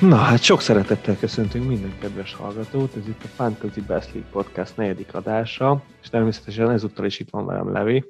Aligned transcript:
Na 0.00 0.16
hát 0.16 0.42
sok 0.42 0.60
szeretettel 0.60 1.16
köszöntünk 1.16 1.68
minden 1.68 1.98
kedves 2.00 2.34
hallgatót, 2.34 2.96
ez 2.96 3.08
itt 3.08 3.22
a 3.24 3.26
Fantasy 3.26 3.80
Best 3.80 4.12
League 4.12 4.30
Podcast 4.30 4.76
negyedik 4.76 5.14
adása, 5.14 5.82
és 6.02 6.08
természetesen 6.08 6.70
ezúttal 6.70 7.04
is 7.04 7.20
itt 7.20 7.30
van 7.30 7.46
velem 7.46 7.72
Levi. 7.72 8.04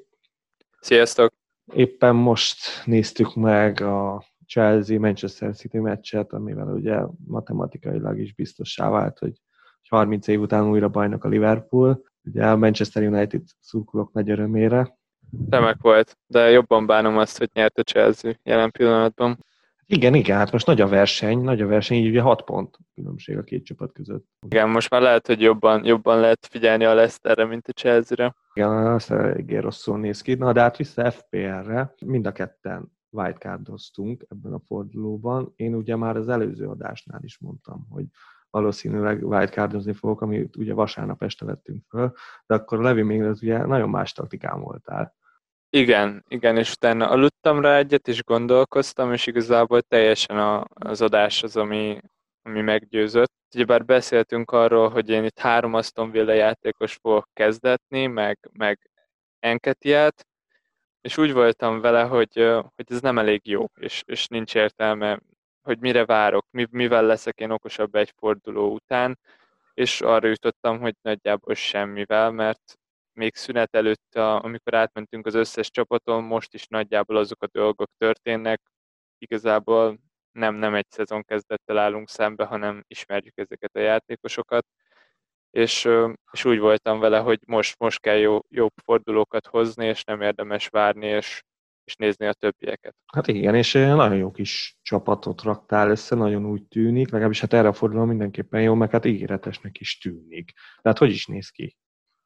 Sziasztok! 0.81 1.33
Éppen 1.73 2.15
most 2.15 2.59
néztük 2.85 3.35
meg 3.35 3.81
a 3.81 4.25
Chelsea-Manchester 4.47 5.55
City 5.55 5.79
meccset, 5.79 6.33
amivel 6.33 6.67
ugye 6.67 7.01
matematikailag 7.27 8.19
is 8.19 8.35
biztossá 8.35 8.91
vált, 8.91 9.19
hogy 9.19 9.33
30 9.89 10.27
év 10.27 10.41
után 10.41 10.69
újra 10.69 10.89
bajnok 10.89 11.25
a 11.25 11.29
Liverpool. 11.29 12.03
Ugye 12.25 12.47
a 12.47 12.57
Manchester 12.57 13.03
United 13.03 13.43
szurkolók 13.61 14.13
nagy 14.13 14.31
örömére. 14.31 14.99
Remek 15.51 15.77
volt, 15.81 16.19
de 16.27 16.51
jobban 16.51 16.87
bánom 16.87 17.19
azt, 17.19 17.39
hogy 17.39 17.51
nyert 17.53 17.79
a 17.79 17.83
Chelsea 17.83 18.33
jelen 18.43 18.71
pillanatban. 18.71 19.47
Igen, 19.91 20.15
igen, 20.15 20.37
hát 20.37 20.53
most 20.53 20.67
nagy 20.67 20.81
a 20.81 20.89
verseny, 20.89 21.39
nagy 21.39 21.61
a 21.61 21.67
verseny, 21.67 21.97
így 21.97 22.09
ugye 22.09 22.21
6 22.21 22.43
pont 22.43 22.79
különbség 22.95 23.37
a 23.37 23.43
két 23.43 23.65
csapat 23.65 23.93
között. 23.93 24.27
Igen, 24.47 24.69
most 24.69 24.91
már 24.91 25.01
lehet, 25.01 25.27
hogy 25.27 25.41
jobban, 25.41 25.85
jobban 25.85 26.21
lehet 26.21 26.47
figyelni 26.51 26.85
a 26.85 26.95
Leicesterre, 26.95 27.45
mint 27.45 27.69
a 27.69 27.73
Chelsea-re. 27.73 28.35
Igen, 28.53 28.71
azt 28.71 29.11
eléggé 29.11 29.57
rosszul 29.57 29.99
néz 29.99 30.21
ki. 30.21 30.35
Na, 30.35 30.53
de 30.53 30.61
hát 30.61 30.77
vissza 30.77 31.11
FPR-re, 31.11 31.95
mind 32.07 32.27
a 32.27 32.33
ketten 32.33 32.93
wildcardoztunk 33.11 34.25
ebben 34.29 34.53
a 34.53 34.61
fordulóban. 34.67 35.53
Én 35.57 35.75
ugye 35.75 35.97
már 35.97 36.17
az 36.17 36.29
előző 36.29 36.67
adásnál 36.67 37.21
is 37.23 37.39
mondtam, 37.39 37.87
hogy 37.91 38.05
valószínűleg 38.51 39.27
wildcardozni 39.27 39.93
fogok, 39.93 40.21
amit 40.21 40.57
ugye 40.57 40.75
vasárnap 40.75 41.23
este 41.23 41.45
vettünk 41.45 41.85
föl, 41.89 42.13
de 42.47 42.55
akkor 42.55 42.79
a 42.79 42.83
Levi 42.83 43.03
még 43.03 43.23
az 43.23 43.43
ugye 43.43 43.67
nagyon 43.67 43.89
más 43.89 44.13
taktikán 44.13 44.61
voltál. 44.61 45.15
Igen, 45.71 46.25
igen, 46.29 46.57
és 46.57 46.73
utána 46.73 47.09
aludtam 47.09 47.61
rá 47.61 47.77
egyet, 47.77 48.09
és 48.09 48.23
gondolkoztam, 48.23 49.13
és 49.13 49.27
igazából 49.27 49.83
teljesen 49.83 50.39
a, 50.39 50.65
az 50.75 51.01
adás 51.01 51.43
az, 51.43 51.57
ami, 51.57 52.01
ami 52.43 52.61
meggyőzött. 52.61 53.33
Ugyebár 53.55 53.85
beszéltünk 53.85 54.51
arról, 54.51 54.89
hogy 54.91 55.09
én 55.09 55.25
itt 55.25 55.39
három 55.39 55.75
Aston 55.75 56.11
Villa 56.11 56.33
játékos 56.33 56.95
fogok 56.95 57.29
kezdetni, 57.33 58.07
meg, 58.07 58.39
meg 58.53 58.91
Enketiát, 59.39 60.27
és 61.01 61.19
úgy 61.19 61.33
voltam 61.33 61.81
vele, 61.81 62.03
hogy, 62.03 62.35
hogy 62.75 62.85
ez 62.89 63.01
nem 63.01 63.19
elég 63.19 63.41
jó, 63.45 63.65
és, 63.75 64.03
és 64.07 64.27
nincs 64.27 64.55
értelme, 64.55 65.21
hogy 65.63 65.79
mire 65.79 66.05
várok, 66.05 66.47
mivel 66.71 67.03
leszek 67.07 67.41
én 67.41 67.51
okosabb 67.51 67.95
egy 67.95 68.13
forduló 68.17 68.73
után, 68.73 69.19
és 69.75 70.01
arra 70.01 70.29
jutottam, 70.29 70.81
hogy 70.81 70.95
nagyjából 71.03 71.55
semmivel, 71.55 72.31
mert 72.31 72.78
még 73.19 73.35
szünet 73.35 73.75
előtt, 73.75 74.15
amikor 74.17 74.75
átmentünk 74.75 75.27
az 75.27 75.35
összes 75.35 75.71
csapaton, 75.71 76.25
most 76.25 76.55
is 76.55 76.67
nagyjából 76.67 77.17
azok 77.17 77.43
a 77.43 77.49
dolgok 77.53 77.91
történnek. 77.97 78.61
Igazából 79.19 79.99
nem, 80.33 80.55
nem 80.55 80.75
egy 80.75 80.87
szezon 80.89 81.23
kezdettel 81.23 81.79
állunk 81.79 82.09
szembe, 82.09 82.45
hanem 82.45 82.85
ismerjük 82.87 83.39
ezeket 83.39 83.77
a 83.77 83.79
játékosokat. 83.81 84.67
És, 85.51 85.89
és 86.33 86.45
úgy 86.45 86.59
voltam 86.59 86.99
vele, 86.99 87.19
hogy 87.19 87.41
most, 87.47 87.79
most 87.79 88.01
kell 88.01 88.17
jó, 88.17 88.39
jó 88.49 88.67
fordulókat 88.85 89.47
hozni, 89.47 89.87
és 89.87 90.05
nem 90.05 90.21
érdemes 90.21 90.69
várni, 90.69 91.07
és, 91.07 91.43
és 91.85 91.97
nézni 91.97 92.27
a 92.27 92.33
többieket. 92.33 92.95
Hát 93.13 93.27
igen, 93.27 93.55
és 93.55 93.73
nagyon 93.73 94.17
jó 94.17 94.31
kis 94.31 94.79
csapatot 94.83 95.43
raktál 95.43 95.91
össze, 95.91 96.15
nagyon 96.15 96.47
úgy 96.47 96.63
tűnik, 96.63 97.11
legalábbis 97.11 97.41
hát 97.41 97.53
erre 97.53 97.69
a 97.69 97.73
forduló 97.73 98.05
mindenképpen 98.05 98.63
jó, 98.63 98.75
meg 98.75 98.91
hát 98.91 99.05
ígéretesnek 99.05 99.81
is 99.81 99.99
tűnik. 99.99 100.53
Tehát 100.83 100.99
hogy 100.99 101.11
is 101.11 101.27
néz 101.27 101.49
ki? 101.49 101.77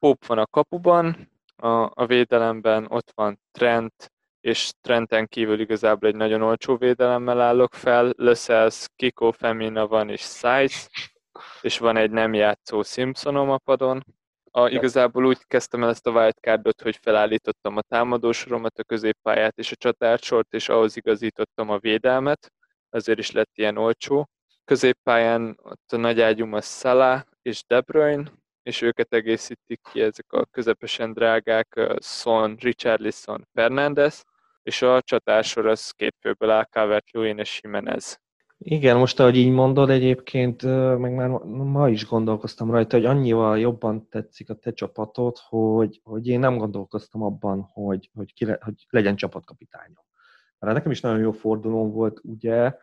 Pope 0.03 0.27
van 0.27 0.39
a 0.39 0.47
kapuban, 0.47 1.31
a, 1.57 1.91
a 1.95 2.07
védelemben 2.07 2.87
ott 2.89 3.13
van 3.15 3.41
Trent, 3.51 4.13
és 4.41 4.73
Trenten 4.81 5.27
kívül 5.27 5.61
igazából 5.61 6.09
egy 6.09 6.15
nagyon 6.15 6.43
olcsó 6.43 6.77
védelemmel 6.77 7.41
állok 7.41 7.75
fel. 7.75 8.13
Löszelsz, 8.17 8.87
Kiko 8.97 9.33
Femina 9.33 9.87
van, 9.87 10.09
és 10.09 10.21
Size, 10.21 10.89
és 11.61 11.79
van 11.79 11.97
egy 11.97 12.11
nem 12.11 12.35
játszó 12.35 12.83
Simpsonom 12.83 13.51
a 13.51 13.59
padon. 13.59 14.05
A, 14.51 14.69
igazából 14.69 15.27
úgy 15.27 15.47
kezdtem 15.47 15.83
el 15.83 15.89
ezt 15.89 16.07
a 16.07 16.11
wildcardot, 16.11 16.83
hogy 16.83 16.97
felállítottam 16.97 17.77
a 17.77 17.83
támadósoromat, 17.83 18.79
a 18.79 18.85
középpályát 18.85 19.59
és 19.59 19.73
a 19.73 19.77
csatársort, 19.77 20.55
és 20.55 20.69
ahhoz 20.69 20.97
igazítottam 20.97 21.71
a 21.71 21.79
védelmet, 21.79 22.53
azért 22.91 23.19
is 23.19 23.31
lett 23.31 23.51
ilyen 23.55 23.77
olcsó. 23.77 24.29
Középpályán 24.65 25.59
ott 25.63 25.93
a 25.93 25.97
nagy 25.97 26.21
ágyum 26.21 26.53
a 26.53 26.61
Salah 26.61 27.23
és 27.43 27.65
De 27.67 27.81
Bruyne, 27.81 28.33
és 28.63 28.83
őket 28.83 29.13
egészítik 29.13 29.81
ki 29.93 30.01
ezek 30.01 30.33
a 30.33 30.45
közepesen 30.45 31.13
drágák 31.13 31.97
Son, 32.01 32.57
Richarlison, 32.61 33.49
Fernandez, 33.53 34.25
és 34.63 34.83
a 34.83 35.01
csatársor 35.01 35.67
az 35.67 35.91
két 35.91 36.17
főből 36.21 36.51
áll, 36.51 36.65
Calvert-Lewin 36.65 37.39
és 37.39 37.61
Jimenez. 37.63 38.21
Igen, 38.65 38.97
most 38.97 39.21
ahogy 39.21 39.37
így 39.37 39.51
mondod, 39.51 39.91
egyébként 39.91 40.63
meg 40.99 41.15
már 41.15 41.29
ma 41.29 41.89
is 41.89 42.07
gondolkoztam 42.07 42.71
rajta, 42.71 42.97
hogy 42.97 43.07
annyival 43.07 43.59
jobban 43.59 44.09
tetszik 44.09 44.51
a 44.51 44.55
te 44.55 44.73
csapatod, 44.73 45.37
hogy, 45.49 46.01
hogy 46.05 46.29
én 46.29 46.39
nem 46.39 46.57
gondolkoztam 46.57 47.23
abban, 47.23 47.69
hogy, 47.73 48.11
hogy, 48.15 48.35
ki 48.35 48.45
le, 48.45 48.59
hogy 48.61 48.87
legyen 48.89 49.17
csapatkapitányom. 49.17 50.05
Mert 50.59 50.75
nekem 50.75 50.91
is 50.91 51.01
nagyon 51.01 51.19
jó 51.19 51.33
fordulóm 51.33 51.91
volt, 51.91 52.21
ugye, 52.23 52.75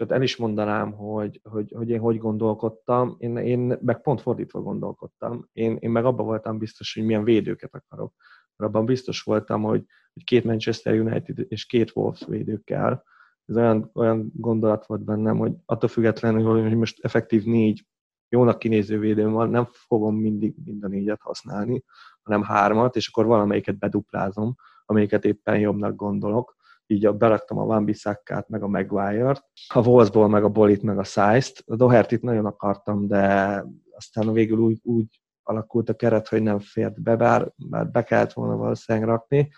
ott 0.00 0.10
el 0.10 0.22
is 0.22 0.36
mondanám, 0.36 0.92
hogy, 0.92 1.40
hogy, 1.42 1.72
hogy 1.76 1.90
én 1.90 2.00
hogy 2.00 2.18
gondolkodtam, 2.18 3.16
én, 3.18 3.36
én 3.36 3.78
meg 3.80 4.00
pont 4.00 4.20
fordítva 4.20 4.60
gondolkodtam. 4.60 5.48
Én, 5.52 5.76
én 5.80 5.90
meg 5.90 6.04
abban 6.04 6.26
voltam 6.26 6.58
biztos, 6.58 6.94
hogy 6.94 7.04
milyen 7.04 7.24
védőket 7.24 7.74
akarok. 7.74 8.14
Mert 8.56 8.74
abban 8.74 8.86
biztos 8.86 9.22
voltam, 9.22 9.62
hogy, 9.62 9.84
hogy 10.12 10.24
két 10.24 10.44
Manchester 10.44 11.00
United 11.00 11.46
és 11.48 11.66
két 11.66 11.90
Wolves 11.94 12.24
védő 12.26 12.60
kell. 12.64 13.02
Ez 13.46 13.56
olyan, 13.56 13.90
olyan 13.94 14.30
gondolat 14.34 14.86
volt 14.86 15.04
bennem, 15.04 15.38
hogy 15.38 15.52
attól 15.64 15.88
függetlenül, 15.88 16.62
hogy 16.62 16.76
most 16.76 17.04
effektív 17.04 17.44
négy 17.44 17.86
jónak 18.28 18.58
kinéző 18.58 18.98
védőm 18.98 19.32
van, 19.32 19.50
nem 19.50 19.68
fogom 19.70 20.16
mindig 20.16 20.54
mind 20.64 20.84
a 20.84 20.88
négyet 20.88 21.20
használni, 21.22 21.84
hanem 22.22 22.42
hármat, 22.42 22.96
és 22.96 23.08
akkor 23.08 23.26
valamelyiket 23.26 23.78
beduplázom, 23.78 24.54
amelyiket 24.84 25.24
éppen 25.24 25.58
jobbnak 25.58 25.96
gondolok 25.96 26.56
így 26.86 27.06
a, 27.06 27.12
beraktam 27.12 27.58
a 27.58 27.64
Van 27.64 27.84
Bissakkát, 27.84 28.48
meg 28.48 28.62
a 28.62 28.68
Maguire-t, 28.68 29.44
a 29.68 29.88
Wolfsból, 29.88 30.28
meg 30.28 30.44
a 30.44 30.48
Bolit, 30.48 30.82
meg 30.82 30.98
a 30.98 31.04
Size-t. 31.04 31.62
A 31.66 31.76
Doherty-t 31.76 32.22
nagyon 32.22 32.46
akartam, 32.46 33.06
de 33.06 33.64
aztán 33.96 34.32
végül 34.32 34.58
úgy, 34.58 34.80
úgy 34.82 35.20
alakult 35.42 35.88
a 35.88 35.94
keret, 35.94 36.28
hogy 36.28 36.42
nem 36.42 36.58
fért 36.58 37.02
be, 37.02 37.16
bár, 37.16 37.52
bár 37.56 37.90
be 37.90 38.02
kellett 38.02 38.32
volna 38.32 38.56
valószínűleg 38.56 39.08
rakni. 39.08 39.50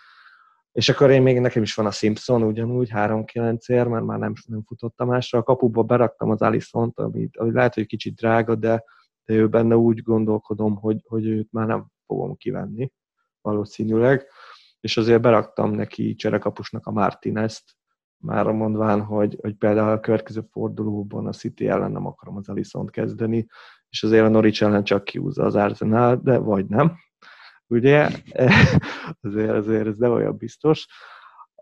És 0.71 0.89
akkor 0.89 1.09
én 1.09 1.21
még 1.21 1.39
nekem 1.39 1.61
is 1.61 1.75
van 1.75 1.85
a 1.85 1.91
Simpson 1.91 2.43
ugyanúgy, 2.43 2.89
3-9 2.93 3.65
ér, 3.65 3.87
mert 3.87 4.05
már 4.05 4.19
nem, 4.19 4.33
nem 4.47 4.63
futottam 4.63 5.07
másra. 5.07 5.39
A 5.39 5.43
kapuba 5.43 5.83
beraktam 5.83 6.29
az 6.29 6.41
Alisont, 6.41 6.99
ami, 6.99 7.29
ami 7.37 7.51
lehet, 7.51 7.73
hogy 7.73 7.85
kicsit 7.85 8.15
drága, 8.15 8.55
de, 8.55 8.83
de 9.25 9.33
ő 9.33 9.47
benne 9.47 9.75
úgy 9.75 10.01
gondolkodom, 10.01 10.75
hogy, 10.75 11.01
hogy 11.07 11.25
őt 11.27 11.51
már 11.51 11.67
nem 11.67 11.87
fogom 12.05 12.35
kivenni 12.35 12.91
valószínűleg 13.45 14.27
és 14.85 14.97
azért 14.97 15.21
beraktam 15.21 15.71
neki 15.71 16.15
cserekapusnak 16.15 16.85
a 16.85 16.91
Martinezt, 16.91 17.63
már 18.17 18.45
mondván, 18.45 19.01
hogy, 19.01 19.37
hogy 19.41 19.53
például 19.53 19.91
a 19.91 19.99
következő 19.99 20.41
fordulóban 20.51 21.27
a 21.27 21.31
City 21.31 21.67
ellen 21.67 21.91
nem 21.91 22.05
akarom 22.05 22.35
az 22.35 22.49
Alisont 22.49 22.91
kezdeni, 22.91 23.47
és 23.89 24.03
azért 24.03 24.25
a 24.25 24.29
Norwich 24.29 24.63
ellen 24.63 24.83
csak 24.83 25.03
kiúzza 25.03 25.43
az 25.43 25.55
Arsenal, 25.55 26.19
de 26.23 26.37
vagy 26.37 26.65
nem. 26.65 26.97
Ugye? 27.67 28.09
azért, 29.21 29.51
azért 29.51 29.87
ez 29.87 29.97
nem 29.97 30.11
olyan 30.11 30.37
biztos. 30.37 30.87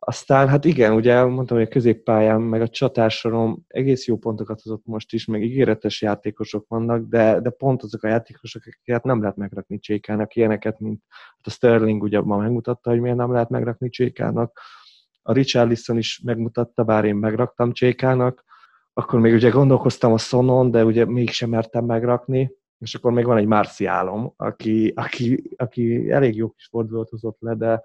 Aztán 0.06 0.48
hát 0.48 0.66
igen, 0.66 0.94
ugye 0.94 1.24
mondtam, 1.24 1.58
hogy 1.58 1.66
a 1.66 1.70
középpályán, 1.70 2.42
meg 2.42 2.62
a 2.62 2.68
csatársorom 2.68 3.64
egész 3.68 4.08
jó 4.08 4.18
pontokat 4.18 4.62
hozott 4.62 4.86
most 4.86 5.14
is, 5.14 5.26
meg 5.26 5.44
ígéretes 5.44 6.02
játékosok 6.02 6.68
vannak, 6.68 7.08
de, 7.08 7.40
de 7.40 7.50
pont 7.50 7.84
azok 7.84 8.04
a 8.04 8.08
játékosok, 8.08 8.62
akiket 8.66 9.04
nem 9.04 9.22
lehet 9.22 9.36
megrakni 9.36 9.80
Csékának, 9.80 10.36
ilyeneket, 10.36 10.80
mint 10.80 11.04
hát 11.10 11.48
a 11.48 11.50
Sterling 11.50 12.04
ugye 12.04 12.22
ma 12.22 12.38
megmutatta, 12.38 12.90
hogy 12.90 13.00
miért 13.00 13.18
nem 13.18 13.32
lehet 13.32 13.50
megrakni 13.50 13.90
Csékának, 13.90 14.60
a 15.22 15.34
Richarlison 15.34 15.98
is 15.98 16.22
megmutatta, 16.24 16.84
bár 16.84 17.06
én 17.06 17.16
megraktam 17.16 17.72
Csékának, 17.72 18.44
akkor 18.94 19.20
még 19.20 19.34
ugye 19.34 19.50
gondolkoztam 19.50 20.14
a 20.14 20.18
Sonon, 20.18 20.72
de 20.72 20.86
ugye 20.86 21.06
mégsem 21.06 21.50
mertem 21.50 21.86
megrakni, 21.86 22.52
és 22.78 22.96
akkor 22.96 23.12
még 23.12 23.26
van 23.26 23.38
egy 23.38 23.46
Marciálom, 23.46 24.34
aki, 24.38 24.94
aki, 24.96 25.54
aki 25.56 26.12
elég 26.12 26.36
jó 26.36 26.50
kis 26.50 26.68
fordulót 26.68 27.10
hozott 27.10 27.38
le, 27.40 27.56
de 27.56 27.82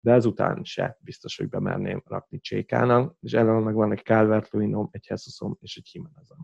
de 0.00 0.12
ezután 0.12 0.64
se 0.64 0.98
biztos, 1.00 1.36
hogy 1.36 1.48
bemerném 1.48 2.02
rakni 2.06 2.40
Csékának, 2.40 3.14
és 3.20 3.32
ellen 3.32 3.62
meg 3.62 3.74
van 3.74 3.92
egy 3.92 4.02
calvert 4.02 4.54
egy 4.90 5.06
Hesusom 5.06 5.56
és 5.60 5.76
egy 5.76 5.88
Jimenezem. 5.92 6.38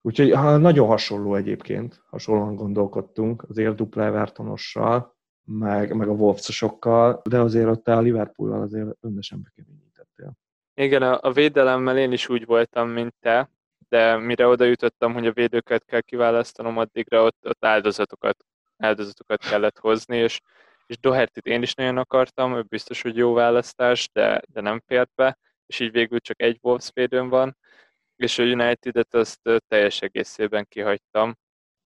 Úgyhogy 0.00 0.32
ha 0.32 0.56
nagyon 0.56 0.86
hasonló 0.86 1.34
egyébként, 1.34 2.02
hasonlóan 2.06 2.54
gondolkodtunk 2.54 3.44
az 3.48 3.74
dupla 3.74 4.04
Evertonossal, 4.04 5.16
meg, 5.44 5.94
meg 5.94 6.08
a 6.08 6.12
Wolfsosokkal, 6.12 7.22
de 7.28 7.40
azért 7.40 7.68
ott 7.68 7.88
a 7.88 8.00
Liverpool-al 8.00 8.62
azért 8.62 8.96
önnesen 9.00 9.42
bekeményítettél. 9.42 10.32
Igen, 10.74 11.02
a, 11.02 11.18
a 11.22 11.32
védelemmel 11.32 11.98
én 11.98 12.12
is 12.12 12.28
úgy 12.28 12.44
voltam, 12.44 12.88
mint 12.88 13.14
te, 13.20 13.50
de 13.88 14.16
mire 14.16 14.46
oda 14.46 14.64
jutottam, 14.64 15.12
hogy 15.12 15.26
a 15.26 15.32
védőket 15.32 15.84
kell 15.84 16.00
kiválasztanom, 16.00 16.78
addigra 16.78 17.22
ott, 17.22 17.46
ott 17.48 17.64
áldozatokat, 17.64 18.44
áldozatokat 18.76 19.40
kellett 19.40 19.78
hozni, 19.78 20.16
és 20.16 20.40
és 20.88 20.98
Doherty-t 20.98 21.46
én 21.46 21.62
is 21.62 21.74
nagyon 21.74 21.96
akartam, 21.96 22.56
ő 22.56 22.62
biztos, 22.62 23.02
hogy 23.02 23.16
jó 23.16 23.32
választás, 23.32 24.10
de, 24.12 24.42
de 24.48 24.60
nem 24.60 24.82
fért 24.86 25.10
be, 25.14 25.38
és 25.66 25.80
így 25.80 25.90
végül 25.90 26.18
csak 26.18 26.42
egy 26.42 26.58
Wolves 26.62 26.90
védőm 26.94 27.28
van, 27.28 27.56
és 28.16 28.38
a 28.38 28.42
United-et 28.42 29.14
azt 29.14 29.40
teljes 29.68 30.00
egészében 30.00 30.66
kihagytam. 30.68 31.36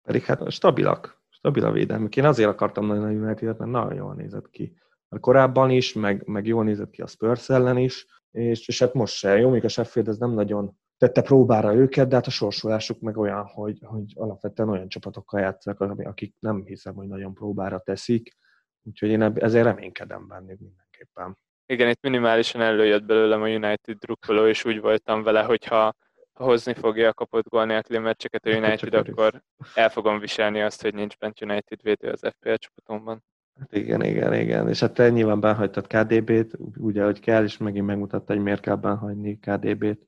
Pedig 0.02 0.24
hát 0.24 0.52
stabilak, 0.52 1.22
stabil 1.30 1.66
a 1.66 1.72
védelmük. 1.72 2.16
Én 2.16 2.26
azért 2.26 2.50
akartam 2.50 2.86
nagyon 2.86 3.04
a 3.04 3.10
United-et, 3.10 3.58
mert 3.58 3.72
nagyon 3.72 3.94
jól 3.94 4.14
nézett 4.14 4.50
ki. 4.50 4.74
Mert 5.10 5.24
korábban 5.24 5.70
is, 5.70 5.94
meg, 5.94 6.28
meg 6.28 6.46
jól 6.46 6.64
nézett 6.64 6.90
ki 6.90 7.02
a 7.02 7.08
Spurs 7.08 7.50
ellen 7.50 7.78
is, 7.78 8.06
és, 8.32 8.68
és 8.68 8.80
hát 8.80 8.94
most 8.94 9.16
se. 9.16 9.38
Jó, 9.38 9.50
még 9.50 9.64
a 9.64 9.68
Sheffield 9.68 10.08
ez 10.08 10.18
nem 10.18 10.32
nagyon 10.32 10.78
tette 10.98 11.22
próbára 11.22 11.76
őket, 11.76 12.08
de 12.08 12.16
hát 12.16 12.28
a 12.28 12.30
sorsolásuk 12.30 13.00
meg 13.00 13.18
olyan, 13.18 13.46
hogy, 13.46 13.80
hogy 13.84 14.14
alapvetően 14.16 14.70
olyan 14.70 14.90
csapatokkal 14.90 15.40
játszanak, 15.40 15.80
akik 15.82 16.36
nem 16.40 16.66
hiszem, 16.66 16.94
hogy 16.94 17.08
nagyon 17.08 17.34
próbára 17.34 17.80
teszik, 17.80 18.38
úgyhogy 18.84 19.10
én 19.10 19.22
ezért 19.22 19.66
reménykedem 19.66 20.28
bennük 20.28 20.60
mindenképpen. 20.60 21.38
Igen, 21.66 21.90
itt 21.90 22.02
minimálisan 22.02 22.62
előjött 22.62 23.04
belőlem 23.04 23.42
a 23.42 23.48
United 23.48 23.98
drukkoló, 23.98 24.48
és 24.48 24.66
úgy 24.66 24.80
voltam 24.80 25.24
vele, 25.24 25.44
hogyha 25.44 25.94
hozni 26.34 26.74
fogja 26.74 27.10
a 27.10 27.14
kapott 27.14 27.50
gól 27.50 27.66
nélküli 27.66 28.00
meccseket 28.00 28.46
a 28.46 28.50
United, 28.50 28.94
akkor 28.94 29.44
el 29.74 29.90
fogom 29.90 30.20
viselni 30.20 30.62
azt, 30.62 30.82
hogy 30.82 30.94
nincs 30.94 31.18
bent 31.18 31.42
United 31.42 31.82
védő 31.82 32.10
az 32.10 32.28
FPL 32.30 32.54
csapatomban. 32.54 33.24
Hát 33.60 33.74
igen, 33.74 34.04
igen, 34.04 34.34
igen. 34.34 34.68
És 34.70 34.80
hát 34.80 34.94
te 34.94 35.10
nyilván 35.10 35.40
benhagytad 35.40 35.88
KDB-t, 35.88 36.58
úgy, 36.78 36.98
ahogy 36.98 37.20
kell, 37.20 37.44
és 37.44 37.58
megint 37.58 37.86
megmutatta, 37.86 38.34
hogy 38.34 38.42
miért 38.42 38.62
kell 38.62 38.76
benhagyni 38.76 39.40
KDB-t. 39.40 40.06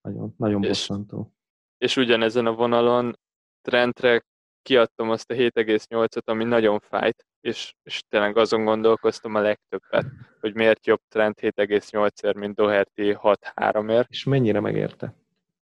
Nagyon, 0.00 0.34
nagyon 0.36 0.60
bosszantó. 0.60 1.34
És 1.78 1.96
ugyanezen 1.96 2.46
a 2.46 2.52
vonalon 2.52 3.18
Trentre 3.62 4.22
kiadtam 4.62 5.10
azt 5.10 5.30
a 5.30 5.34
7,8-ot, 5.34 6.24
ami 6.24 6.44
nagyon 6.44 6.80
fájt, 6.80 7.26
és, 7.40 7.74
és 7.82 8.02
tényleg 8.08 8.36
azon 8.36 8.64
gondolkoztam 8.64 9.34
a 9.34 9.40
legtöbbet, 9.40 10.06
hogy 10.40 10.54
miért 10.54 10.86
jobb 10.86 11.00
trend 11.08 11.34
7,8-ért, 11.40 12.36
mint 12.36 12.54
Doherty 12.54 13.16
6-3-ért. 13.22 14.08
És 14.08 14.24
mennyire 14.24 14.60
megérte? 14.60 15.14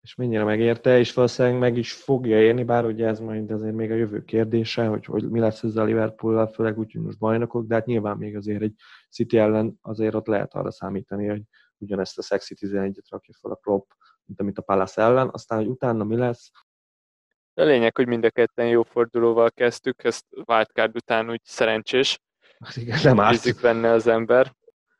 És 0.01 0.15
mennyire 0.15 0.43
megérte, 0.43 0.99
és 0.99 1.13
valószínűleg 1.13 1.59
meg 1.59 1.77
is 1.77 1.93
fogja 1.93 2.41
érni, 2.41 2.63
bár 2.63 2.85
ugye 2.85 3.07
ez 3.07 3.19
majd 3.19 3.51
azért 3.51 3.75
még 3.75 3.91
a 3.91 3.95
jövő 3.95 4.23
kérdése, 4.23 4.85
hogy, 4.85 5.05
hogy 5.05 5.29
mi 5.29 5.39
lesz 5.39 5.63
ezzel 5.63 5.83
a 5.83 5.85
liverpool 5.85 6.47
főleg 6.47 6.79
úgy, 6.79 6.91
hogy 6.91 7.01
most 7.01 7.17
bajnokok, 7.17 7.67
de 7.67 7.75
hát 7.75 7.85
nyilván 7.85 8.17
még 8.17 8.35
azért 8.35 8.61
egy 8.61 8.73
City 9.09 9.37
ellen 9.37 9.77
azért 9.81 10.15
ott 10.15 10.27
lehet 10.27 10.53
arra 10.53 10.71
számítani, 10.71 11.27
hogy 11.27 11.41
ugyanezt 11.77 12.17
a 12.17 12.21
Sexy 12.21 12.55
11-et 12.59 13.05
rakja 13.09 13.33
fel 13.41 13.51
a 13.51 13.55
Klopp, 13.55 13.89
mint 14.25 14.39
amit 14.39 14.57
a 14.57 14.61
Palace 14.61 15.01
ellen, 15.01 15.29
aztán, 15.31 15.57
hogy 15.57 15.67
utána 15.67 16.03
mi 16.03 16.15
lesz, 16.15 16.51
a 17.59 17.63
lényeg, 17.63 17.95
hogy 17.95 18.07
mind 18.07 18.25
a 18.25 18.29
ketten 18.29 18.67
jó 18.67 18.83
fordulóval 18.83 19.51
kezdtük, 19.51 20.03
ezt 20.03 20.25
wildcard 20.45 20.95
után 20.95 21.29
úgy 21.29 21.41
szerencsés. 21.43 22.19
Hát 22.59 22.75
igen, 22.75 22.99
nem 23.03 23.19
árt. 23.19 23.61
benne 23.61 23.91
az 23.91 24.07
ember. 24.07 24.57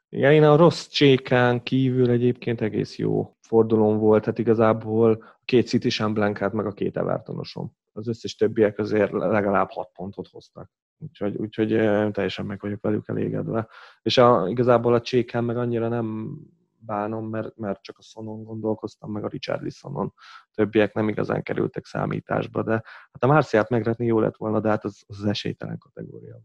Igen, 0.09 0.31
én 0.31 0.43
a 0.43 0.55
rossz 0.55 0.87
csékán 0.87 1.63
kívül 1.63 2.09
egyébként 2.09 2.61
egész 2.61 2.97
jó 2.97 3.35
fordulón 3.41 3.97
volt, 3.97 4.23
tehát 4.23 4.39
igazából 4.39 5.11
a 5.11 5.41
két 5.45 5.67
City 5.67 6.03
Blankát, 6.13 6.53
meg 6.53 6.65
a 6.65 6.71
két 6.71 6.97
Evertonosom. 6.97 7.71
Az 7.93 8.07
összes 8.07 8.35
többiek 8.35 8.79
azért 8.79 9.11
legalább 9.11 9.69
hat 9.69 9.91
pontot 9.93 10.27
hoztak. 10.27 10.71
Úgyhogy, 10.97 11.35
úgyhogy 11.35 11.69
teljesen 12.11 12.45
meg 12.45 12.59
vagyok 12.61 12.81
velük 12.81 13.07
elégedve. 13.07 13.67
És 14.01 14.17
a, 14.17 14.47
igazából 14.47 14.93
a 14.93 15.01
csékán 15.01 15.43
meg 15.43 15.57
annyira 15.57 15.87
nem 15.87 16.37
bánom, 16.85 17.29
mert, 17.29 17.57
mert 17.57 17.81
csak 17.81 17.97
a 17.97 18.01
Sonon 18.01 18.43
gondolkoztam, 18.43 19.11
meg 19.11 19.23
a 19.23 19.27
Richard 19.27 19.61
Lissonon. 19.61 20.13
Többiek 20.53 20.93
nem 20.93 21.07
igazán 21.07 21.43
kerültek 21.43 21.85
számításba, 21.85 22.63
de 22.63 22.71
hát 23.11 23.23
a 23.23 23.27
Márciát 23.27 23.69
megretni 23.69 24.05
jó 24.05 24.19
lett 24.19 24.37
volna, 24.37 24.59
de 24.59 24.69
hát 24.69 24.83
az, 24.83 25.03
az 25.07 25.25
esélytelen 25.25 25.77
kategória. 25.77 26.39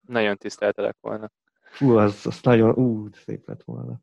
Nagyon 0.00 0.36
tiszteltelek 0.36 0.96
volna. 1.00 1.30
Fú, 1.70 1.96
az, 1.96 2.26
az 2.26 2.40
nagyon, 2.42 2.78
ú, 2.78 3.08
szép 3.12 3.48
lett 3.48 3.62
volna. 3.62 4.00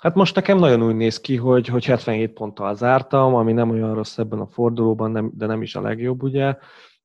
Hát 0.00 0.14
most 0.14 0.34
nekem 0.34 0.58
nagyon 0.58 0.82
úgy 0.82 0.94
néz 0.94 1.20
ki, 1.20 1.36
hogy, 1.36 1.66
hogy 1.66 1.84
77 1.84 2.32
ponttal 2.32 2.74
zártam, 2.74 3.34
ami 3.34 3.52
nem 3.52 3.70
olyan 3.70 3.94
rossz 3.94 4.18
ebben 4.18 4.38
a 4.38 4.46
fordulóban, 4.46 5.10
nem, 5.10 5.30
de 5.34 5.46
nem 5.46 5.62
is 5.62 5.74
a 5.74 5.80
legjobb, 5.80 6.22
ugye. 6.22 6.56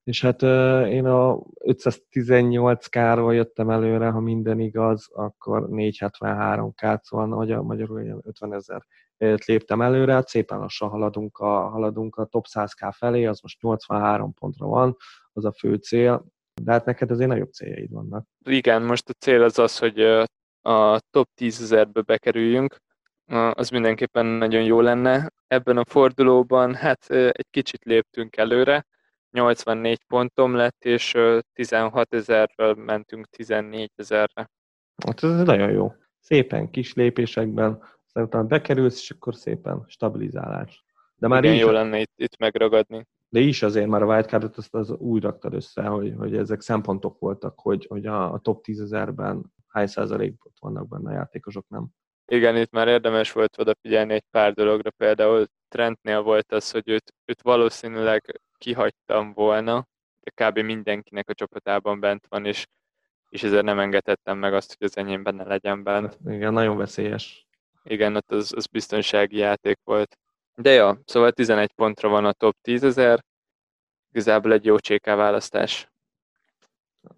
És 0.07 0.21
hát 0.21 0.41
én 0.87 1.05
a 1.05 1.39
518 1.59 2.85
káról 2.85 3.33
jöttem 3.33 3.69
előre, 3.69 4.09
ha 4.09 4.19
minden 4.19 4.59
igaz, 4.59 5.09
akkor 5.13 5.69
473 5.69 6.73
kát, 6.73 7.03
szóval 7.03 7.27
magyar, 7.27 7.61
magyarul 7.61 8.21
50 8.25 8.53
ezer 8.53 8.85
léptem 9.45 9.81
előre, 9.81 10.13
hát 10.13 10.27
szépen 10.27 10.59
lassan 10.59 10.89
haladunk 10.89 11.37
a, 11.37 11.69
haladunk 11.69 12.15
a 12.15 12.25
top 12.25 12.45
100k 12.53 12.93
felé, 12.97 13.25
az 13.25 13.39
most 13.41 13.61
83 13.61 14.33
pontra 14.33 14.65
van, 14.65 14.95
az 15.33 15.45
a 15.45 15.51
fő 15.51 15.75
cél, 15.75 16.25
de 16.61 16.71
hát 16.71 16.85
neked 16.85 17.11
azért 17.11 17.29
nagyobb 17.29 17.51
céljaid 17.51 17.91
vannak. 17.91 18.25
Igen, 18.45 18.81
most 18.81 19.09
a 19.09 19.13
cél 19.13 19.43
az 19.43 19.59
az, 19.59 19.77
hogy 19.77 20.01
a 20.61 20.99
top 21.09 21.29
10 21.35 21.61
ezerbe 21.61 22.01
bekerüljünk, 22.01 22.77
az 23.51 23.69
mindenképpen 23.69 24.25
nagyon 24.25 24.63
jó 24.63 24.81
lenne. 24.81 25.31
Ebben 25.47 25.77
a 25.77 25.85
fordulóban 25.85 26.75
hát 26.75 27.09
egy 27.09 27.47
kicsit 27.49 27.83
léptünk 27.83 28.37
előre, 28.37 28.85
84 29.37 30.03
pontom 30.07 30.55
lett, 30.55 30.85
és 30.85 31.17
16 31.53 32.13
ezerről 32.13 32.73
mentünk 32.73 33.27
14 33.27 33.91
ezerre. 33.95 34.49
Hát 35.05 35.23
ez 35.23 35.43
nagyon 35.43 35.71
jó. 35.71 35.93
Szépen 36.19 36.69
kis 36.69 36.93
lépésekben, 36.93 37.83
aztán 38.05 38.23
utána 38.23 38.43
bekerülsz, 38.43 39.01
és 39.01 39.11
akkor 39.11 39.35
szépen 39.35 39.83
stabilizálás. 39.87 40.83
De 41.15 41.27
már 41.27 41.43
Igen, 41.43 41.55
jó 41.55 41.69
lenne 41.69 41.99
itt, 41.99 42.13
itt 42.15 42.37
megragadni. 42.37 43.05
De 43.29 43.39
is 43.39 43.63
azért 43.63 43.87
már 43.87 44.01
a 44.01 44.05
wildcardot 44.05 44.57
azt 44.57 44.73
az 44.73 44.91
úgy 44.91 45.23
raktad 45.23 45.53
össze, 45.53 45.83
hogy, 45.83 46.13
hogy 46.17 46.35
ezek 46.35 46.61
szempontok 46.61 47.19
voltak, 47.19 47.59
hogy, 47.59 47.85
hogy 47.89 48.05
a, 48.05 48.33
a 48.33 48.39
top 48.39 48.63
10 48.63 48.81
ezerben 48.81 49.53
hány 49.67 49.87
százalékot 49.87 50.53
vannak 50.59 50.87
benne 50.87 51.09
a 51.09 51.13
játékosok, 51.13 51.65
nem? 51.67 51.87
Igen, 52.31 52.57
itt 52.57 52.71
már 52.71 52.87
érdemes 52.87 53.31
volt 53.31 53.57
odafigyelni 53.57 54.13
egy 54.13 54.25
pár 54.31 54.53
dologra, 54.53 54.89
például 54.89 55.45
Trentnél 55.67 56.21
volt 56.21 56.51
az, 56.51 56.71
hogy 56.71 56.89
őt, 56.89 57.13
őt 57.25 57.41
valószínűleg 57.41 58.41
kihagytam 58.57 59.33
volna, 59.33 59.87
de 60.19 60.45
kb. 60.45 60.59
mindenkinek 60.59 61.29
a 61.29 61.33
csapatában 61.33 61.99
bent 61.99 62.25
van, 62.29 62.45
és, 62.45 62.67
és 63.29 63.43
ezért 63.43 63.63
nem 63.63 63.79
engedhettem 63.79 64.37
meg 64.37 64.53
azt, 64.53 64.75
hogy 64.77 64.87
az 64.87 64.97
enyém 64.97 65.23
benne 65.23 65.43
legyen 65.43 65.83
bent. 65.83 66.17
Igen, 66.25 66.53
nagyon 66.53 66.77
veszélyes. 66.77 67.47
Igen, 67.83 68.15
ott 68.15 68.31
az, 68.31 68.53
az 68.55 68.65
biztonsági 68.67 69.37
játék 69.37 69.79
volt. 69.83 70.17
De 70.55 70.71
ja, 70.71 70.99
szóval 71.05 71.31
11 71.31 71.71
pontra 71.71 72.09
van 72.09 72.25
a 72.25 72.31
top 72.31 72.55
10 72.61 72.83
ezer, 72.83 73.23
igazából 74.09 74.53
egy 74.53 74.65
jó 74.65 74.77
cséká 74.79 75.15
választás. 75.15 75.91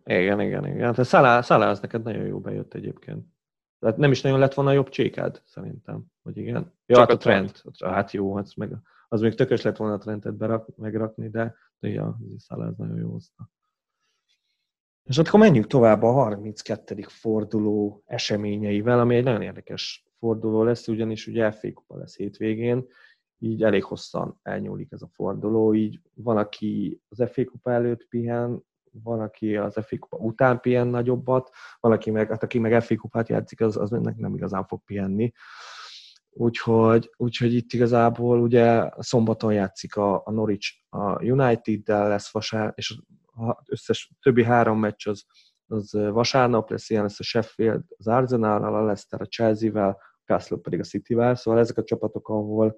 Igen, 0.06 0.42
igen, 0.42 0.66
igen. 0.66 0.96
Hát 0.96 1.06
Szalá, 1.06 1.42
Szalá 1.42 1.70
az 1.70 1.80
neked 1.80 2.04
nagyon 2.04 2.26
jó 2.26 2.40
bejött 2.40 2.74
egyébként. 2.74 3.26
Tehát 3.80 3.98
nem 3.98 4.12
is 4.12 4.22
nagyon 4.22 4.40
lett 4.40 4.54
volna 4.54 4.72
jobb 4.72 4.90
csékád, 4.90 5.42
szerintem, 5.46 6.06
hogy 6.24 6.38
igen. 6.38 6.74
Ja, 6.86 6.96
Csak 6.96 6.98
hát 6.98 7.10
a 7.10 7.18
trend. 7.18 7.52
trend. 7.52 7.94
Hát 7.94 8.12
jó, 8.12 8.36
hát 8.36 8.56
meg 8.56 8.72
az 9.12 9.22
még 9.22 9.36
tökös 9.36 9.62
lett 9.62 9.78
volna 9.78 9.94
a 9.94 9.98
trendet 9.98 10.36
berak, 10.36 10.76
megrakni, 10.76 11.30
de, 11.30 11.56
de 11.80 11.88
ja, 11.88 12.20
Szalá 12.38 12.68
ez 12.68 12.76
nagyon 12.78 12.98
jó 12.98 13.12
hozta. 13.12 13.50
És 15.04 15.18
akkor 15.18 15.40
menjünk 15.40 15.68
tovább 15.68 16.04
a 16.04 16.12
32. 16.12 16.96
forduló 17.08 18.04
eseményeivel, 18.06 19.00
ami 19.00 19.16
egy 19.16 19.24
nagyon 19.24 19.42
érdekes 19.42 20.06
forduló 20.20 20.64
lesz, 20.64 20.88
ugyanis 20.88 21.28
ugye 21.28 21.52
FA 21.52 21.74
Kupa 21.74 21.98
lesz 21.98 22.16
hétvégén, 22.16 22.88
így 23.40 23.64
elég 23.64 23.84
hosszan 23.84 24.40
elnyúlik 24.42 24.92
ez 24.92 25.02
a 25.02 25.10
forduló, 25.14 25.74
így 25.74 26.02
van, 26.14 26.38
aki 26.38 27.02
az 27.10 27.30
FA 27.32 27.46
Kupa 27.46 27.72
előtt 27.72 28.08
pihen, 28.08 28.64
van, 28.92 29.22
aki 29.22 29.56
az 29.56 29.74
FA 29.74 29.98
Kupa 29.98 30.18
után 30.18 30.60
pihen 30.60 30.88
nagyobbat, 30.88 31.50
van, 31.80 31.92
aki 31.92 32.12
meg, 32.12 32.30
hát 32.30 32.44
aki 32.44 32.60
meg 32.60 32.84
FA 32.84 32.96
Kupát 32.96 33.30
játszik, 33.30 33.62
az, 33.62 33.78
az 33.78 33.90
nem 33.90 34.36
igazán 34.36 34.66
fog 34.66 34.84
pihenni. 34.84 35.32
Úgyhogy, 36.40 37.12
úgyhogy 37.18 37.54
itt 37.54 37.74
igazából 37.74 38.40
ugye 38.40 38.90
szombaton 38.98 39.54
játszik 39.54 39.96
a, 39.96 40.22
a 40.26 40.32
Norwich 40.32 40.74
a 40.90 41.24
United-del 41.24 42.08
lesz 42.08 42.32
vasárnap, 42.32 42.78
és 42.78 42.96
az 43.36 43.56
összes 43.66 44.12
többi 44.22 44.44
három 44.44 44.80
meccs 44.80 45.08
az, 45.08 45.26
az 45.68 45.92
vasárnap 45.92 46.70
lesz, 46.70 46.90
ilyen 46.90 47.04
lesz 47.04 47.20
a 47.20 47.24
Sheffield 47.24 47.84
az 47.98 48.08
arsenal 48.08 48.64
a 48.64 48.84
Leicester 48.84 49.22
a 49.22 49.26
Chelsea-vel, 49.26 49.98
Castle 50.26 50.58
pedig 50.58 50.80
a 50.80 50.84
City-vel, 50.84 51.36
szóval 51.36 51.60
ezek 51.60 51.78
a 51.78 51.84
csapatok, 51.84 52.30
ahol, 52.30 52.78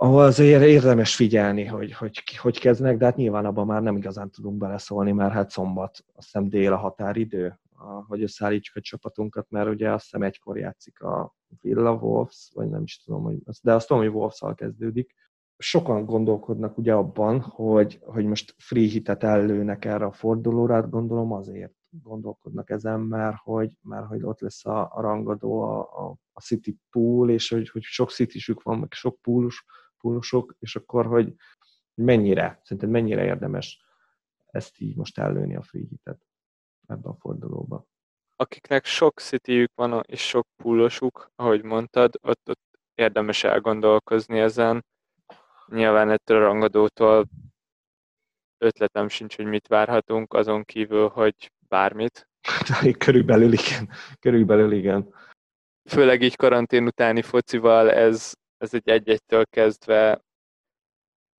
ahol 0.00 0.22
azért 0.22 0.62
érdemes 0.62 1.14
figyelni, 1.14 1.64
hogy, 1.64 1.92
hogy, 1.92 2.22
hogy 2.36 2.58
kezdnek, 2.58 2.96
de 2.96 3.04
hát 3.04 3.16
nyilván 3.16 3.44
abban 3.44 3.66
már 3.66 3.82
nem 3.82 3.96
igazán 3.96 4.30
tudunk 4.30 4.58
beleszólni, 4.58 5.12
mert 5.12 5.32
hát 5.32 5.50
szombat, 5.50 6.04
azt 6.14 6.24
hiszem 6.24 6.48
dél 6.48 6.72
a 6.72 6.76
határidő, 6.76 7.60
hogy 8.06 8.22
összeállítsuk 8.22 8.76
a 8.76 8.80
csapatunkat, 8.80 9.50
mert 9.50 9.68
ugye 9.68 9.92
azt 9.92 10.02
hiszem 10.02 10.22
egykor 10.22 10.58
játszik 10.58 11.00
a 11.00 11.34
Villa 11.60 11.92
Wolves, 11.92 12.50
vagy 12.54 12.68
nem 12.68 12.82
is 12.82 13.02
tudom, 13.02 13.22
hogy, 13.22 13.36
de 13.62 13.74
azt 13.74 13.86
tudom, 13.86 14.02
hogy 14.02 14.12
wolves 14.12 14.40
kezdődik. 14.54 15.14
Sokan 15.56 16.04
gondolkodnak 16.04 16.78
ugye 16.78 16.92
abban, 16.92 17.40
hogy, 17.40 17.98
hogy 18.02 18.24
most 18.24 18.54
free 18.58 18.88
hitet 18.88 19.22
ellőnek 19.22 19.84
erre 19.84 20.04
a 20.04 20.12
fordulóra, 20.12 20.74
hát 20.74 20.90
gondolom 20.90 21.32
azért 21.32 21.72
gondolkodnak 21.90 22.70
ezen, 22.70 23.00
mert 23.00 23.36
hogy, 23.42 23.72
mert 23.82 24.06
hogy 24.06 24.22
ott 24.22 24.40
lesz 24.40 24.66
a, 24.66 24.90
a 24.92 25.00
rangadó, 25.00 25.60
a, 25.60 25.78
a, 25.80 26.16
a 26.32 26.40
City 26.40 26.76
pool, 26.90 27.30
és 27.30 27.48
hogy, 27.48 27.68
hogy 27.68 27.82
sok 27.82 28.10
city 28.10 28.54
van, 28.62 28.78
meg 28.78 28.92
sok 28.92 29.20
poolus, 29.20 29.64
poolusok, 30.00 30.54
és 30.58 30.76
akkor, 30.76 31.06
hogy, 31.06 31.34
mennyire, 31.94 32.60
szerinted 32.62 32.90
mennyire 32.90 33.24
érdemes 33.24 33.84
ezt 34.46 34.78
így 34.78 34.96
most 34.96 35.18
ellőni 35.18 35.56
a 35.56 35.62
free 35.62 35.86
hitet 35.88 36.20
ebbe 36.86 37.08
a 37.08 37.16
fordulóba 37.20 37.86
akiknek 38.40 38.84
sok 38.84 39.20
city 39.20 39.68
van 39.74 40.02
és 40.06 40.28
sok 40.28 40.46
poolosuk, 40.56 41.30
ahogy 41.36 41.62
mondtad, 41.62 42.14
ott, 42.22 42.48
ott 42.48 42.78
érdemes 42.94 43.44
elgondolkozni 43.44 44.38
ezen. 44.38 44.84
Nyilván 45.66 46.10
ettől 46.10 46.36
a 46.36 46.46
rangadótól 46.46 47.28
ötletem 48.58 49.08
sincs, 49.08 49.36
hogy 49.36 49.44
mit 49.44 49.66
várhatunk, 49.66 50.34
azon 50.34 50.64
kívül, 50.64 51.08
hogy 51.08 51.52
bármit. 51.68 52.28
Körülbelül 53.04 53.52
igen. 53.52 53.88
Körülbelül 54.20 54.72
igen. 54.72 55.14
Főleg 55.90 56.22
így 56.22 56.36
karantén 56.36 56.86
utáni 56.86 57.22
focival 57.22 57.90
ez, 57.90 58.32
ez 58.58 58.74
egy 58.74 58.88
egy-egytől 58.88 59.44
kezdve 59.46 60.22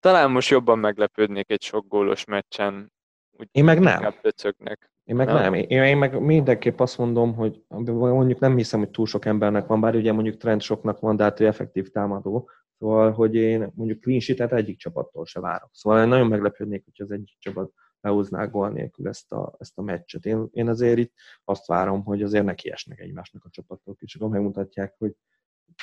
talán 0.00 0.30
most 0.30 0.50
jobban 0.50 0.78
meglepődnék 0.78 1.50
egy 1.50 1.62
sok 1.62 1.88
gólos 1.88 2.24
meccsen. 2.24 2.92
Úgy 3.30 3.48
Én 3.52 3.64
meg 3.64 3.80
nem. 3.80 4.14
Pöcögnek. 4.20 4.90
Én 5.04 5.16
meg 5.16 5.26
nem. 5.26 5.36
nem. 5.36 5.54
Én, 5.54 5.82
én 5.82 5.96
meg 5.96 6.20
mindenképp 6.20 6.80
azt 6.80 6.98
mondom, 6.98 7.34
hogy 7.34 7.62
mondjuk 7.68 8.38
nem 8.38 8.56
hiszem, 8.56 8.78
hogy 8.78 8.90
túl 8.90 9.06
sok 9.06 9.24
embernek 9.24 9.66
van, 9.66 9.80
bár 9.80 9.94
ugye 9.94 10.12
mondjuk 10.12 10.36
trend 10.36 10.60
soknak 10.60 11.00
van, 11.00 11.16
de 11.16 11.22
hát 11.22 11.40
ő 11.40 11.46
effektív 11.46 11.90
támadó. 11.90 12.50
Szóval, 12.78 13.12
hogy 13.12 13.34
én 13.34 13.72
mondjuk 13.74 14.00
clean 14.00 14.20
sheet 14.20 14.52
egyik 14.52 14.78
csapattól 14.78 15.26
se 15.26 15.40
várok. 15.40 15.70
Szóval 15.72 16.02
én 16.02 16.08
nagyon 16.08 16.26
meglepődnék, 16.26 16.84
hogy 16.84 17.06
az 17.06 17.10
egyik 17.10 17.36
csapat 17.38 17.72
behozná 18.00 18.44
gól 18.44 18.70
nélkül 18.70 19.08
ezt 19.08 19.32
a, 19.32 19.54
ezt 19.58 19.78
a 19.78 19.82
meccset. 19.82 20.26
Én, 20.26 20.48
én 20.50 20.68
azért 20.68 20.98
itt 20.98 21.12
azt 21.44 21.66
várom, 21.66 22.04
hogy 22.04 22.22
azért 22.22 22.44
ne 22.44 22.54
kiesnek 22.54 23.00
egymásnak 23.00 23.44
a 23.44 23.50
csapatok, 23.50 24.00
és 24.00 24.14
akkor 24.14 24.28
megmutatják, 24.28 24.94
hogy 24.98 25.12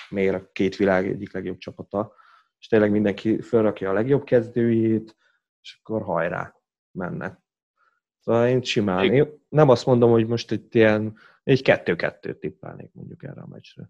miért 0.09 0.35
a 0.35 0.51
két 0.51 0.75
világ 0.75 1.07
egyik 1.07 1.33
legjobb 1.33 1.57
csapata, 1.57 2.13
és 2.59 2.67
tényleg 2.67 2.91
mindenki 2.91 3.41
felrakja 3.41 3.89
a 3.89 3.93
legjobb 3.93 4.23
kezdőjét, 4.23 5.17
és 5.61 5.79
akkor 5.81 6.03
hajrá, 6.03 6.55
mennek. 6.91 7.39
Szóval 8.19 8.47
én 8.47 8.61
simán, 8.61 9.13
én 9.13 9.45
nem 9.49 9.69
azt 9.69 9.85
mondom, 9.85 10.11
hogy 10.11 10.27
most 10.27 10.51
egy 10.51 10.75
ilyen, 10.75 11.17
egy 11.43 11.61
kettő-kettőt 11.61 12.37
tippelnék 12.37 12.93
mondjuk 12.93 13.23
erre 13.23 13.41
a 13.41 13.47
meccsre. 13.47 13.89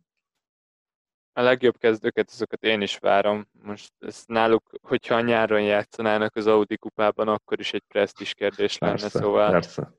A 1.34 1.42
legjobb 1.42 1.78
kezdőket, 1.78 2.30
azokat 2.30 2.64
én 2.64 2.82
is 2.82 2.98
várom. 2.98 3.48
Most 3.52 3.94
ez 4.00 4.24
náluk, 4.28 4.70
hogyha 4.82 5.22
nyáron 5.22 5.62
játszanának 5.62 6.36
az 6.36 6.48
Audi 6.48 6.78
kupában, 6.78 7.28
akkor 7.28 7.60
is 7.60 7.74
egy 7.74 7.84
presztis 7.88 8.34
kérdés 8.34 8.78
lenne, 8.78 8.94
persze, 8.94 9.20
szóval 9.20 9.52
persze. 9.52 9.94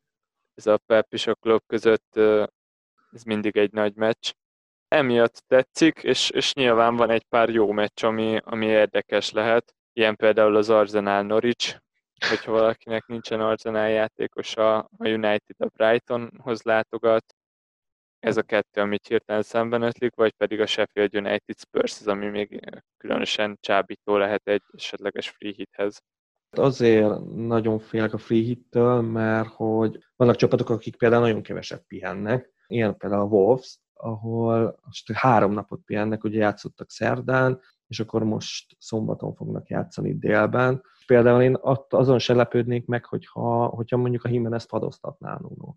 ez 0.55 0.67
a 0.67 0.79
Pep 0.87 1.13
és 1.13 1.27
a 1.27 1.35
Klopp 1.35 1.67
között 1.67 2.17
ez 3.13 3.23
mindig 3.25 3.57
egy 3.57 3.73
nagy 3.73 3.95
meccs. 3.95 4.33
Emiatt 4.97 5.43
tetszik, 5.47 6.03
és, 6.03 6.31
és 6.31 6.55
nyilván 6.55 6.97
van 6.97 7.11
egy 7.11 7.25
pár 7.25 7.49
jó 7.49 7.73
meccs, 7.73 8.05
ami, 8.05 8.39
ami 8.45 8.67
érdekes 8.67 9.31
lehet. 9.31 9.75
Ilyen 9.93 10.17
például 10.17 10.57
az 10.57 10.71
Arsenal 10.71 11.23
Norwich, 11.23 11.77
hogyha 12.29 12.53
valakinek 12.53 13.07
nincsen 13.07 13.41
Arsenal 13.41 13.89
játékos, 13.89 14.57
a, 14.57 14.77
a 14.79 15.09
United 15.09 15.57
a 15.59 15.67
Brightonhoz 15.77 16.63
látogat, 16.63 17.35
ez 18.19 18.37
a 18.37 18.43
kettő, 18.43 18.81
amit 18.81 19.07
hirtelen 19.07 19.43
szemben 19.43 19.83
ötlik, 19.83 20.15
vagy 20.15 20.33
pedig 20.33 20.61
a 20.61 20.67
Sheffield 20.67 21.17
United 21.17 21.59
Spurs, 21.59 22.01
az, 22.01 22.07
ami 22.07 22.27
még 22.27 22.61
különösen 22.97 23.59
csábító 23.61 24.17
lehet 24.17 24.49
egy 24.49 24.63
esetleges 24.77 25.29
free 25.29 25.53
hithez. 25.57 26.03
Azért 26.51 27.25
nagyon 27.35 27.79
félek 27.79 28.13
a 28.13 28.19
free 28.19 28.43
hittől, 28.43 29.01
mert 29.01 29.49
hogy 29.49 29.99
vannak 30.17 30.37
csapatok, 30.37 30.71
akik 30.71 30.97
például 30.97 31.23
nagyon 31.23 31.43
keveset 31.43 31.85
pihennek, 31.87 32.51
ilyen 32.67 32.97
például 32.97 33.23
a 33.23 33.25
Wolves, 33.25 33.79
ahol 33.97 34.79
most 34.85 35.13
három 35.13 35.53
napot 35.53 35.81
pihennek, 35.85 36.25
ugye 36.25 36.39
játszottak 36.39 36.91
szerdán, 36.91 37.61
és 37.87 38.01
akkor 38.01 38.25
most 38.25 38.77
szombaton 38.79 39.35
fognak 39.35 39.69
játszani 39.69 40.19
délben. 40.19 40.83
Például 41.07 41.43
én 41.43 41.59
azon 41.89 42.19
se 42.19 42.35
lepődnék 42.35 42.87
meg, 42.87 43.05
hogyha, 43.05 43.67
hogyha 43.67 43.97
mondjuk 43.97 44.25
a 44.25 44.29
Jimenez 44.29 44.67
padoztatná 44.67 45.39
Nuno 45.41 45.75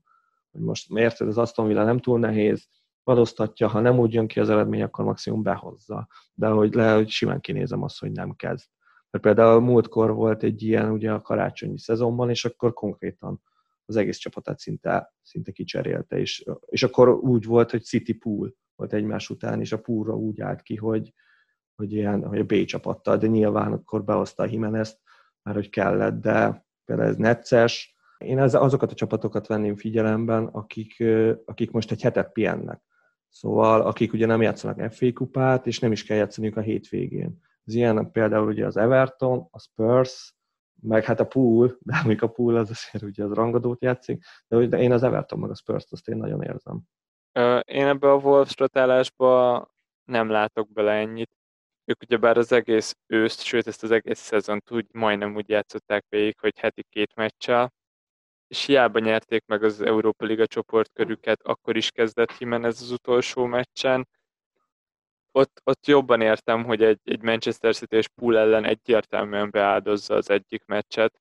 hogy 0.51 0.61
most 0.61 0.91
érted, 0.93 1.27
az 1.27 1.37
Aston 1.37 1.67
Villa 1.67 1.83
nem 1.83 1.99
túl 1.99 2.19
nehéz, 2.19 2.67
padoztatja, 3.03 3.67
ha 3.67 3.79
nem 3.79 3.99
úgy 3.99 4.13
jön 4.13 4.27
ki 4.27 4.39
az 4.39 4.49
eredmény, 4.49 4.81
akkor 4.81 5.05
maximum 5.05 5.43
behozza. 5.43 6.07
De 6.33 6.47
hogy 6.47 6.73
lehet, 6.73 6.95
hogy 6.95 7.09
simán 7.09 7.39
kinézem 7.39 7.83
azt, 7.83 7.99
hogy 7.99 8.11
nem 8.11 8.35
kezd. 8.35 8.65
Mert 9.09 9.23
például 9.23 9.59
múltkor 9.59 10.13
volt 10.13 10.43
egy 10.43 10.61
ilyen 10.61 10.91
ugye 10.91 11.11
a 11.11 11.21
karácsonyi 11.21 11.79
szezonban, 11.79 12.29
és 12.29 12.45
akkor 12.45 12.73
konkrétan 12.73 13.41
az 13.89 13.95
egész 13.95 14.17
csapatát 14.17 14.59
szinte, 14.59 15.13
szinte 15.21 15.51
kicserélte, 15.51 16.19
és, 16.19 16.45
és 16.65 16.83
akkor 16.83 17.09
úgy 17.09 17.45
volt, 17.45 17.71
hogy 17.71 17.83
City 17.83 18.13
Pool 18.13 18.55
volt 18.75 18.93
egymás 18.93 19.29
után, 19.29 19.59
és 19.59 19.71
a 19.71 19.79
poolra 19.79 20.15
úgy 20.15 20.41
állt 20.41 20.61
ki, 20.61 20.75
hogy, 20.75 21.13
hogy, 21.75 21.93
ilyen, 21.93 22.27
hogy 22.27 22.39
a 22.39 22.43
B 22.43 22.65
csapattal, 22.65 23.17
de 23.17 23.27
nyilván 23.27 23.71
akkor 23.71 24.03
behozta 24.03 24.43
a 24.43 24.45
Jimenez, 24.45 24.99
mert 25.43 25.57
hogy 25.57 25.69
kellett, 25.69 26.21
de 26.21 26.65
például 26.85 27.09
ez 27.09 27.15
necces, 27.15 27.97
én 28.17 28.39
azokat 28.39 28.91
a 28.91 28.95
csapatokat 28.95 29.47
venném 29.47 29.75
figyelemben, 29.75 30.45
akik, 30.45 31.03
akik 31.45 31.71
most 31.71 31.91
egy 31.91 32.01
hetet 32.01 32.31
pihennek. 32.31 32.81
Szóval, 33.29 33.81
akik 33.81 34.13
ugye 34.13 34.25
nem 34.25 34.41
játszanak 34.41 34.93
FA 34.93 35.13
kupát, 35.13 35.67
és 35.67 35.79
nem 35.79 35.91
is 35.91 36.03
kell 36.03 36.17
játszaniuk 36.17 36.57
a 36.57 36.61
hétvégén. 36.61 37.41
Ez 37.65 37.73
ilyen 37.73 38.11
például 38.11 38.47
ugye 38.47 38.65
az 38.65 38.77
Everton, 38.77 39.47
a 39.51 39.59
Spurs, 39.59 40.35
meg 40.81 41.03
hát 41.03 41.19
a 41.19 41.27
Pool, 41.27 41.77
de 41.79 41.99
amik 42.03 42.21
a 42.21 42.27
Pool 42.27 42.55
az 42.55 42.69
azért 42.69 43.03
ugye 43.03 43.23
az 43.23 43.33
rangadót 43.33 43.81
játszik, 43.81 44.23
de 44.47 44.79
én 44.79 44.91
az 44.91 45.03
Everton 45.03 45.39
meg 45.39 45.49
a 45.49 45.55
Spurs-t 45.55 45.91
azt 45.91 46.07
én 46.07 46.17
nagyon 46.17 46.41
érzem. 46.41 46.81
Én 47.65 47.85
ebbe 47.85 48.11
a 48.11 48.15
Wolves 48.15 48.57
rotálásba 48.57 49.67
nem 50.03 50.29
látok 50.29 50.71
bele 50.71 50.91
ennyit. 50.91 51.31
Ők 51.85 52.01
ugyebár 52.01 52.37
az 52.37 52.51
egész 52.51 52.97
őszt, 53.07 53.41
sőt 53.41 53.67
ezt 53.67 53.83
az 53.83 53.91
egész 53.91 54.19
szezont 54.19 54.71
úgy, 54.71 54.87
majdnem 54.91 55.35
úgy 55.35 55.49
játszották 55.49 56.05
végig, 56.09 56.39
hogy 56.39 56.59
heti 56.59 56.83
két 56.89 57.15
meccsel, 57.15 57.73
és 58.47 58.65
hiába 58.65 58.99
nyerték 58.99 59.45
meg 59.45 59.63
az 59.63 59.81
Európa 59.81 60.25
Liga 60.25 60.47
csoportkörüket, 60.47 61.41
akkor 61.41 61.77
is 61.77 61.91
kezdett 61.91 62.31
ez 62.39 62.81
az 62.81 62.91
utolsó 62.91 63.45
meccsen. 63.45 64.07
Ott, 65.39 65.61
ott 65.63 65.85
jobban 65.85 66.21
értem, 66.21 66.63
hogy 66.63 66.83
egy, 66.83 66.99
egy 67.03 67.21
Manchester 67.21 67.75
City 67.75 67.95
és 67.95 68.07
Pool 68.07 68.37
ellen 68.37 68.65
egyértelműen 68.65 69.49
beáldozza 69.49 70.15
az 70.15 70.29
egyik 70.29 70.65
meccset, 70.65 71.19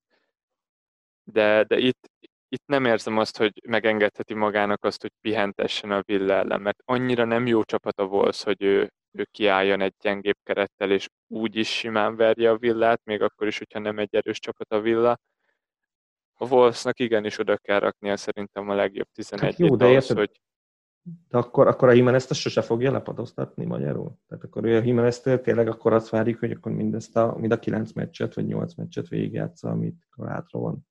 de, 1.25 1.65
de 1.65 1.79
itt, 1.79 2.11
itt 2.49 2.67
nem 2.67 2.85
érzem 2.85 3.19
azt, 3.19 3.37
hogy 3.37 3.53
megengedheti 3.67 4.35
magának 4.35 4.85
azt, 4.85 5.01
hogy 5.01 5.13
pihentessen 5.21 5.91
a 5.91 6.03
Villa 6.07 6.35
ellen, 6.35 6.61
mert 6.61 6.83
annyira 6.85 7.25
nem 7.25 7.47
jó 7.47 7.63
csapat 7.63 7.99
a 7.99 8.05
Wolves, 8.05 8.43
hogy 8.43 8.63
ő, 8.63 8.93
ő 9.13 9.27
kiálljon 9.31 9.81
egy 9.81 9.95
gyengébb 10.01 10.39
kerettel, 10.43 10.91
és 10.91 11.09
úgy 11.27 11.57
is 11.57 11.69
simán 11.69 12.17
verje 12.17 12.51
a 12.51 12.59
villát, 12.59 13.01
még 13.05 13.23
akkor 13.23 13.47
is, 13.47 13.59
hogyha 13.59 13.79
nem 13.79 13.99
egy 13.99 14.15
erős 14.15 14.39
csapat 14.39 14.73
a 14.73 14.81
villa. 14.81 15.19
A 16.35 16.47
Wolvesnak 16.47 16.99
igenis 17.01 17.39
oda 17.39 17.57
kell 17.57 17.79
raknia 17.79 18.17
szerintem 18.17 18.69
a 18.69 18.75
legjobb 18.75 19.09
11 19.13 19.51
hát 19.51 19.59
jó, 19.59 19.77
de 19.77 19.85
ahhoz, 19.85 19.95
érted, 19.95 20.17
hogy... 20.17 20.41
De 21.29 21.39
akkor, 21.39 21.67
akkor 21.67 21.89
a 21.89 21.93
Jimenez 21.93 22.27
ezt 22.31 22.41
sose 22.41 22.63
fogja 22.63 22.91
lepadoztatni 22.91 23.65
magyarul? 23.65 24.19
Tehát 24.29 24.45
akkor 24.45 24.67
a 24.67 24.69
jimenez 24.69 25.21
tényleg 25.21 25.69
akkor 25.69 25.93
azt 25.93 26.09
várjuk, 26.09 26.39
hogy 26.39 26.51
akkor 26.51 26.73
mindezt 26.73 27.17
a, 27.17 27.37
mind 27.39 27.53
a 27.53 27.59
9 27.59 27.93
meccset, 27.93 28.35
vagy 28.35 28.47
8 28.47 28.75
meccset 28.75 29.09
végigjátsza, 29.09 29.69
amit 29.69 30.09
hátra 30.27 30.59
van. 30.59 30.87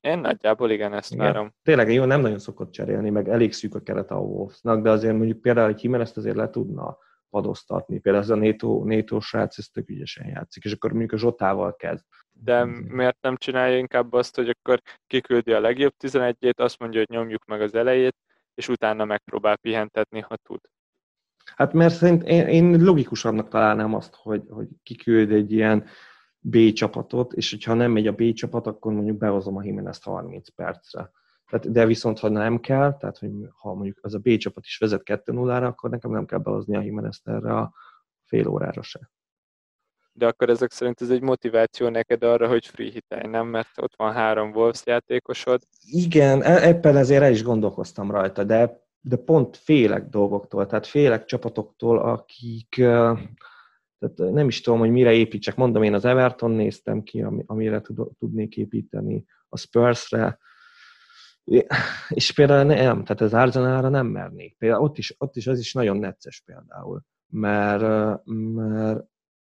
Én 0.00 0.18
nagyjából 0.18 0.70
igen, 0.70 0.92
ezt 0.92 1.12
igen. 1.12 1.24
várom. 1.24 1.54
Tényleg 1.62 1.92
jó, 1.92 2.04
nem 2.04 2.20
nagyon 2.20 2.38
szokott 2.38 2.70
cserélni, 2.70 3.10
meg 3.10 3.28
elég 3.28 3.52
szűk 3.52 3.74
a 3.74 3.80
keret 3.80 4.10
a 4.10 4.16
Wolvesnak, 4.16 4.82
de 4.82 4.90
azért 4.90 5.16
mondjuk 5.16 5.40
például 5.40 5.68
egy 5.68 5.82
Jimenez 5.82 6.16
azért 6.16 6.36
le 6.36 6.50
tudna 6.50 6.98
padoztatni. 7.30 7.98
Például 7.98 8.24
ez 8.24 8.30
a 8.30 8.36
NATO, 8.36 8.84
NATO 8.84 9.20
srác, 9.20 9.58
ez 9.58 9.66
tök 9.66 9.88
ügyesen 9.88 10.26
játszik, 10.26 10.64
és 10.64 10.72
akkor 10.72 10.90
mondjuk 10.90 11.12
a 11.12 11.16
Zsotával 11.16 11.76
kezd. 11.76 12.04
De 12.32 12.64
miért 12.64 13.20
nem 13.20 13.36
csinálja 13.36 13.78
inkább 13.78 14.12
azt, 14.12 14.36
hogy 14.36 14.48
akkor 14.48 14.80
kiküldi 15.06 15.52
a 15.52 15.60
legjobb 15.60 15.94
11-ét, 16.04 16.60
azt 16.60 16.78
mondja, 16.78 16.98
hogy 16.98 17.16
nyomjuk 17.16 17.44
meg 17.44 17.60
az 17.60 17.74
elejét, 17.74 18.16
és 18.58 18.68
utána 18.68 19.04
megpróbál 19.04 19.56
pihentetni, 19.56 20.20
ha 20.20 20.36
tud. 20.36 20.60
Hát 21.56 21.72
mert 21.72 21.94
szerint 21.94 22.22
én, 22.22 22.46
én 22.46 22.84
logikusabbnak 22.84 23.48
találnám 23.48 23.94
azt, 23.94 24.14
hogy, 24.14 24.42
hogy 24.48 24.68
kiküld 24.82 25.32
egy 25.32 25.52
ilyen 25.52 25.84
B 26.38 26.72
csapatot, 26.72 27.32
és 27.32 27.50
hogyha 27.50 27.74
nem 27.74 27.90
megy 27.90 28.06
a 28.06 28.12
B 28.12 28.32
csapat, 28.32 28.66
akkor 28.66 28.92
mondjuk 28.92 29.16
behozom 29.16 29.56
a 29.56 29.62
Jimenez 29.62 30.02
30 30.02 30.48
percre. 30.48 31.10
Tehát, 31.46 31.72
de 31.72 31.86
viszont, 31.86 32.18
ha 32.18 32.28
nem 32.28 32.60
kell, 32.60 32.96
tehát 32.96 33.18
hogy 33.18 33.30
ha 33.56 33.74
mondjuk 33.74 33.98
az 34.02 34.14
a 34.14 34.18
B 34.18 34.36
csapat 34.36 34.64
is 34.64 34.78
vezet 34.78 35.02
2-0-ra, 35.04 35.66
akkor 35.66 35.90
nekem 35.90 36.10
nem 36.10 36.26
kell 36.26 36.38
behozni 36.38 36.76
a 36.76 36.82
Jimenez 36.82 37.20
erre 37.24 37.56
a 37.56 37.72
fél 38.24 38.48
órára 38.48 38.82
se. 38.82 39.10
De 40.18 40.26
akkor 40.26 40.50
ezek 40.50 40.72
szerint 40.72 41.00
ez 41.00 41.10
egy 41.10 41.22
motiváció 41.22 41.88
neked 41.88 42.22
arra, 42.22 42.48
hogy 42.48 42.66
free 42.66 42.90
hitelj, 42.90 43.30
nem? 43.30 43.46
Mert 43.46 43.70
ott 43.82 43.96
van 43.96 44.12
három 44.12 44.50
Wolves 44.50 44.82
játékosod. 44.84 45.62
Igen, 45.80 46.42
ebben 46.42 46.96
ezért 46.96 47.22
el 47.22 47.32
is 47.32 47.42
gondolkoztam 47.42 48.10
rajta, 48.10 48.44
de, 48.44 48.86
de 49.00 49.16
pont 49.16 49.56
félek 49.56 50.08
dolgoktól, 50.08 50.66
tehát 50.66 50.86
félek 50.86 51.24
csapatoktól, 51.24 51.98
akik 51.98 52.74
tehát 53.98 54.32
nem 54.32 54.48
is 54.48 54.60
tudom, 54.60 54.78
hogy 54.78 54.90
mire 54.90 55.12
építsek. 55.12 55.56
Mondom, 55.56 55.82
én 55.82 55.94
az 55.94 56.04
Everton 56.04 56.50
néztem 56.50 57.02
ki, 57.02 57.26
amire 57.46 57.80
tudnék 58.18 58.56
építeni, 58.56 59.24
a 59.48 59.56
Spursre, 59.56 60.38
és 62.08 62.32
például 62.32 62.64
nem, 62.64 63.04
tehát 63.04 63.20
az 63.20 63.34
Arzenálra 63.34 63.88
nem 63.88 64.06
mernék. 64.06 64.56
Például 64.58 64.82
ott 64.82 64.98
is, 64.98 65.14
ott 65.18 65.36
is 65.36 65.46
az 65.46 65.58
is 65.58 65.72
nagyon 65.72 65.96
necces 65.96 66.42
például, 66.46 67.02
mert, 67.28 68.20
mert 68.24 69.04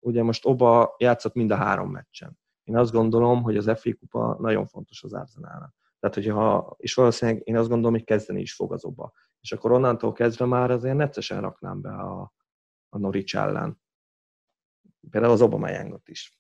ugye 0.06 0.24
most 0.24 0.46
Oba 0.46 0.96
játszott 0.98 1.34
mind 1.34 1.52
a 1.52 1.56
három 1.56 1.92
meccsen. 1.92 2.40
Én 2.64 2.78
azt 2.78 2.92
gondolom, 2.92 3.44
hogy 3.44 3.58
az 3.58 3.80
FA 3.80 3.94
kupa 4.00 4.38
nagyon 4.40 4.66
fontos 4.68 5.04
az 5.04 5.14
Arzenálra. 5.14 5.74
Tehát, 6.00 6.16
hogyha, 6.16 6.76
és 6.78 6.94
valószínűleg 6.94 7.42
én 7.46 7.58
azt 7.58 7.70
gondolom, 7.70 7.94
hogy 7.94 8.04
kezdeni 8.04 8.42
is 8.42 8.54
fog 8.54 8.74
az 8.74 8.86
Oba. 8.86 9.12
És 9.42 9.52
akkor 9.52 9.72
onnantól 9.72 10.12
kezdve 10.12 10.46
már 10.46 10.72
azért 10.72 10.96
neccesen 10.96 11.42
raknám 11.42 11.82
be 11.82 11.90
a, 11.90 12.34
a 12.90 12.98
Norwich 12.98 13.36
ellen. 13.36 13.82
például 15.10 15.34
az 15.34 15.42
Obama 15.42 15.70
Youngot 15.70 16.08
is. 16.08 16.40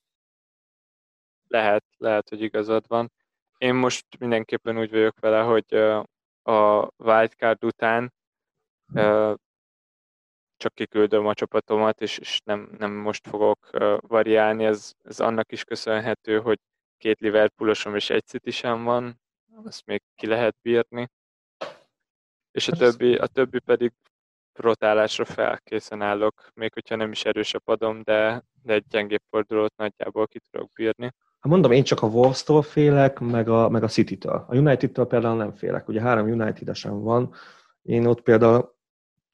Lehet, 1.48 1.86
lehet, 1.98 2.30
hogy 2.30 2.42
igazad 2.42 2.88
van. 2.88 3.12
Én 3.58 3.76
most 3.76 4.20
mindenképpen 4.20 4.78
úgy 4.78 4.90
vagyok 4.90 5.20
vele, 5.20 5.42
hogy 5.42 5.74
a 6.44 6.92
wildcard 6.98 7.64
után 7.64 8.14
csak 10.58 10.74
kiküldöm 10.74 11.26
a 11.26 11.34
csapatomat, 11.34 12.02
és, 12.02 12.18
és 12.18 12.42
nem, 12.44 12.70
nem 12.78 12.92
most 12.92 13.28
fogok 13.28 13.70
variálni. 14.00 14.66
Ez, 14.66 14.94
ez 15.04 15.20
annak 15.20 15.52
is 15.52 15.64
köszönhető, 15.64 16.40
hogy 16.40 16.60
két 16.98 17.20
Liverpoolosom 17.20 17.96
és 17.96 18.10
egy 18.10 18.26
city 18.26 18.62
van, 18.62 19.22
azt 19.64 19.86
még 19.86 20.02
ki 20.16 20.28
lehet 20.28 20.56
bírni. 20.62 21.10
És 22.52 22.68
a 22.68 22.76
többi, 22.76 23.16
a 23.16 23.28
többi 23.28 23.60
pedig 23.60 23.94
rotálásra 24.54 25.26
felkészen 25.26 26.02
állok, 26.02 26.50
még 26.54 26.74
hogyha 26.74 26.96
nem 26.96 27.12
is 27.12 27.26
erős 27.26 27.54
a 27.54 27.60
padom, 27.60 28.02
de, 28.02 28.44
de 28.64 28.74
egy 28.74 28.86
gyengébb 28.88 29.22
fordulót 29.30 29.76
nagyjából 29.76 30.28
ki 30.28 30.40
tudok 30.40 30.72
bírni. 30.74 31.06
Hát 31.40 31.52
mondom, 31.54 31.72
én 31.72 31.84
csak 31.84 32.02
a 32.02 32.08
Wolves-tól 32.08 32.62
félek, 32.62 33.20
meg 33.20 33.50
a, 33.50 33.70
meg 33.70 33.84
a 33.84 33.88
City-től. 33.88 34.46
A 34.48 34.56
United-től 34.56 35.06
például 35.06 35.38
nem 35.38 35.52
félek. 35.52 35.88
Ugye 35.88 36.02
három 36.02 36.28
United-esen 36.28 37.02
van. 37.02 37.34
Én 37.82 38.06
ott 38.06 38.22
például 38.22 38.75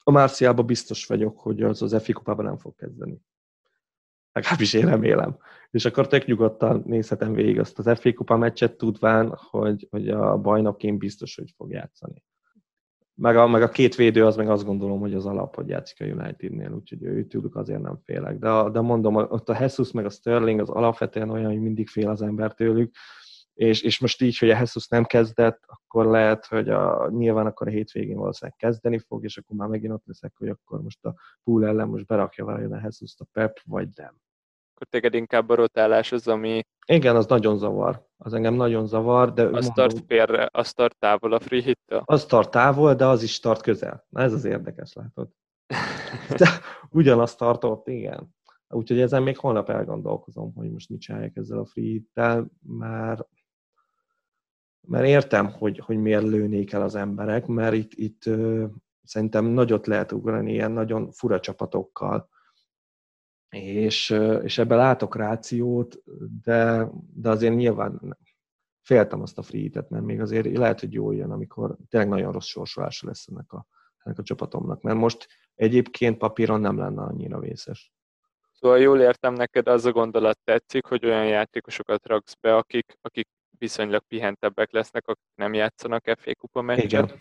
a 0.03 0.12
Márciában 0.12 0.65
biztos 0.65 1.05
vagyok, 1.05 1.39
hogy 1.39 1.62
az 1.62 1.81
az 1.81 2.03
FI 2.03 2.12
kupában 2.12 2.46
nem 2.46 2.58
fog 2.58 2.75
kezdeni. 2.75 3.22
Legalábbis 4.31 4.74
én 4.74 4.86
remélem. 4.86 5.38
És 5.72 5.86
akkor 5.86 6.08
tök 6.08 6.25
nyugodtan 6.25 6.84
nézhetem 6.86 7.34
végig 7.34 7.60
azt 7.60 7.79
az 7.79 8.00
FA 8.00 8.13
kupa 8.13 8.38
meccset, 8.38 8.77
tudván, 8.77 9.36
hogy, 9.36 9.88
hogy 9.89 10.10
a 10.10 10.38
bajnokként 10.38 10.98
biztos, 10.98 11.36
hogy 11.36 11.53
fog 11.55 11.72
játszani. 11.72 12.24
Meg 13.13 13.38
a, 13.38 13.48
meg 13.48 13.62
a 13.62 13.70
két 13.70 13.96
védő, 13.96 14.25
az 14.25 14.36
meg 14.36 14.50
azt 14.50 14.65
gondolom, 14.65 15.00
hogy 15.00 15.13
az 15.13 15.25
alap, 15.25 15.55
hogy 15.55 15.67
játszik 15.67 16.01
a 16.01 16.05
Unitednél, 16.05 16.72
úgyhogy 16.72 17.03
őtőlük 17.03 17.55
azért 17.55 17.81
nem 17.81 18.00
félek. 18.05 18.38
De, 18.38 18.70
de 18.70 18.81
mondom, 18.81 19.15
ott 19.15 19.50
a 19.50 19.58
Jesus 19.60 19.91
meg 19.91 20.05
a 20.05 20.10
Sterling 20.10 20.60
az 20.60 20.70
alapvetően 20.70 21.29
olyan, 21.29 21.51
hogy 21.51 21.62
mindig 21.62 21.89
fél 21.89 22.10
az 22.10 22.22
ember 22.22 22.53
tőlük, 22.53 22.96
és, 23.62 23.82
és 23.82 24.00
most 24.00 24.22
így, 24.22 24.38
hogy 24.38 24.50
a 24.50 24.56
Jesus 24.58 24.88
nem 24.88 25.03
kezdett, 25.03 25.63
akkor 25.65 26.06
lehet, 26.06 26.46
hogy 26.46 26.70
a, 26.70 27.10
nyilván 27.10 27.46
akkor 27.46 27.68
a 27.68 27.72
hétvégén 27.72 28.18
valószínűleg 28.18 28.58
kezdeni 28.60 29.00
fog, 29.00 29.24
és 29.24 29.38
akkor 29.38 29.58
már 29.58 29.68
megint 29.68 29.94
ott 29.94 30.06
leszek, 30.06 30.34
hogy 30.38 30.48
akkor 30.48 30.82
most 30.82 31.06
a 31.06 31.15
pool 31.44 31.65
ellen 31.65 31.88
most 31.88 32.06
berakja 32.06 32.46
valahogy 32.46 32.72
a 32.72 32.80
jesus 32.82 33.13
a 33.18 33.25
Pep, 33.32 33.60
vagy 33.65 33.88
nem. 33.96 34.15
Akkor 34.74 34.88
téged 34.89 35.13
inkább 35.13 35.50
a 35.50 35.56
rotálás 35.56 36.12
az, 36.12 36.27
ami... 36.27 36.62
Igen, 36.88 37.15
az 37.15 37.25
nagyon 37.25 37.58
zavar. 37.58 38.06
Az 38.18 38.34
engem 38.34 38.53
nagyon 38.53 38.88
zavar, 38.88 39.34
de... 39.34 39.44
Az 39.44 39.70
tart 39.74 40.03
félre, 40.08 40.50
az 40.51 40.74
tart 40.74 40.98
távol 41.00 41.34
a 41.34 41.39
free 41.39 41.62
hit 41.62 41.80
Az 41.88 42.25
tart 42.25 42.51
távol, 42.51 42.96
de 42.96 43.06
az 43.06 43.24
is 43.24 43.39
tart 43.39 43.62
közel. 43.62 44.06
Na 44.10 44.22
ez 44.22 44.34
az 44.34 44.46
érdekes, 44.46 44.94
látod. 44.94 45.30
De 46.38 46.50
ugyanazt 46.89 47.38
tartott, 47.38 47.88
igen. 47.88 48.36
Úgyhogy 48.68 49.00
ezen 49.00 49.24
még 49.24 49.38
holnap 49.38 49.70
elgondolkozom, 49.70 50.53
hogy 50.56 50.72
most 50.72 50.89
mit 50.89 51.01
csinálják 51.01 51.36
ezzel 51.36 51.60
a 51.60 51.65
free 51.65 51.86
hit 51.86 52.10
mert 52.62 53.27
mert 54.91 55.05
értem, 55.05 55.51
hogy, 55.51 55.79
hogy 55.79 55.98
miért 55.98 56.24
lőnék 56.24 56.72
el 56.72 56.81
az 56.81 56.96
emberek, 56.96 57.46
mert 57.46 57.74
itt, 57.74 57.92
itt 57.94 58.24
szerintem 59.03 59.46
nagyot 59.46 59.87
lehet 59.87 60.11
ugrani 60.11 60.51
ilyen 60.51 60.72
nagyon 60.72 61.11
fura 61.11 61.39
csapatokkal, 61.39 62.29
és, 63.50 64.09
és 64.44 64.57
ebben 64.57 64.77
látok 64.77 65.16
rációt, 65.16 65.98
de, 66.44 66.89
de 67.13 67.29
azért 67.29 67.55
nyilván 67.55 68.18
féltem 68.81 69.22
azt 69.22 69.37
a 69.37 69.42
free 69.42 69.70
mert 69.89 70.03
még 70.03 70.22
azért 70.22 70.57
lehet, 70.57 70.79
hogy 70.79 70.94
jó 70.94 71.11
jön, 71.11 71.31
amikor 71.31 71.77
tényleg 71.89 72.09
nagyon 72.09 72.31
rossz 72.31 72.48
sorsolása 72.48 73.07
lesz 73.07 73.27
ennek 73.27 73.51
a, 73.51 73.66
ennek 74.03 74.20
a 74.20 74.24
csapatomnak, 74.24 74.81
mert 74.81 74.98
most 74.98 75.27
egyébként 75.55 76.18
papíron 76.18 76.59
nem 76.59 76.77
lenne 76.77 77.01
annyira 77.01 77.39
vészes. 77.39 77.94
Szóval 78.51 78.79
jól 78.79 79.00
értem 79.00 79.33
neked, 79.33 79.68
az 79.68 79.85
a 79.85 79.92
gondolat 79.92 80.39
tetszik, 80.44 80.85
hogy 80.85 81.05
olyan 81.05 81.27
játékosokat 81.27 82.05
raksz 82.05 82.35
be, 82.42 82.55
akik, 82.55 82.98
akik 83.01 83.27
viszonylag 83.61 84.03
pihentebbek 84.07 84.71
lesznek, 84.71 85.07
akik 85.07 85.31
nem 85.35 85.53
játszanak 85.53 86.03
FA 86.17 86.35
kupa 86.35 86.61
meccset. 86.61 86.91
Igen. 86.91 87.19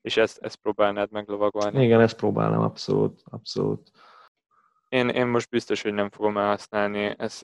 És 0.00 0.16
ezt, 0.16 0.38
ezt 0.38 0.56
próbálnád 0.56 1.10
meglovagolni. 1.10 1.84
Igen, 1.84 2.00
ezt 2.00 2.16
próbálnám, 2.16 2.60
abszolút, 2.60 3.22
abszolút. 3.24 3.90
Én, 4.88 5.08
én 5.08 5.26
most 5.26 5.50
biztos, 5.50 5.82
hogy 5.82 5.92
nem 5.92 6.10
fogom 6.10 6.36
elhasználni, 6.36 7.14
ez, 7.18 7.42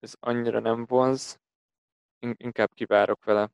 ez 0.00 0.14
annyira 0.20 0.60
nem 0.60 0.84
vonz, 0.86 1.40
inkább 2.18 2.70
kivárok 2.74 3.24
vele. 3.24 3.50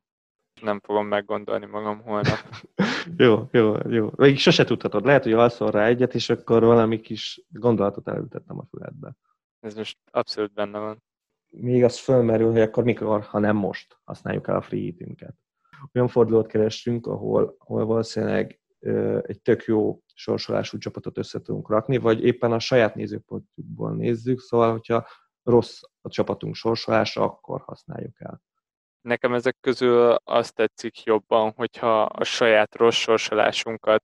Nem 0.61 0.79
fogom 0.79 1.07
meggondolni 1.07 1.65
magam 1.65 2.01
holnap. 2.01 2.39
jó, 3.17 3.47
jó, 3.51 3.75
jó. 3.89 4.09
Még 4.15 4.37
sose 4.37 4.63
tudhatod. 4.63 5.05
Lehet, 5.05 5.23
hogy 5.23 5.33
alszol 5.33 5.71
rá 5.71 5.85
egyet, 5.85 6.13
és 6.13 6.29
akkor 6.29 6.63
valami 6.63 6.99
kis 7.01 7.41
gondolatot 7.49 8.07
elültettem 8.07 8.59
a 8.59 8.65
füledbe. 8.69 9.15
Ez 9.59 9.75
most 9.75 9.97
abszolút 10.11 10.53
benne 10.53 10.79
van 10.79 11.03
még 11.51 11.83
az 11.83 11.99
fölmerül, 11.99 12.51
hogy 12.51 12.61
akkor 12.61 12.83
mikor, 12.83 13.21
ha 13.21 13.39
nem 13.39 13.55
most 13.55 13.97
használjuk 14.03 14.47
el 14.47 14.55
a 14.55 14.61
free 14.61 14.81
hitünket. 14.81 15.35
Olyan 15.93 16.07
fordulót 16.07 16.47
kerestünk, 16.47 17.07
ahol, 17.07 17.55
ahol 17.57 17.85
valószínűleg 17.85 18.59
egy 19.21 19.41
tök 19.41 19.63
jó 19.63 19.99
sorsolású 20.13 20.77
csapatot 20.77 21.17
össze 21.17 21.41
tudunk 21.41 21.69
rakni, 21.69 21.97
vagy 21.97 22.23
éppen 22.23 22.51
a 22.51 22.59
saját 22.59 22.95
nézőpontjukból 22.95 23.95
nézzük, 23.95 24.39
szóval, 24.39 24.71
hogyha 24.71 25.07
rossz 25.43 25.81
a 26.01 26.09
csapatunk 26.09 26.55
sorsolása, 26.55 27.23
akkor 27.23 27.61
használjuk 27.61 28.21
el. 28.21 28.41
Nekem 29.01 29.33
ezek 29.33 29.57
közül 29.59 30.15
azt 30.23 30.55
tetszik 30.55 31.03
jobban, 31.03 31.53
hogyha 31.55 32.01
a 32.01 32.23
saját 32.23 32.75
rossz 32.75 32.95
sorsolásunkat 32.95 34.03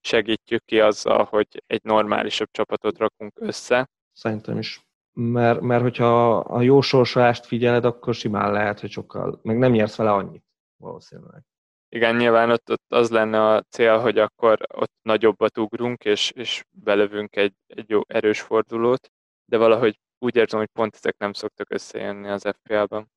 segítjük 0.00 0.64
ki 0.64 0.80
azzal, 0.80 1.24
hogy 1.24 1.62
egy 1.66 1.82
normálisabb 1.82 2.48
csapatot 2.50 2.98
rakunk 2.98 3.32
össze. 3.40 3.90
Szerintem 4.12 4.58
is 4.58 4.88
mert, 5.20 5.60
mert 5.60 5.82
hogyha 5.82 6.38
a 6.38 6.60
jó 6.60 6.80
sorsolást 6.80 7.46
figyeled, 7.46 7.84
akkor 7.84 8.14
simán 8.14 8.52
lehet, 8.52 8.80
hogy 8.80 8.90
sokkal, 8.90 9.40
meg 9.42 9.58
nem 9.58 9.72
nyersz 9.72 9.96
vele 9.96 10.12
annyit 10.12 10.44
valószínűleg. 10.76 11.42
Igen, 11.88 12.16
nyilván 12.16 12.50
ott, 12.50 12.70
ott 12.70 12.92
az 12.92 13.10
lenne 13.10 13.46
a 13.46 13.62
cél, 13.62 13.98
hogy 13.98 14.18
akkor 14.18 14.66
ott 14.74 14.92
nagyobbat 15.02 15.58
ugrunk, 15.58 16.04
és, 16.04 16.30
és 16.30 16.64
belövünk 16.70 17.36
egy, 17.36 17.54
egy 17.66 17.88
jó 17.88 18.00
erős 18.06 18.40
fordulót, 18.40 19.10
de 19.44 19.56
valahogy 19.56 20.00
úgy 20.18 20.36
érzem, 20.36 20.58
hogy 20.58 20.68
pont 20.72 20.94
ezek 20.94 21.16
nem 21.18 21.32
szoktak 21.32 21.70
összejönni 21.70 22.28
az 22.28 22.48
FPL-ben. 22.56 23.10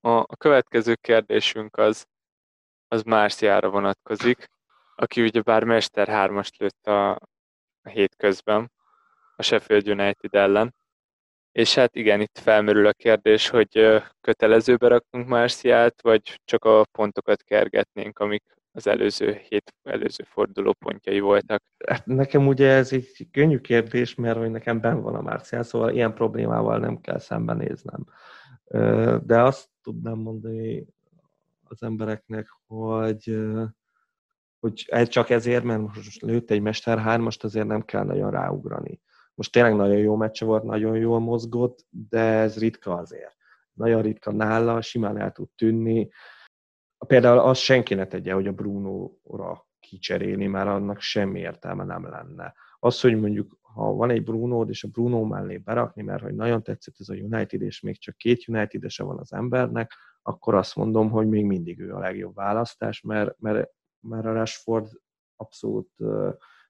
A, 0.00 0.10
a 0.10 0.36
következő 0.38 0.94
kérdésünk 0.94 1.76
az, 1.76 2.06
az 2.88 3.02
Márciára 3.02 3.70
vonatkozik, 3.70 4.46
aki 4.94 5.22
ugye 5.22 5.40
bár 5.40 5.64
Mester 5.64 6.08
3-ast 6.10 6.56
lőtt 6.56 6.86
a, 6.86 7.10
a 7.82 7.88
hét 7.88 8.16
közben 8.16 8.72
a 9.36 9.42
Sheffield 9.42 9.88
United 9.88 10.34
ellen, 10.34 10.74
és 11.58 11.74
hát 11.74 11.96
igen, 11.96 12.20
itt 12.20 12.38
felmerül 12.38 12.86
a 12.86 12.92
kérdés, 12.92 13.48
hogy 13.48 14.02
kötelezőbe 14.20 14.88
rakunk 14.88 15.28
Márciát, 15.28 16.02
vagy 16.02 16.40
csak 16.44 16.64
a 16.64 16.84
pontokat 16.92 17.42
kergetnénk, 17.42 18.18
amik 18.18 18.44
az 18.72 18.86
előző 18.86 19.32
hét 19.48 19.74
előző 19.82 20.24
forduló 20.26 20.72
pontjai 20.72 21.20
voltak. 21.20 21.62
Hát 21.86 22.06
nekem 22.06 22.46
ugye 22.46 22.68
ez 22.68 22.92
egy 22.92 23.28
könnyű 23.30 23.58
kérdés, 23.58 24.14
mert 24.14 24.38
hogy 24.38 24.50
nekem 24.50 24.80
ben 24.80 25.00
van 25.00 25.14
a 25.14 25.20
Márciál, 25.20 25.62
szóval 25.62 25.90
ilyen 25.90 26.14
problémával 26.14 26.78
nem 26.78 27.00
kell 27.00 27.18
szembenéznem. 27.18 28.04
De 29.24 29.42
azt 29.42 29.68
tudnám 29.82 30.18
mondani 30.18 30.86
az 31.62 31.82
embereknek, 31.82 32.48
hogy 32.66 33.38
hogy 34.60 35.08
csak 35.08 35.30
ezért, 35.30 35.64
mert 35.64 35.80
most 35.80 36.22
lőtt 36.22 36.50
egy 36.50 36.60
Mester 36.60 36.98
3 36.98 37.26
azért 37.40 37.66
nem 37.66 37.82
kell 37.82 38.04
nagyon 38.04 38.30
ráugrani. 38.30 39.00
Most 39.38 39.52
tényleg 39.52 39.74
nagyon 39.74 39.98
jó 39.98 40.16
meccse 40.16 40.44
volt, 40.44 40.62
nagyon 40.62 40.96
jól 40.96 41.18
mozgott, 41.18 41.86
de 41.90 42.20
ez 42.20 42.58
ritka 42.58 42.94
azért. 42.94 43.36
Nagyon 43.72 44.02
ritka 44.02 44.32
nála, 44.32 44.80
simán 44.80 45.18
el 45.18 45.32
tud 45.32 45.48
tűnni. 45.50 46.08
Például 47.06 47.38
azt 47.38 47.60
senki 47.60 47.94
ne 47.94 48.06
tegye, 48.06 48.32
hogy 48.32 48.46
a 48.46 48.52
Bruno-ra 48.52 49.66
kicserélni, 49.80 50.46
mert 50.46 50.68
annak 50.68 51.00
semmi 51.00 51.40
értelme 51.40 51.84
nem 51.84 52.08
lenne. 52.08 52.54
Az, 52.78 53.00
hogy 53.00 53.20
mondjuk, 53.20 53.58
ha 53.62 53.92
van 53.92 54.10
egy 54.10 54.22
bruno 54.22 54.62
és 54.62 54.84
a 54.84 54.88
Bruno 54.88 55.24
mellé 55.24 55.56
berakni, 55.56 56.02
mert 56.02 56.22
hogy 56.22 56.34
nagyon 56.34 56.62
tetszett 56.62 56.94
ez 56.98 57.08
a 57.08 57.14
United, 57.14 57.62
és 57.62 57.80
még 57.80 57.98
csak 57.98 58.16
két 58.16 58.48
united 58.48 58.82
van 58.96 59.18
az 59.18 59.32
embernek, 59.32 59.92
akkor 60.22 60.54
azt 60.54 60.76
mondom, 60.76 61.10
hogy 61.10 61.28
még 61.28 61.44
mindig 61.44 61.80
ő 61.80 61.94
a 61.94 61.98
legjobb 61.98 62.34
választás, 62.34 63.00
mert, 63.00 63.38
mert, 63.38 63.70
mert 64.00 64.26
a 64.26 64.32
Rashford 64.32 64.88
abszolút 65.36 65.90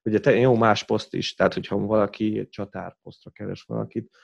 ugye 0.09 0.19
te, 0.19 0.35
jó 0.35 0.55
más 0.55 0.83
poszt 0.83 1.13
is, 1.13 1.35
tehát 1.35 1.53
hogyha 1.53 1.77
valaki 1.77 2.39
egy 2.39 2.49
csatárposztra 2.49 3.31
keres 3.31 3.63
valakit, 3.63 4.15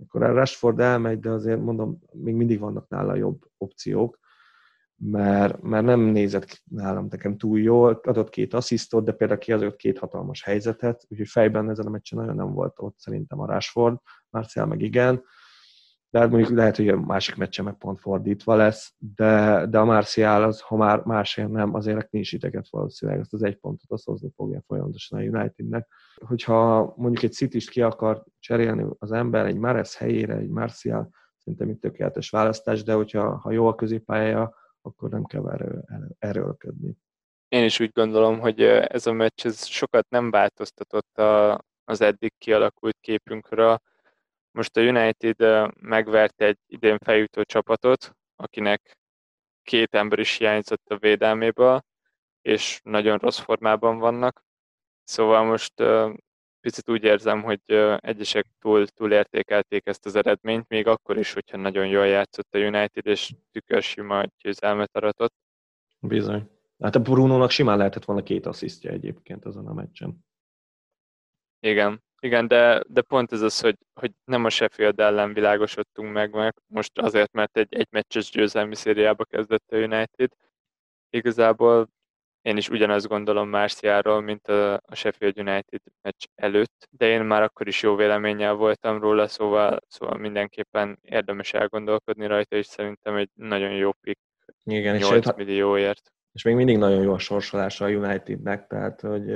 akkor 0.00 0.22
a 0.22 0.32
Rashford 0.32 0.80
elmegy, 0.80 1.18
de 1.20 1.30
azért 1.30 1.60
mondom, 1.60 1.98
még 2.12 2.34
mindig 2.34 2.58
vannak 2.58 2.88
nála 2.88 3.14
jobb 3.14 3.40
opciók, 3.56 4.18
mert, 4.96 5.62
mert 5.62 5.84
nem 5.84 6.00
nézett 6.00 6.62
nálam 6.70 7.06
nekem 7.10 7.36
túl 7.36 7.60
jól, 7.60 8.00
adott 8.02 8.28
két 8.28 8.54
asszisztot, 8.54 9.04
de 9.04 9.12
például 9.12 9.38
kiadott 9.38 9.76
két 9.76 9.98
hatalmas 9.98 10.42
helyzetet, 10.42 11.06
úgyhogy 11.08 11.28
fejben 11.28 11.70
ezen 11.70 11.86
a 11.86 11.90
meccsen 11.90 12.18
nagyon 12.18 12.36
nem 12.36 12.52
volt 12.52 12.74
ott 12.76 12.98
szerintem 12.98 13.40
a 13.40 13.46
Rashford, 13.46 13.98
Marcial 14.30 14.66
meg 14.66 14.80
igen, 14.80 15.22
de 16.10 16.18
hát 16.18 16.30
mondjuk 16.30 16.56
lehet, 16.56 16.76
hogy 16.76 16.88
a 16.88 17.00
másik 17.00 17.36
meccse 17.36 17.62
meg 17.62 17.74
pont 17.74 18.00
fordítva 18.00 18.54
lesz, 18.54 18.94
de, 18.98 19.66
de 19.66 19.78
a 19.78 19.84
Martial 19.84 20.42
az, 20.42 20.60
ha 20.60 20.76
már 20.76 21.02
másért 21.04 21.50
nem, 21.50 21.74
azért 21.74 22.02
a 22.02 22.06
clean 22.06 22.64
valószínűleg 22.70 23.20
ezt 23.20 23.32
az 23.32 23.42
egy 23.42 23.56
pontot 23.56 23.90
azt 23.90 24.04
hozni 24.04 24.30
fogja 24.36 24.62
folyamatosan 24.66 25.18
a 25.18 25.22
Unitednek. 25.22 25.88
Hogyha 26.14 26.92
mondjuk 26.96 27.22
egy 27.22 27.32
city 27.32 27.70
ki 27.70 27.82
akar 27.82 28.24
cserélni 28.38 28.86
az 28.98 29.12
ember 29.12 29.46
egy 29.46 29.56
Mares 29.56 29.96
helyére, 29.96 30.36
egy 30.36 30.48
Martial, 30.48 31.10
szerintem 31.36 31.68
itt 31.68 31.80
tökéletes 31.80 32.30
választás, 32.30 32.82
de 32.82 32.92
hogyha 32.92 33.36
ha 33.36 33.50
jó 33.50 33.66
a 33.66 33.74
középpályája, 33.74 34.54
akkor 34.82 35.10
nem 35.10 35.24
kell 35.24 35.50
erről, 35.50 35.84
erőlködni. 36.18 36.96
Én 37.48 37.64
is 37.64 37.80
úgy 37.80 37.92
gondolom, 37.92 38.40
hogy 38.40 38.62
ez 38.62 39.06
a 39.06 39.12
meccs 39.12 39.46
ez 39.46 39.66
sokat 39.66 40.08
nem 40.08 40.30
változtatott 40.30 41.18
a, 41.18 41.60
az 41.84 42.00
eddig 42.00 42.32
kialakult 42.38 42.96
képünkről. 43.00 43.78
Most 44.58 44.76
a 44.76 44.80
United 44.80 45.36
megverte 45.80 46.44
egy 46.44 46.58
idén 46.66 46.98
feljutó 46.98 47.42
csapatot, 47.42 48.16
akinek 48.36 48.98
két 49.62 49.94
ember 49.94 50.18
is 50.18 50.36
hiányzott 50.36 50.86
a 50.88 50.96
védelméből, 50.96 51.80
és 52.42 52.80
nagyon 52.84 53.18
rossz 53.18 53.38
formában 53.38 53.98
vannak. 53.98 54.44
Szóval 55.04 55.44
most 55.44 55.74
picit 56.60 56.88
úgy 56.88 57.04
érzem, 57.04 57.42
hogy 57.42 57.60
egyesek 57.96 58.46
túl, 58.58 58.86
túl 58.86 59.12
értékelték 59.12 59.86
ezt 59.86 60.06
az 60.06 60.14
eredményt, 60.14 60.68
még 60.68 60.86
akkor 60.86 61.18
is, 61.18 61.32
hogyha 61.32 61.56
nagyon 61.56 61.86
jól 61.86 62.06
játszott 62.06 62.54
a 62.54 62.58
United, 62.58 63.06
és 63.06 63.34
tükörsima 63.50 64.24
győzelmet 64.38 64.96
aratott. 64.96 65.34
Bizony. 66.00 66.50
Hát 66.78 66.94
a 66.94 67.00
Bruno-nak 67.00 67.50
simán 67.50 67.76
lehetett 67.76 68.04
volna 68.04 68.22
két 68.22 68.46
asszisztja 68.46 68.90
egyébként 68.90 69.44
azon 69.44 69.66
a 69.66 69.72
meccsen. 69.72 70.24
Igen, 71.60 72.06
igen, 72.20 72.48
de, 72.48 72.82
de 72.88 73.02
pont 73.02 73.32
ez 73.32 73.40
az, 73.40 73.60
hogy, 73.60 73.76
hogy 74.00 74.10
nem 74.24 74.44
a 74.44 74.50
Sheffield 74.50 75.00
ellen 75.00 75.32
világosodtunk 75.32 76.12
meg, 76.12 76.32
meg 76.32 76.54
most 76.66 76.98
azért, 76.98 77.32
mert 77.32 77.56
egy 77.56 77.74
egy 77.74 77.88
meccses 77.90 78.30
győzelmi 78.30 78.74
szériába 78.74 79.24
kezdett 79.24 79.72
a 79.72 79.76
United. 79.76 80.30
Igazából 81.10 81.88
én 82.42 82.56
is 82.56 82.68
ugyanazt 82.68 83.06
gondolom 83.06 83.48
Marciáról, 83.48 84.20
mint 84.20 84.48
a, 84.48 84.74
a 84.74 84.94
Sheffield 84.94 85.38
United 85.38 85.80
meccs 86.02 86.24
előtt, 86.34 86.88
de 86.90 87.06
én 87.06 87.22
már 87.22 87.42
akkor 87.42 87.68
is 87.68 87.82
jó 87.82 87.94
véleménnyel 87.94 88.54
voltam 88.54 89.00
róla, 89.00 89.26
szóval, 89.26 89.78
szóval 89.88 90.18
mindenképpen 90.18 90.98
érdemes 91.02 91.52
elgondolkodni 91.52 92.26
rajta, 92.26 92.56
és 92.56 92.66
szerintem 92.66 93.16
egy 93.16 93.30
nagyon 93.34 93.72
jó 93.72 93.92
pick 93.92 94.20
Igen, 94.64 94.96
8 94.96 95.26
és 95.26 95.32
millióért. 95.36 96.12
És 96.32 96.42
még 96.42 96.54
mindig 96.54 96.78
nagyon 96.78 97.02
jó 97.02 97.12
a 97.12 97.18
sorsolása 97.18 97.84
a 97.84 97.88
Unitednek, 97.88 98.66
tehát 98.66 99.00
hogy 99.00 99.32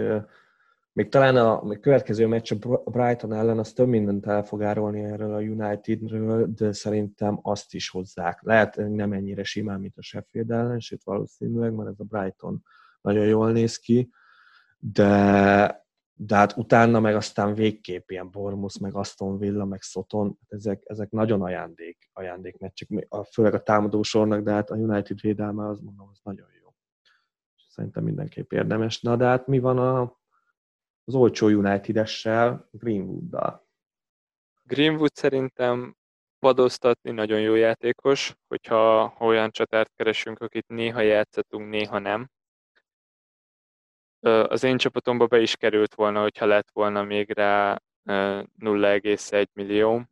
még 0.93 1.09
talán 1.09 1.37
a 1.37 1.63
még 1.63 1.81
következő 1.81 2.27
meccs 2.27 2.53
a 2.53 2.91
Brighton 2.91 3.33
ellen 3.33 3.59
az 3.59 3.73
több 3.73 3.89
mindent 3.89 4.27
el 4.27 4.45
fog 4.45 4.63
árulni 4.63 5.05
erről 5.05 5.35
a 5.35 5.41
Unitedről, 5.41 6.47
de 6.47 6.73
szerintem 6.73 7.39
azt 7.43 7.75
is 7.75 7.89
hozzák. 7.89 8.43
Lehet 8.43 8.77
nem 8.77 9.13
ennyire 9.13 9.45
simán, 9.45 9.81
mint 9.81 9.97
a 9.97 10.03
Sheffield 10.03 10.51
ellen, 10.51 10.81
sőt 10.81 11.05
valószínűleg, 11.05 11.75
mert 11.75 11.89
ez 11.89 11.99
a 12.01 12.05
Brighton 12.05 12.63
nagyon 13.01 13.25
jól 13.25 13.53
néz 13.53 13.77
ki, 13.77 14.11
de, 14.79 15.87
de 16.15 16.37
hát 16.37 16.57
utána 16.57 17.01
meg 17.01 17.15
aztán 17.15 17.55
végképp 17.55 18.11
ilyen 18.11 18.31
Bormus, 18.31 18.79
meg 18.79 18.95
Aston 18.95 19.39
Villa, 19.39 19.65
meg 19.65 19.81
Soton, 19.81 20.39
ezek, 20.49 20.83
ezek 20.87 21.11
nagyon 21.11 21.43
ajándék, 21.43 22.11
ajándék 22.13 22.59
meccsek, 22.59 23.09
főleg 23.33 23.55
a 23.55 23.63
támadósornak, 23.63 24.43
de 24.43 24.53
hát 24.53 24.71
a 24.71 24.77
United 24.77 25.21
védelme 25.21 25.69
az 25.69 25.81
mondom, 25.81 26.09
az 26.11 26.21
nagyon 26.23 26.49
jó. 26.63 26.75
Szerintem 27.69 28.05
mindenképp 28.05 28.53
érdemes. 28.53 29.01
Na 29.01 29.17
de 29.17 29.25
hát 29.25 29.47
mi 29.47 29.59
van 29.59 29.79
a, 29.79 30.21
az 31.05 31.15
olcsó 31.15 31.47
United-essel, 31.47 32.69
Greenwood-dal? 32.71 33.67
Greenwood 34.63 35.15
szerintem 35.15 35.97
padoztatni 36.39 37.11
nagyon 37.11 37.41
jó 37.41 37.55
játékos, 37.55 38.35
hogyha 38.49 39.15
olyan 39.19 39.51
csatárt 39.51 39.93
keresünk, 39.97 40.41
akit 40.41 40.69
néha 40.69 41.01
játszhatunk, 41.01 41.69
néha 41.69 41.99
nem 41.99 42.31
az 44.23 44.63
én 44.63 44.77
csapatomba 44.77 45.27
be 45.27 45.41
is 45.41 45.57
került 45.57 45.95
volna, 45.95 46.21
hogyha 46.21 46.47
lett 46.47 46.71
volna 46.73 47.03
még 47.03 47.31
rá 47.31 47.83
0,1 48.05 49.47
millió. 49.53 50.03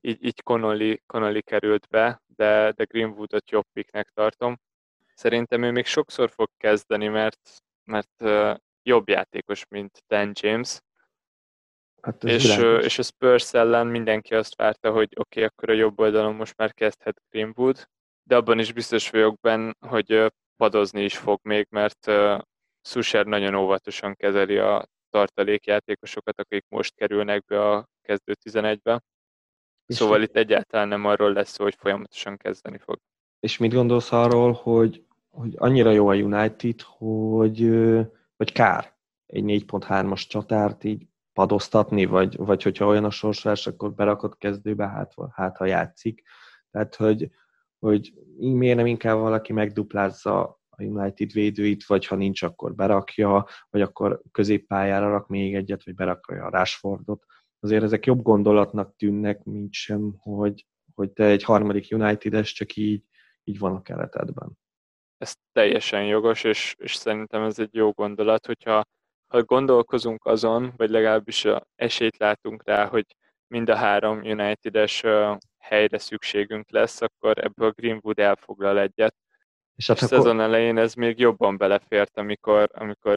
Így, 0.00 0.24
így 0.24 0.42
Connolly, 0.42 1.02
Connolly 1.06 1.40
került 1.40 1.88
be, 1.88 2.22
de, 2.26 2.72
de 2.72 2.84
Greenwoodot 2.84 3.50
jobb 3.50 3.66
tartom. 4.14 4.60
Szerintem 5.14 5.62
ő 5.62 5.70
még 5.70 5.86
sokszor 5.86 6.30
fog 6.30 6.50
kezdeni, 6.56 7.08
mert, 7.08 7.50
mert 7.84 8.22
jobb 8.86 9.08
játékos, 9.08 9.66
mint 9.68 10.02
Dan 10.06 10.32
James. 10.34 10.80
Hát 12.02 12.24
és, 12.24 12.56
és 12.80 12.98
a 12.98 13.02
Spurs 13.02 13.54
ellen 13.54 13.86
mindenki 13.86 14.34
azt 14.34 14.56
várta, 14.56 14.90
hogy 14.90 15.08
oké, 15.16 15.20
okay, 15.20 15.42
akkor 15.42 15.70
a 15.70 15.72
jobb 15.72 16.00
oldalon 16.00 16.34
most 16.34 16.56
már 16.56 16.74
kezdhet 16.74 17.22
Greenwood, 17.30 17.88
de 18.22 18.36
abban 18.36 18.58
is 18.58 18.72
biztos 18.72 19.10
vagyok 19.10 19.40
benne, 19.40 19.72
hogy 19.80 20.32
padozni 20.56 21.04
is 21.04 21.16
fog 21.16 21.40
még, 21.42 21.66
mert 21.70 22.10
Susher 22.82 23.26
nagyon 23.26 23.54
óvatosan 23.54 24.14
kezeli 24.14 24.58
a 24.58 24.86
tartalékjátékosokat, 25.10 26.40
akik 26.40 26.64
most 26.68 26.94
kerülnek 26.94 27.44
be 27.44 27.70
a 27.70 27.88
kezdő 28.02 28.36
11-be. 28.44 29.02
És 29.86 29.96
szóval 29.96 30.22
itt 30.22 30.36
egyáltalán 30.36 30.88
nem 30.88 31.04
arról 31.04 31.32
lesz 31.32 31.50
szó, 31.50 31.64
hogy 31.64 31.76
folyamatosan 31.78 32.36
kezdeni 32.36 32.78
fog. 32.78 32.98
És 33.40 33.58
mit 33.58 33.72
gondolsz 33.72 34.12
arról, 34.12 34.52
hogy, 34.52 35.04
hogy 35.30 35.54
annyira 35.56 35.90
jó 35.90 36.08
a 36.08 36.14
United, 36.14 36.80
hogy, 36.80 37.60
hogy 38.36 38.52
kár 38.52 38.94
egy 39.26 39.44
4.3-as 39.44 40.26
csatárt 40.28 40.84
így 40.84 41.06
padoztatni, 41.32 42.04
vagy, 42.04 42.36
vagy 42.36 42.62
hogyha 42.62 42.86
olyan 42.86 43.04
a 43.04 43.10
sorsolás, 43.10 43.66
akkor 43.66 43.94
berakott 43.94 44.36
kezdőbe, 44.36 44.88
hát, 44.88 45.14
hát 45.32 45.56
ha 45.56 45.64
játszik. 45.64 46.22
Tehát, 46.70 46.94
hogy, 46.94 47.30
hogy 47.78 48.12
miért 48.36 48.76
nem 48.76 48.86
inkább 48.86 49.18
valaki 49.18 49.52
megduplázza 49.52 50.60
a 50.70 50.82
United 50.82 51.32
védőit, 51.32 51.86
vagy 51.86 52.06
ha 52.06 52.16
nincs, 52.16 52.42
akkor 52.42 52.74
berakja, 52.74 53.46
vagy 53.70 53.80
akkor 53.80 54.22
középpályára 54.30 55.10
rak 55.10 55.28
még 55.28 55.54
egyet, 55.54 55.84
vagy 55.84 55.94
berakja 55.94 56.44
a 56.44 56.50
Rashfordot. 56.50 57.24
Azért 57.60 57.82
ezek 57.82 58.06
jobb 58.06 58.22
gondolatnak 58.22 58.96
tűnnek, 58.96 59.44
mint 59.44 59.72
sem, 59.72 60.14
hogy, 60.18 60.66
hogy 60.94 61.10
te 61.10 61.24
egy 61.24 61.42
harmadik 61.42 61.86
United-es 61.90 62.52
csak 62.52 62.76
így, 62.76 63.04
így 63.44 63.58
van 63.58 63.74
a 63.74 63.82
keretedben. 63.82 64.58
Ez 65.18 65.34
teljesen 65.52 66.04
jogos, 66.04 66.44
és, 66.44 66.74
és 66.78 66.94
szerintem 66.94 67.42
ez 67.42 67.58
egy 67.58 67.74
jó 67.74 67.90
gondolat, 67.90 68.46
hogyha 68.46 68.84
ha 69.26 69.42
gondolkozunk 69.42 70.24
azon, 70.24 70.72
vagy 70.76 70.90
legalábbis 70.90 71.46
esélyt 71.74 72.18
látunk 72.18 72.62
rá, 72.64 72.86
hogy 72.86 73.16
mind 73.46 73.68
a 73.68 73.76
három 73.76 74.18
United-es 74.18 75.02
helyre 75.58 75.98
szükségünk 75.98 76.70
lesz, 76.70 77.00
akkor 77.00 77.38
ebből 77.38 77.70
Greenwood 77.70 78.18
elfoglal 78.18 78.78
egyet, 78.78 79.14
és 79.76 79.86
hát 79.86 79.96
akkor... 79.96 80.08
szezon 80.08 80.40
elején 80.40 80.78
ez 80.78 80.94
még 80.94 81.18
jobban 81.18 81.56
belefért, 81.56 82.16
amikor, 82.16 82.70
amikor 82.74 83.16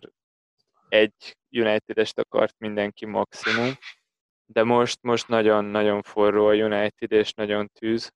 egy 0.89 1.37
United-est 1.49 2.19
akart 2.19 2.55
mindenki 2.57 3.05
maximum, 3.05 3.73
de 4.45 4.63
most, 4.63 5.01
most 5.01 5.27
nagyon-nagyon 5.27 6.01
forró 6.01 6.45
a 6.45 6.53
United, 6.53 7.11
és 7.11 7.33
nagyon 7.33 7.67
tűz. 7.67 8.13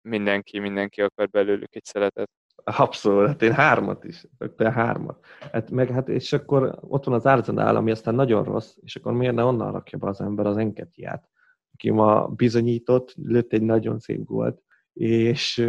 Mindenki, 0.00 0.58
mindenki 0.58 1.02
akar 1.02 1.28
belőlük 1.28 1.74
egy 1.74 1.84
szeletet. 1.84 2.30
Abszolút, 2.64 3.26
hát 3.26 3.42
én 3.42 3.52
hármat 3.52 4.04
is, 4.04 4.26
te 4.56 4.72
hármat. 4.72 5.24
Hát 5.52 5.70
meg 5.70 5.90
hát, 5.90 6.08
és 6.08 6.32
akkor 6.32 6.78
ott 6.80 7.04
van 7.04 7.14
az 7.14 7.26
Arsenal, 7.26 7.76
ami 7.76 7.90
aztán 7.90 8.14
nagyon 8.14 8.44
rossz, 8.44 8.76
és 8.80 8.96
akkor 8.96 9.12
miért 9.12 9.34
ne 9.34 9.44
onnan 9.44 9.72
rakja 9.72 9.98
be 9.98 10.08
az 10.08 10.20
ember 10.20 10.46
az 10.46 10.56
enketiát, 10.56 11.28
aki 11.72 11.90
ma 11.90 12.26
bizonyított, 12.26 13.14
lőtt 13.16 13.52
egy 13.52 13.62
nagyon 13.62 13.98
szép 13.98 14.24
gólt, 14.24 14.62
és 14.92 15.66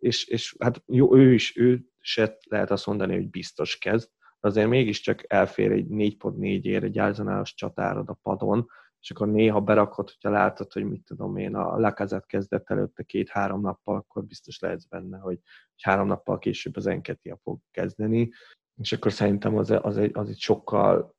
és, 0.00 0.26
és 0.26 0.56
hát 0.58 0.82
jó, 0.86 1.16
ő 1.16 1.32
is, 1.32 1.56
ő 1.56 1.84
se 2.00 2.38
lehet 2.48 2.70
azt 2.70 2.86
mondani, 2.86 3.14
hogy 3.14 3.30
biztos 3.30 3.78
kezd, 3.78 4.08
azért 4.40 4.68
mégiscsak 4.68 5.24
elfér 5.26 5.70
egy 5.70 5.86
4.4 5.88 6.62
ér 6.62 6.84
egy 6.84 6.98
álzanálos 6.98 7.54
csatárod 7.54 8.08
a 8.08 8.18
padon, 8.22 8.66
és 9.06 9.12
akkor 9.12 9.28
néha 9.28 9.60
berakod, 9.60 10.10
hogyha 10.10 10.30
látod, 10.30 10.72
hogy 10.72 10.84
mit 10.84 11.04
tudom 11.04 11.36
én, 11.36 11.54
a 11.54 11.78
Lakazet 11.78 12.26
kezdett 12.26 12.70
előtte 12.70 13.02
két-három 13.02 13.60
nappal, 13.60 13.96
akkor 13.96 14.24
biztos 14.24 14.58
lehetsz 14.58 14.84
benne, 14.84 15.18
hogy, 15.18 15.40
hogy 15.70 15.82
három 15.82 16.06
nappal 16.06 16.38
később 16.38 16.76
az 16.76 16.86
Enketia 16.86 17.36
fog 17.36 17.58
kezdeni, 17.70 18.30
és 18.76 18.92
akkor 18.92 19.12
szerintem 19.12 19.56
az, 19.56 19.70
az, 19.70 19.96
egy, 19.96 20.10
az 20.14 20.28
egy 20.28 20.38
sokkal 20.38 21.16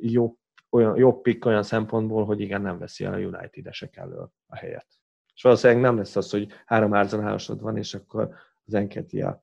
jobb, 0.00 0.36
olyan, 0.70 0.96
jobb 0.96 1.20
pick 1.20 1.44
olyan 1.44 1.62
szempontból, 1.62 2.24
hogy 2.24 2.40
igen, 2.40 2.60
nem 2.60 2.78
veszi 2.78 3.04
el 3.04 3.12
a 3.12 3.18
United-esek 3.18 3.96
elől 3.96 4.32
a 4.46 4.56
helyet. 4.56 4.86
És 5.34 5.42
valószínűleg 5.42 5.82
nem 5.82 5.96
lesz 5.96 6.16
az, 6.16 6.30
hogy 6.30 6.52
három 6.66 6.94
árzanálosod 6.94 7.60
van, 7.60 7.76
és 7.76 7.94
akkor 7.94 8.34
az 8.64 8.74
Enketia 8.74 9.42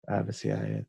elveszi 0.00 0.50
a 0.50 0.56
helyét. 0.56 0.88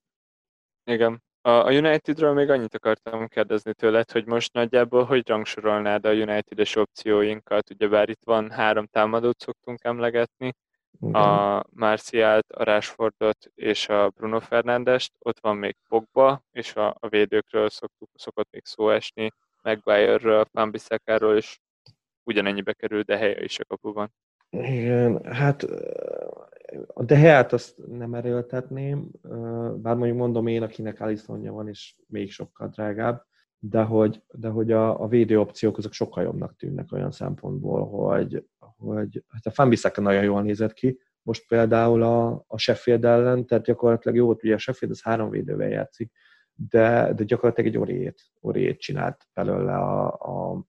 Igen. 0.84 1.24
A 1.46 1.72
Unitedről 1.72 2.34
még 2.34 2.50
annyit 2.50 2.76
akartam 2.76 3.28
kérdezni 3.28 3.74
tőled, 3.74 4.12
hogy 4.12 4.26
most 4.26 4.54
nagyjából 4.54 5.04
hogy 5.04 5.28
rangsorolnád 5.28 6.06
a 6.06 6.12
United-es 6.12 6.76
opcióinkat? 6.76 7.70
Ugyebár 7.70 8.10
itt 8.10 8.22
van 8.24 8.52
három 8.52 8.86
támadót 8.86 9.40
szoktunk 9.40 9.84
emlegetni, 9.84 10.54
Igen. 11.02 11.16
a 11.16 11.64
Marcialt, 11.70 12.52
a 12.52 12.64
Rashfordot 12.64 13.52
és 13.56 13.90
a 13.90 14.10
Bruno 14.10 14.40
Fernandest, 14.40 15.14
ott 15.20 15.40
van 15.40 15.58
még 15.58 15.76
Pogba, 15.88 16.44
és 16.52 16.76
a, 16.76 16.96
a 17.00 17.08
védőkről 17.08 17.70
szoktuk, 17.70 18.10
szokott 18.14 18.48
még 18.52 18.66
szó 18.66 18.90
esni, 18.90 19.32
Maguire-ről, 19.62 20.44
Pambisakáról, 20.44 21.36
és 21.36 21.60
ugyanennyibe 22.24 22.74
kerül, 22.74 23.02
de 23.02 23.18
helye 23.18 23.44
is 23.44 23.60
a 23.60 23.66
kapuban. 23.66 24.14
Igen, 24.54 25.24
hát 25.26 25.64
a 26.88 27.04
Deheát 27.04 27.54
azt 27.54 27.88
nem 27.88 28.14
erőltetném, 28.14 29.12
bár 29.76 29.96
mondjuk 29.96 30.18
mondom 30.18 30.48
én, 30.48 30.62
akinek 30.62 31.00
Alisonja 31.00 31.52
van, 31.52 31.68
és 31.68 31.96
még 32.08 32.32
sokkal 32.32 32.68
drágább, 32.68 33.26
de 33.60 33.82
hogy, 33.82 34.24
de 34.32 34.48
hogy 34.48 34.72
a, 34.72 35.02
a 35.02 35.08
védő 35.08 35.40
opciók 35.40 35.78
azok 35.78 35.94
sokkal 35.94 36.24
jobbnak 36.24 36.56
tűnnek 36.56 36.92
olyan 36.92 37.12
szempontból, 37.12 37.88
hogy, 37.88 38.46
hogy 38.78 39.24
hát 39.28 39.46
a 39.46 39.52
Fambisaka 39.52 40.02
nagyon 40.02 40.24
jól 40.24 40.42
nézett 40.42 40.74
ki, 40.74 41.00
most 41.22 41.48
például 41.48 42.04
a, 42.04 42.44
a 42.48 42.58
Sheffield 42.58 43.06
ellen, 43.06 43.46
tehát 43.46 43.64
gyakorlatilag 43.64 44.18
jó, 44.18 44.30
ugye 44.30 44.54
a 44.54 44.58
Sheffield 44.58 44.94
az 44.94 45.02
három 45.02 45.30
védővel 45.30 45.70
játszik, 45.70 46.12
de, 46.54 47.14
de 47.14 47.24
gyakorlatilag 47.24 47.70
egy 47.70 47.80
oriét, 47.80 48.22
oriét 48.40 48.80
csinált 48.80 49.28
belőle 49.34 49.76
a, 49.76 50.06
a, 50.08 50.66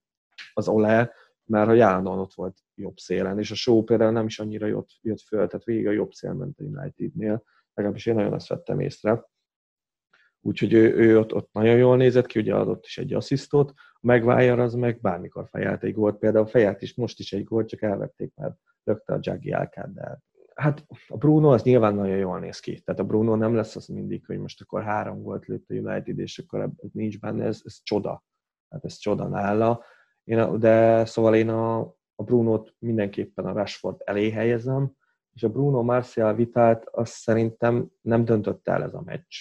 az 0.53 0.69
Ole, 0.69 1.13
mert 1.47 1.69
hogy 1.69 1.81
állandóan 1.81 2.19
ott 2.19 2.35
volt 2.35 2.59
jobb 2.75 2.97
szélen, 2.97 3.39
és 3.39 3.51
a 3.51 3.55
show 3.55 3.83
például 3.83 4.13
nem 4.13 4.27
is 4.27 4.39
annyira 4.39 4.67
jött, 4.67 4.89
jött 5.01 5.21
föl, 5.21 5.47
tehát 5.47 5.65
végig 5.65 5.87
a 5.87 5.91
jobb 5.91 6.13
szél 6.13 6.33
ment 6.33 6.59
a 6.59 6.63
Unitednél, 6.63 7.43
legalábbis 7.75 8.07
én 8.07 8.15
nagyon 8.15 8.33
azt 8.33 8.49
vettem 8.49 8.81
észre. 8.81 9.25
Úgyhogy 10.41 10.73
ő, 10.73 10.95
ő 10.95 11.19
ott, 11.19 11.35
ott, 11.35 11.53
nagyon 11.53 11.77
jól 11.77 11.97
nézett 11.97 12.27
ki, 12.27 12.39
ugye 12.39 12.55
adott 12.55 12.85
is 12.85 12.99
egy 12.99 13.15
asszisztot, 13.15 13.73
a 13.77 13.99
Maguire 14.01 14.63
az 14.63 14.75
meg 14.75 15.01
bármikor 15.01 15.49
fejelt 15.49 15.83
egy 15.83 15.95
gólt, 15.95 16.19
például 16.19 16.47
fejelt 16.47 16.83
is 16.83 16.95
most 16.95 17.19
is 17.19 17.33
egy 17.33 17.45
gólt, 17.45 17.69
csak 17.69 17.83
elvették, 17.83 18.33
mert 18.35 18.55
lökte 18.85 19.13
a 19.13 19.19
Jaggi 19.21 19.53
Alcántár. 19.53 20.19
Hát 20.55 20.87
a 21.09 21.17
Bruno 21.17 21.53
az 21.53 21.63
nyilván 21.63 21.95
nagyon 21.95 22.17
jól 22.17 22.39
néz 22.39 22.61
ki. 22.61 22.81
Tehát 22.81 23.01
a 23.01 23.05
Bruno 23.05 23.35
nem 23.35 23.55
lesz 23.55 23.77
az 23.77 23.87
mindig, 23.87 24.27
hogy 24.27 24.39
most 24.39 24.61
akkor 24.61 24.83
három 24.83 25.23
volt 25.23 25.47
lőtt 25.47 25.71
a 25.71 25.75
United, 25.75 26.19
és 26.19 26.39
akkor 26.39 26.71
nincs 26.93 27.21
benne, 27.21 27.45
ez, 27.45 27.61
ez 27.65 27.81
csoda. 27.83 28.25
Hát 28.71 28.85
ez 28.85 28.97
csoda 28.97 29.29
nála. 29.29 29.85
Én, 30.25 30.59
de 30.59 31.05
szóval 31.05 31.35
én 31.35 31.49
a, 31.49 31.79
a 32.15 32.23
Brunót 32.25 32.75
mindenképpen 32.79 33.47
a 33.47 33.53
Rashford 33.53 34.01
elé 34.05 34.31
helyezem, 34.31 34.93
és 35.35 35.43
a 35.43 35.49
Bruno 35.49 35.83
Marcial 35.83 36.35
vitát 36.35 36.89
azt 36.89 37.13
szerintem 37.13 37.89
nem 38.01 38.25
döntött 38.25 38.69
el 38.69 38.83
ez 38.83 38.95
a 38.95 39.03
meccs. 39.03 39.37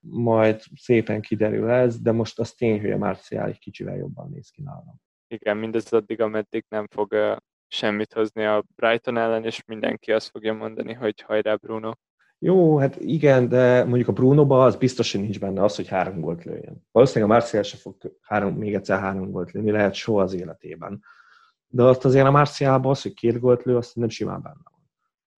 Majd 0.00 0.62
szépen 0.74 1.20
kiderül 1.20 1.70
ez, 1.70 2.00
de 2.00 2.12
most 2.12 2.38
az 2.38 2.52
tény, 2.52 2.80
hogy 2.80 2.90
a 2.90 2.96
Marcial 2.96 3.46
egy 3.46 3.58
kicsivel 3.58 3.96
jobban 3.96 4.30
néz 4.30 4.50
ki 4.50 4.62
nálam. 4.62 5.00
Igen, 5.26 5.56
mindez 5.56 5.92
addig, 5.92 6.20
ameddig 6.20 6.64
nem 6.68 6.86
fog 6.86 7.38
semmit 7.66 8.12
hozni 8.12 8.44
a 8.44 8.64
Brighton 8.74 9.16
ellen, 9.16 9.44
és 9.44 9.64
mindenki 9.64 10.12
azt 10.12 10.28
fogja 10.30 10.52
mondani, 10.52 10.92
hogy 10.92 11.20
hajrá 11.20 11.54
Bruno. 11.54 11.92
Jó, 12.38 12.76
hát 12.76 12.96
igen, 12.96 13.48
de 13.48 13.84
mondjuk 13.84 14.08
a 14.08 14.12
Brunoba 14.12 14.64
az 14.64 14.76
biztos, 14.76 15.12
hogy 15.12 15.20
nincs 15.20 15.40
benne 15.40 15.62
az, 15.62 15.76
hogy 15.76 15.88
három 15.88 16.20
volt 16.20 16.44
lőjön. 16.44 16.86
Valószínűleg 16.92 17.30
a 17.30 17.34
Marcial 17.34 17.62
se 17.62 17.76
fog 17.76 17.96
három, 18.20 18.54
még 18.54 18.74
egyszer 18.74 18.98
három 18.98 19.30
volt 19.30 19.52
lőni, 19.52 19.70
lehet 19.70 19.94
soha 19.94 20.22
az 20.22 20.34
életében. 20.34 21.02
De 21.66 21.82
azt 21.82 22.04
azért 22.04 22.26
a 22.26 22.30
Marcialban 22.30 22.90
az, 22.90 23.02
hogy 23.02 23.14
két 23.14 23.40
gólt 23.40 23.62
lő, 23.62 23.76
azt 23.76 23.96
nem 23.96 24.08
simán 24.08 24.42
benne 24.42 24.62
van. 24.70 24.90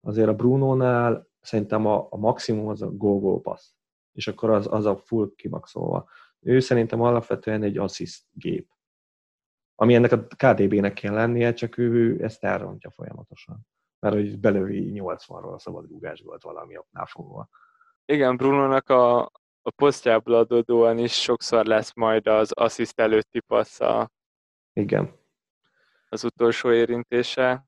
Azért 0.00 0.28
a 0.28 0.34
Brunónál 0.34 1.28
szerintem 1.40 1.86
a, 1.86 2.06
a 2.10 2.16
maximum 2.16 2.68
az 2.68 2.82
a 2.82 2.90
go-go 2.90 3.40
pass. 3.40 3.70
És 4.12 4.28
akkor 4.28 4.50
az, 4.50 4.66
az 4.70 4.86
a 4.86 4.96
full 4.96 5.32
kimaxolva. 5.36 6.08
Ő 6.40 6.60
szerintem 6.60 7.00
alapvetően 7.00 7.62
egy 7.62 7.78
assist 7.78 8.24
gép 8.32 8.68
ami 9.80 9.94
ennek 9.94 10.12
a 10.12 10.26
KDB-nek 10.26 10.92
kell 10.92 11.14
lennie, 11.14 11.52
csak 11.52 11.78
ő 11.78 12.22
ezt 12.24 12.44
elrontja 12.44 12.90
folyamatosan. 12.90 13.66
Mert 14.00 14.14
hogy 14.14 14.38
belővi 14.38 14.92
80-ról 14.94 15.54
a 15.54 15.58
szabadrúgás 15.58 16.20
volt 16.20 16.42
valami 16.42 16.78
oknál 16.78 17.06
fogva. 17.06 17.48
Igen, 18.04 18.36
Bruno-nak 18.36 18.88
a, 18.88 19.20
a 19.62 19.70
posztjából 19.76 20.34
adódóan 20.34 20.98
is 20.98 21.12
sokszor 21.12 21.66
lesz 21.66 21.94
majd 21.94 22.26
az 22.26 22.52
assziszt 22.52 23.00
előtti 23.00 23.40
passza. 23.40 24.10
Igen. 24.72 25.18
Az 26.08 26.24
utolsó 26.24 26.72
érintése. 26.72 27.66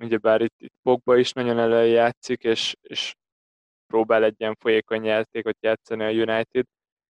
Ugyebár 0.00 0.40
itt, 0.40 0.54
itt 0.56 0.74
Pogba 0.82 1.16
is 1.16 1.32
nagyon 1.32 1.58
előjátszik, 1.58 2.42
és, 2.42 2.76
és 2.80 3.14
próbál 3.86 4.24
egy 4.24 4.34
ilyen 4.38 4.54
folyékony 4.54 5.04
játékot 5.04 5.56
játszani 5.60 6.04
a 6.04 6.10
United, 6.10 6.66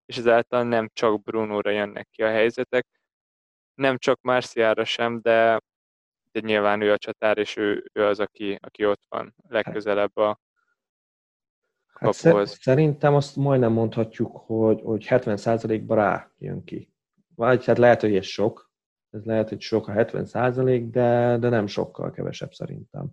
és 0.05 0.17
ezáltal 0.17 0.63
nem 0.63 0.89
csak 0.93 1.23
Bruno-ra 1.23 1.69
jönnek 1.69 2.07
ki 2.09 2.23
a 2.23 2.29
helyzetek, 2.29 2.87
nem 3.73 3.97
csak 3.97 4.21
Marciára 4.21 4.85
sem, 4.85 5.21
de, 5.21 5.61
de 6.41 6.47
nyilván 6.47 6.81
ő 6.81 6.91
a 6.91 6.97
csatár, 6.97 7.37
és 7.37 7.55
ő, 7.55 7.89
ő 7.93 8.05
az, 8.05 8.19
aki, 8.19 8.57
aki 8.61 8.85
ott 8.85 9.01
van 9.09 9.35
legközelebb 9.47 10.17
a 10.17 10.39
hát 11.87 12.21
kapuhoz. 12.21 12.57
Szerintem 12.61 13.15
azt 13.15 13.35
majdnem 13.35 13.71
mondhatjuk, 13.71 14.37
hogy, 14.37 14.81
hogy 14.81 15.05
70%-ba 15.09 15.95
rá 15.95 16.31
jön 16.37 16.63
ki. 16.63 16.93
Vagy 17.35 17.65
hát 17.65 17.77
lehet, 17.77 18.01
hogy 18.01 18.15
ez 18.15 18.25
sok, 18.25 18.71
ez 19.09 19.23
lehet, 19.23 19.49
hogy 19.49 19.61
sok 19.61 19.87
a 19.87 19.91
70 19.91 20.89
de, 20.91 21.37
de 21.39 21.49
nem 21.49 21.67
sokkal 21.67 22.11
kevesebb 22.11 22.53
szerintem. 22.53 23.07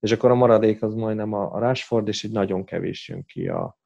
És 0.00 0.12
akkor 0.12 0.30
a 0.30 0.34
maradék 0.34 0.82
az 0.82 0.94
majdnem 0.94 1.32
a, 1.32 1.54
a 1.54 1.58
Rashford, 1.58 2.08
és 2.08 2.24
egy 2.24 2.32
nagyon 2.32 2.64
kevés 2.64 3.08
jön 3.08 3.24
ki 3.24 3.48
a, 3.48 3.78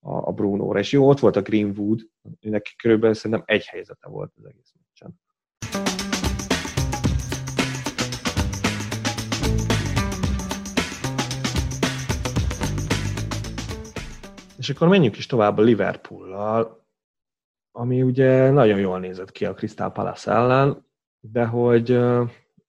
a, 0.00 0.14
a 0.28 0.32
Bruno-ra. 0.32 0.78
És 0.78 0.92
jó, 0.92 1.08
ott 1.08 1.18
volt 1.18 1.36
a 1.36 1.42
Greenwood, 1.42 2.00
neki 2.40 2.76
körülbelül 2.76 3.14
szerintem 3.14 3.42
egy 3.46 3.66
helyzete 3.66 4.08
volt 4.08 4.32
az 4.36 4.44
egész 4.44 4.72
És 14.60 14.70
akkor 14.70 14.88
menjünk 14.88 15.16
is 15.16 15.26
tovább 15.26 15.58
a 15.58 15.62
Liverpool-lal, 15.62 16.86
ami 17.72 18.02
ugye 18.02 18.50
nagyon 18.50 18.78
jól 18.78 18.98
nézett 18.98 19.30
ki 19.30 19.44
a 19.44 19.54
Crystal 19.54 19.92
Palace 19.92 20.32
ellen, 20.32 20.86
de 21.20 21.44
hogy, 21.44 21.98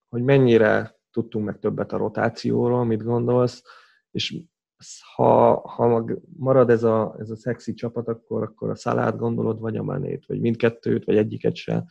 hogy 0.09 0.23
mennyire 0.23 0.99
tudtunk 1.11 1.45
meg 1.45 1.59
többet 1.59 1.91
a 1.91 1.97
rotációról, 1.97 2.85
mit 2.85 3.03
gondolsz, 3.03 3.63
és 4.11 4.37
ha, 5.15 5.59
ha 5.69 6.05
marad 6.37 6.69
ez 6.69 6.83
a, 6.83 7.15
ez 7.19 7.29
a 7.29 7.35
szexi 7.35 7.73
csapat, 7.73 8.07
akkor, 8.07 8.43
akkor 8.43 8.69
a 8.69 8.75
szalát 8.75 9.17
gondolod, 9.17 9.59
vagy 9.59 9.77
a 9.77 9.83
menét, 9.83 10.25
vagy 10.25 10.39
mindkettőt, 10.39 11.05
vagy 11.05 11.17
egyiket 11.17 11.55
se? 11.55 11.83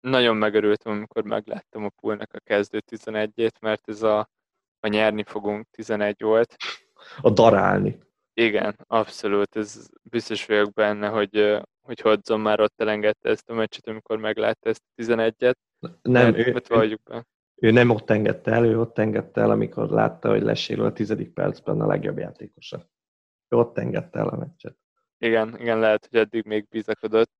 Nagyon 0.00 0.36
megörültem, 0.36 0.92
amikor 0.92 1.24
megláttam 1.24 1.84
a 1.84 1.90
poolnak 2.00 2.32
a 2.32 2.40
kezdő 2.44 2.82
11-ét, 2.90 3.60
mert 3.60 3.88
ez 3.88 4.02
a, 4.02 4.30
a 4.80 4.86
nyerni 4.88 5.22
fogunk 5.22 5.66
11 5.70 6.22
volt. 6.22 6.56
A 7.20 7.30
darálni. 7.30 8.04
Igen, 8.40 8.76
abszolút. 8.86 9.56
Ez 9.56 9.88
biztos 10.02 10.46
vagyok 10.46 10.72
benne, 10.72 11.08
hogy, 11.08 11.60
hogy 11.80 12.00
Hodson 12.00 12.40
már 12.40 12.60
ott 12.60 12.80
elengedte 12.80 13.28
ezt 13.28 13.50
a 13.50 13.54
meccset, 13.54 13.88
amikor 13.88 14.18
meglátta 14.18 14.68
ezt 14.68 14.82
a 14.94 15.02
11-et. 15.02 15.54
Nem, 16.02 16.34
ő, 16.34 16.62
ő, 16.68 16.98
be. 17.04 17.26
ő 17.54 17.70
nem 17.70 17.90
ott 17.90 18.10
engedte 18.10 18.50
el, 18.50 18.64
ő 18.64 18.80
ott 18.80 18.98
engedte 18.98 19.40
el, 19.40 19.50
amikor 19.50 19.88
látta, 19.88 20.28
hogy 20.28 20.42
lesérül 20.42 20.84
a 20.84 20.92
tizedik 20.92 21.32
percben 21.32 21.80
a 21.80 21.86
legjobb 21.86 22.18
játékosa. 22.18 22.90
Ő 23.48 23.56
ott 23.56 23.78
engedte 23.78 24.18
el 24.18 24.28
a 24.28 24.36
meccset. 24.36 24.76
Igen, 25.18 25.56
igen, 25.60 25.78
lehet, 25.78 26.08
hogy 26.10 26.18
eddig 26.18 26.44
még 26.44 26.68
bizakodott. 26.68 27.30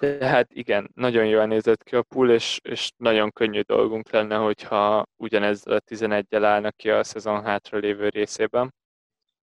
De 0.00 0.26
hát 0.26 0.52
igen, 0.52 0.90
nagyon 0.94 1.26
jól 1.26 1.46
nézett 1.46 1.82
ki 1.82 1.96
a 1.96 2.02
pool, 2.02 2.30
és, 2.30 2.60
és 2.62 2.90
nagyon 2.96 3.30
könnyű 3.30 3.60
dolgunk 3.60 4.10
lenne, 4.10 4.36
hogyha 4.36 5.06
ugyanezzel 5.16 5.76
a 5.76 5.80
11-el 5.80 6.44
állnak 6.44 6.76
ki 6.76 6.90
a 6.90 7.04
szezon 7.04 7.42
hátra 7.42 7.78
lévő 7.78 8.08
részében. 8.08 8.74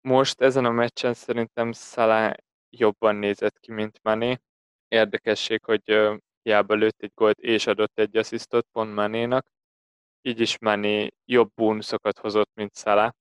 Most 0.02 0.42
ezen 0.42 0.66
a 0.66 0.72
meccsen 0.72 1.14
szerintem 1.14 1.72
Salah 1.72 2.34
jobban 2.70 3.16
nézett 3.16 3.60
ki, 3.60 3.72
mint 3.72 4.00
Mané. 4.02 4.38
Érdekesség, 4.88 5.64
hogy 5.64 6.12
hiába 6.42 6.74
lőtt 6.74 7.02
egy 7.02 7.12
gólt 7.14 7.40
és 7.40 7.68
adott 7.68 8.00
egy 8.00 8.18
asszisztot 8.18 8.68
pont 8.72 8.94
Manénak. 8.94 9.48
Így 10.22 10.40
is 10.40 10.60
Mané 10.60 11.10
jobb 11.26 11.52
bónuszokat 11.56 12.18
hozott, 12.18 12.52
mint 12.54 12.76
Salah. 12.76 13.12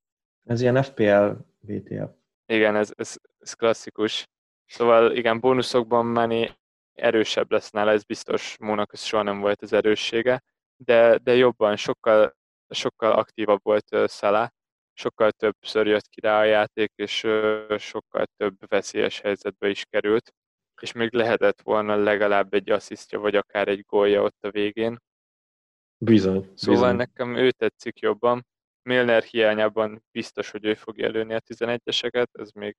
Ez 0.45 0.61
ilyen 0.61 0.83
FPL 0.83 1.31
VTF. 1.61 2.11
Igen, 2.47 2.77
ez, 2.77 2.93
ez, 2.97 3.16
ez 3.38 3.55
klasszikus. 3.55 4.29
Szóval 4.66 5.12
igen, 5.16 5.40
bónuszokban 5.40 6.07
Mané 6.07 6.51
erősebb 6.93 7.51
lesz 7.51 7.71
nála, 7.71 7.90
ez 7.90 8.05
biztos, 8.05 8.57
Mónak 8.59 8.93
ez 8.93 9.03
soha 9.03 9.23
nem 9.23 9.40
volt 9.40 9.62
az 9.62 9.73
erőssége, 9.73 10.43
de, 10.77 11.19
de 11.19 11.35
jobban, 11.35 11.77
sokkal, 11.77 12.37
sokkal 12.69 13.12
aktívabb 13.12 13.61
volt 13.62 13.97
Salah, 14.09 14.49
sokkal 15.01 15.33
többször 15.33 15.87
jött 15.87 16.09
ki 16.09 16.21
rá 16.21 16.41
a 16.41 16.45
játék, 16.45 16.93
és 16.95 17.27
sokkal 17.79 18.27
több 18.37 18.69
veszélyes 18.69 19.21
helyzetbe 19.21 19.69
is 19.69 19.85
került, 19.85 20.35
és 20.81 20.93
még 20.93 21.13
lehetett 21.13 21.61
volna 21.61 21.97
legalább 21.97 22.55
egy 22.55 22.71
asszisztja, 22.71 23.19
vagy 23.19 23.37
akár 23.37 23.69
egy 23.69 23.85
gólja 23.87 24.23
ott 24.23 24.45
a 24.45 24.51
végén. 24.51 24.99
Bizony. 25.99 26.53
Szóval 26.55 26.81
bizony. 26.81 26.97
nekem 26.97 27.37
ő 27.37 27.51
tetszik 27.51 27.99
jobban. 27.99 28.47
Milner 28.83 29.23
hiányában 29.23 30.05
biztos, 30.11 30.51
hogy 30.51 30.65
ő 30.65 30.75
fogja 30.75 31.07
előni 31.07 31.35
a 31.35 31.41
11-eseket, 31.41 32.27
ez 32.33 32.51
még 32.51 32.77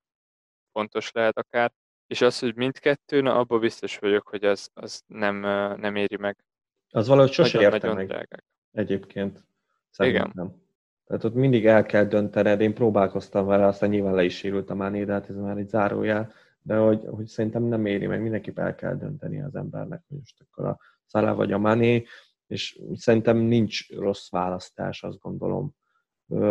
fontos 0.72 1.12
lehet 1.12 1.38
akár. 1.38 1.72
És 2.08 2.22
az, 2.22 2.40
hogy 2.40 2.56
mindkettő, 2.56 3.22
na 3.22 3.36
abban 3.38 3.60
biztos 3.60 3.98
vagyok, 3.98 4.28
hogy 4.28 4.44
az, 4.44 4.70
az 4.74 5.04
nem, 5.08 5.36
nem 5.80 5.96
éri 5.96 6.18
meg. 6.18 6.44
Az 6.90 7.08
valahogy 7.08 7.32
sose 7.32 7.58
nagyon, 7.58 7.74
érte 7.74 7.94
meg. 7.94 8.08
Drágák. 8.08 8.46
Egyébként. 8.72 9.44
Szerintem. 9.90 10.32
Igen. 10.34 10.70
Tehát 11.12 11.26
ott 11.26 11.34
mindig 11.34 11.66
el 11.66 11.86
kell 11.86 12.06
döntened, 12.06 12.62
én 12.62 12.74
próbálkoztam 12.74 13.46
vele, 13.46 13.66
aztán 13.66 13.90
nyilván 13.90 14.14
le 14.14 14.24
is 14.24 14.38
sérült 14.38 14.70
a 14.70 14.76
Máné, 14.76 15.04
de 15.04 15.12
hát 15.12 15.30
ez 15.30 15.36
már 15.36 15.58
egy 15.58 15.70
zárójel, 15.70 16.32
de 16.62 16.76
hogy, 16.76 17.06
hogy 17.10 17.26
szerintem 17.26 17.64
nem 17.64 17.86
éri 17.86 18.08
meg, 18.08 18.22
mindenképp 18.22 18.60
el 18.60 18.76
kell 18.76 18.96
dönteni 18.96 19.42
az 19.42 19.56
embernek, 19.56 20.04
hogy 20.08 20.18
most 20.18 20.42
akkor 20.42 20.66
a 20.66 20.80
Szalá 21.06 21.34
vagy 21.34 21.52
a 21.52 21.58
Mané, 21.58 22.06
és 22.48 22.82
szerintem 22.96 23.38
nincs 23.38 23.90
rossz 23.90 24.30
választás, 24.30 25.04
azt 25.04 25.20
gondolom. 25.20 25.76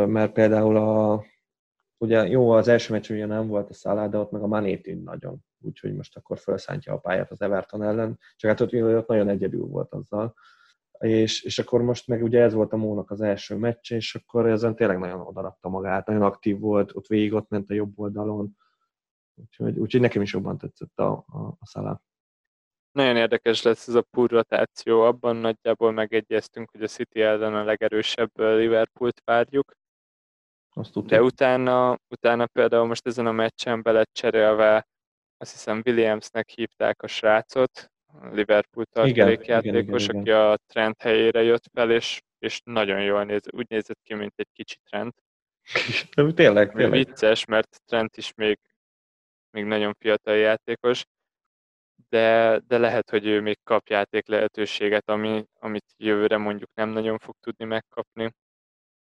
Mert 0.06 0.32
például 0.32 0.76
a, 0.76 1.24
ugye 1.98 2.26
jó, 2.26 2.50
az 2.50 2.68
első 2.68 2.92
meccs 2.92 3.10
ugye 3.10 3.26
nem 3.26 3.46
volt 3.46 3.70
a 3.70 3.74
szállá, 3.74 4.08
de 4.08 4.18
ott 4.18 4.30
meg 4.30 4.42
a 4.42 4.46
Mané 4.46 4.76
tűnt 4.76 5.04
nagyon, 5.04 5.44
úgyhogy 5.60 5.94
most 5.94 6.16
akkor 6.16 6.38
felszántja 6.38 6.92
a 6.92 6.98
pályát 6.98 7.30
az 7.30 7.42
Everton 7.42 7.82
ellen, 7.82 8.18
csak 8.36 8.50
hát 8.50 8.60
ott, 8.60 8.74
ott 8.74 9.08
nagyon 9.08 9.28
egyedül 9.28 9.66
volt 9.66 9.92
azzal. 9.92 10.34
És, 11.00 11.42
és 11.42 11.58
akkor 11.58 11.82
most 11.82 12.06
meg 12.06 12.22
ugye 12.22 12.42
ez 12.42 12.52
volt 12.52 12.72
a 12.72 12.76
Mónak 12.76 13.10
az 13.10 13.20
első 13.20 13.56
meccs, 13.56 13.92
és 13.92 14.14
akkor 14.14 14.46
ezen 14.46 14.76
tényleg 14.76 14.98
nagyon 14.98 15.20
odarakta 15.20 15.68
magát, 15.68 16.06
nagyon 16.06 16.22
aktív 16.22 16.58
volt, 16.58 16.94
ott 16.94 17.06
végig 17.06 17.32
ott 17.32 17.48
ment 17.48 17.70
a 17.70 17.74
jobb 17.74 17.98
oldalon, 17.98 18.56
úgyhogy, 19.34 19.78
úgyhogy 19.78 20.00
nekem 20.00 20.22
is 20.22 20.32
jobban 20.32 20.58
tetszett 20.58 20.98
a, 20.98 21.10
a, 21.10 21.56
a 21.58 21.66
szállá. 21.66 22.00
Nagyon 22.92 23.16
érdekes 23.16 23.62
lesz 23.62 23.88
ez 23.88 23.94
a 23.94 24.02
pull 24.10 24.26
rotáció, 24.26 25.00
abban 25.00 25.36
nagyjából 25.36 25.92
megegyeztünk, 25.92 26.70
hogy 26.70 26.82
a 26.82 26.86
City 26.86 27.20
ellen 27.20 27.54
a 27.54 27.64
legerősebb 27.64 28.30
Liverpoolt 28.34 29.22
várjuk, 29.24 29.72
azt 30.72 31.06
De 31.06 31.22
utána, 31.22 31.98
utána 32.08 32.46
például 32.46 32.86
most 32.86 33.06
ezen 33.06 33.26
a 33.26 33.32
meccsen 33.32 33.82
be 33.82 33.92
lett 33.92 34.12
cserélve, 34.12 34.86
azt 35.36 35.52
hiszem 35.52 35.82
Williamsnek 35.84 36.48
hívták 36.48 37.02
a 37.02 37.06
srácot, 37.06 37.90
Liverpool 38.32 38.84
tartalékjátékos, 38.84 40.08
aki 40.08 40.30
a 40.30 40.58
trend 40.66 40.94
helyére 40.98 41.42
jött 41.42 41.64
fel, 41.72 41.90
és, 41.90 42.20
és 42.38 42.60
nagyon 42.64 43.02
jól 43.02 43.24
néz, 43.24 43.42
úgy 43.50 43.66
nézett 43.68 44.00
ki, 44.02 44.14
mint 44.14 44.32
egy 44.36 44.48
kicsi 44.52 44.76
trend. 44.84 45.12
tényleg, 46.34 46.72
tényleg. 46.72 46.90
Vicces, 46.90 47.44
mert 47.44 47.80
Trent 47.86 48.16
is 48.16 48.34
még, 48.34 48.58
még 49.50 49.64
nagyon 49.64 49.94
fiatal 49.98 50.36
játékos, 50.36 51.04
de, 52.08 52.58
de 52.66 52.78
lehet, 52.78 53.10
hogy 53.10 53.26
ő 53.26 53.40
még 53.40 53.58
kap 53.64 53.88
játék 53.88 54.26
lehetőséget, 54.26 55.08
ami, 55.08 55.44
amit 55.58 55.84
jövőre 55.96 56.36
mondjuk 56.36 56.70
nem 56.74 56.88
nagyon 56.88 57.18
fog 57.18 57.34
tudni 57.40 57.64
megkapni. 57.64 58.32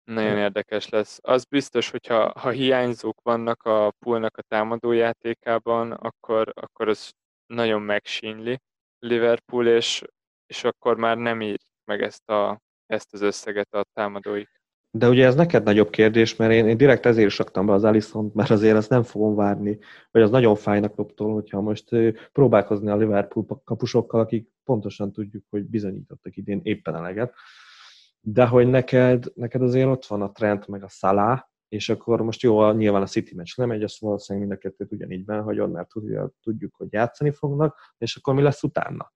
Nagyon 0.04 0.38
érdekes 0.38 0.90
lesz. 0.90 1.20
Az 1.22 1.44
biztos, 1.44 1.90
hogyha 1.90 2.40
ha 2.40 2.50
hiányzók 2.50 3.22
vannak 3.22 3.64
a 3.64 3.92
poolnak 4.00 4.38
a 4.38 4.42
támadójátékában, 4.42 5.92
akkor, 5.92 6.52
akkor 6.56 6.88
az 6.88 7.12
nagyon 7.46 7.82
megsínli 7.82 8.60
Liverpool, 9.00 9.68
és, 9.68 10.04
és 10.46 10.64
akkor 10.64 10.98
már 10.98 11.18
nem 11.18 11.42
ír 11.42 11.60
meg 11.86 12.02
ezt, 12.02 12.30
a, 12.30 12.62
ezt 12.86 13.14
az 13.14 13.22
összeget 13.22 13.74
a 13.74 13.86
támadóik. 13.94 14.50
De 14.92 15.10
ugye 15.10 15.26
ez 15.26 15.36
neked 15.36 15.64
nagyobb 15.64 15.90
kérdés, 15.90 16.36
mert 16.36 16.52
én, 16.52 16.68
én 16.68 16.78
direkt 16.78 17.06
ezért 17.06 17.28
is 17.28 17.38
raktam 17.38 17.66
be 17.66 17.74
az 17.74 17.84
Alisson, 17.84 18.32
mert 18.34 18.50
azért 18.50 18.76
ezt 18.76 18.90
nem 18.90 19.04
fogom 19.04 19.36
várni, 19.36 19.78
vagy 20.12 20.22
az 20.22 20.30
nagyon 20.30 20.56
fájnak 20.56 20.96
naptól, 20.96 21.34
hogyha 21.34 21.62
most 21.62 21.90
próbálkozni 22.32 22.90
a 22.90 22.96
Liverpool 22.96 23.62
kapusokkal, 23.64 24.20
akik 24.20 24.50
pontosan 24.64 25.12
tudjuk, 25.12 25.44
hogy 25.50 25.64
bizonyítottak 25.64 26.38
idén 26.38 26.60
éppen 26.64 26.96
eleget 26.96 27.34
de 28.30 28.46
hogy 28.46 28.68
neked, 28.68 29.26
neked 29.36 29.62
azért 29.62 29.88
ott 29.88 30.06
van 30.06 30.22
a 30.22 30.32
Trent 30.32 30.68
meg 30.68 30.84
a 30.84 30.88
Salah, 30.88 31.40
és 31.70 31.90
akkor 31.90 32.22
most 32.22 32.42
jó, 32.42 32.72
nyilván 32.72 33.02
a 33.02 33.06
City 33.06 33.36
meccs 33.36 33.56
nem 33.56 33.72
egy, 33.72 33.84
azt 33.84 34.00
valószínűleg 34.00 34.48
mind 34.48 34.60
a 34.60 34.62
kettőt 34.62 34.92
ugyanígy 34.92 35.26
benhagyod, 35.26 35.72
mert 35.72 35.90
tudjuk, 36.42 36.76
hogy 36.76 36.88
játszani 36.90 37.32
fognak, 37.32 37.94
és 37.98 38.16
akkor 38.16 38.34
mi 38.34 38.42
lesz 38.42 38.64
utána? 38.64 39.14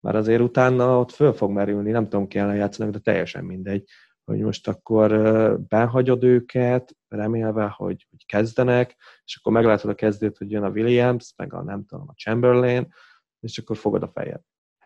Mert 0.00 0.16
azért 0.16 0.40
utána 0.40 0.98
ott 0.98 1.10
föl 1.10 1.32
fog 1.32 1.50
merülni, 1.50 1.90
nem 1.90 2.08
tudom, 2.08 2.28
ki 2.28 2.38
ellen 2.38 2.90
de 2.90 2.98
teljesen 2.98 3.44
mindegy, 3.44 3.88
hogy 4.24 4.40
most 4.40 4.68
akkor 4.68 5.10
benhagyod 5.68 6.24
őket, 6.24 6.96
remélve, 7.08 7.66
hogy, 7.66 8.06
hogy 8.10 8.26
kezdenek, 8.26 8.96
és 9.24 9.36
akkor 9.36 9.52
meglátod 9.52 9.90
a 9.90 9.94
kezdőt, 9.94 10.38
hogy 10.38 10.50
jön 10.50 10.62
a 10.62 10.70
Williams, 10.70 11.32
meg 11.36 11.54
a 11.54 11.62
nem 11.62 11.84
tudom, 11.84 12.08
a 12.08 12.14
Chamberlain, 12.14 12.94
és 13.40 13.58
akkor 13.58 13.76
fogod 13.76 14.02
a 14.02 14.08
fejed. 14.08 14.40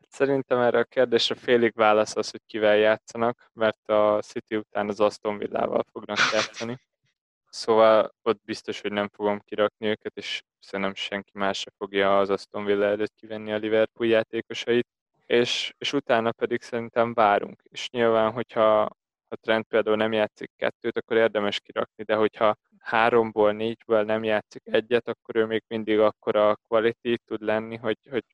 Szerintem 0.09 0.59
erre 0.59 0.79
a 0.79 0.85
kérdésre 0.85 1.35
félig 1.35 1.73
válasz 1.75 2.17
az, 2.17 2.31
hogy 2.31 2.43
kivel 2.47 2.77
játszanak, 2.77 3.51
mert 3.53 3.89
a 3.89 4.21
City 4.23 4.57
után 4.57 4.89
az 4.89 5.01
Aston 5.01 5.39
Villával 5.39 5.85
fognak 5.93 6.19
játszani. 6.33 6.79
Szóval 7.51 8.15
ott 8.23 8.41
biztos, 8.45 8.81
hogy 8.81 8.93
nem 8.93 9.09
fogom 9.09 9.39
kirakni 9.39 9.87
őket, 9.87 10.17
és 10.17 10.43
szerintem 10.59 10.95
senki 10.95 11.31
más 11.35 11.59
se 11.59 11.71
fogja 11.77 12.19
az 12.19 12.31
Aston 12.31 12.65
Villa 12.65 12.85
előtt 12.85 13.15
kivenni 13.15 13.53
a 13.53 13.57
Liverpool 13.57 14.09
játékosait. 14.09 14.87
És, 15.27 15.73
és 15.79 15.93
utána 15.93 16.33
pedig 16.33 16.63
szerintem 16.63 17.15
várunk. 17.15 17.63
És 17.63 17.91
nyilván, 17.91 18.33
hogyha 18.33 18.89
ha 19.29 19.37
Trent 19.37 19.67
például 19.67 19.97
nem 19.97 20.13
játszik 20.13 20.51
kettőt, 20.57 20.97
akkor 20.97 21.17
érdemes 21.17 21.61
kirakni, 21.61 22.05
de 22.05 22.15
hogyha 22.15 22.57
háromból, 22.79 23.53
négyből 23.53 24.03
nem 24.03 24.25
játszik 24.25 24.63
egyet, 24.65 25.09
akkor 25.09 25.37
ő 25.37 25.47
még 25.47 25.65
mindig 25.67 25.99
akkora 25.99 26.57
quality 26.69 27.15
tud 27.25 27.43
lenni, 27.43 27.77
hogy, 27.77 27.99
hogy 28.11 28.25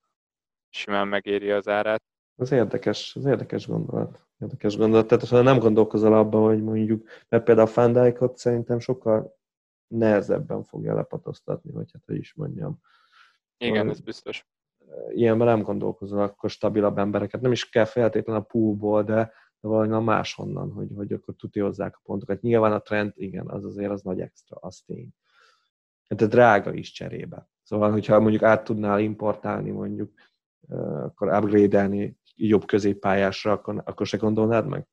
simán 0.70 1.08
megéri 1.08 1.50
az 1.50 1.68
árát. 1.68 2.02
Az 2.36 2.52
érdekes, 2.52 3.14
az 3.16 3.24
érdekes 3.24 3.66
gondolat. 3.66 4.23
Érdekes 4.38 4.76
gondolat. 4.76 5.06
Tehát 5.06 5.28
ha 5.28 5.42
nem 5.42 5.58
gondolkozol 5.58 6.14
abban, 6.14 6.42
hogy 6.42 6.62
mondjuk, 6.62 7.08
mert 7.28 7.44
például 7.44 7.66
a 7.66 7.70
Fandijkot 7.70 8.36
szerintem 8.36 8.78
sokkal 8.78 9.36
nehezebben 9.86 10.62
fogja 10.62 10.94
lepatoztatni, 10.94 11.70
vagy 11.70 11.90
hát 11.92 12.02
hogy 12.06 12.16
is 12.16 12.34
mondjam. 12.34 12.80
Igen, 13.56 13.76
szóval, 13.76 13.90
ez 13.90 14.00
biztos. 14.00 14.48
Ilyenben 15.10 15.46
nem 15.46 15.62
gondolkozol, 15.62 16.22
akkor 16.22 16.50
stabilabb 16.50 16.98
embereket. 16.98 17.40
Nem 17.40 17.52
is 17.52 17.68
kell 17.68 17.84
feltétlenül 17.84 18.42
a 18.42 18.44
poolból, 18.44 19.02
de, 19.02 19.32
de 19.60 19.68
valahol 19.68 20.00
máshonnan, 20.00 20.72
hogy, 20.72 20.88
hogy 20.94 21.12
akkor 21.12 21.34
hozzák 21.52 21.96
a 21.96 22.00
pontokat. 22.02 22.40
Nyilván 22.40 22.72
a 22.72 22.80
trend, 22.80 23.12
igen, 23.16 23.48
az 23.48 23.64
azért 23.64 23.90
az 23.90 24.02
nagy 24.02 24.20
extra, 24.20 24.56
az 24.60 24.80
tény. 24.86 25.08
Hát 26.08 26.28
drága 26.28 26.72
is 26.72 26.92
cserébe. 26.92 27.48
Szóval, 27.62 27.90
hogyha 27.90 28.20
mondjuk 28.20 28.42
át 28.42 28.64
tudnál 28.64 29.00
importálni 29.00 29.70
mondjuk 29.70 30.12
akkor 31.04 31.28
upgrade-elni 31.28 32.18
jobb 32.34 32.64
középpályásra, 32.64 33.52
akkor, 33.52 33.82
akkor 33.84 34.06
se 34.06 34.16
gondolnád 34.16 34.66
meg? 34.66 34.86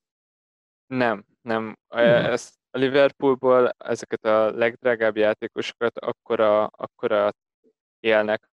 Nem, 0.88 1.26
nem. 1.42 1.78
Ezt 1.88 2.56
a 2.72 2.78
Liverpoolból 2.78 3.70
ezeket 3.78 4.26
a 4.26 4.52
legdrágább 4.52 5.18
játékosokat 5.18 5.98
akkora, 5.98 6.66
akkora 6.66 7.32
élnek, 8.00 8.50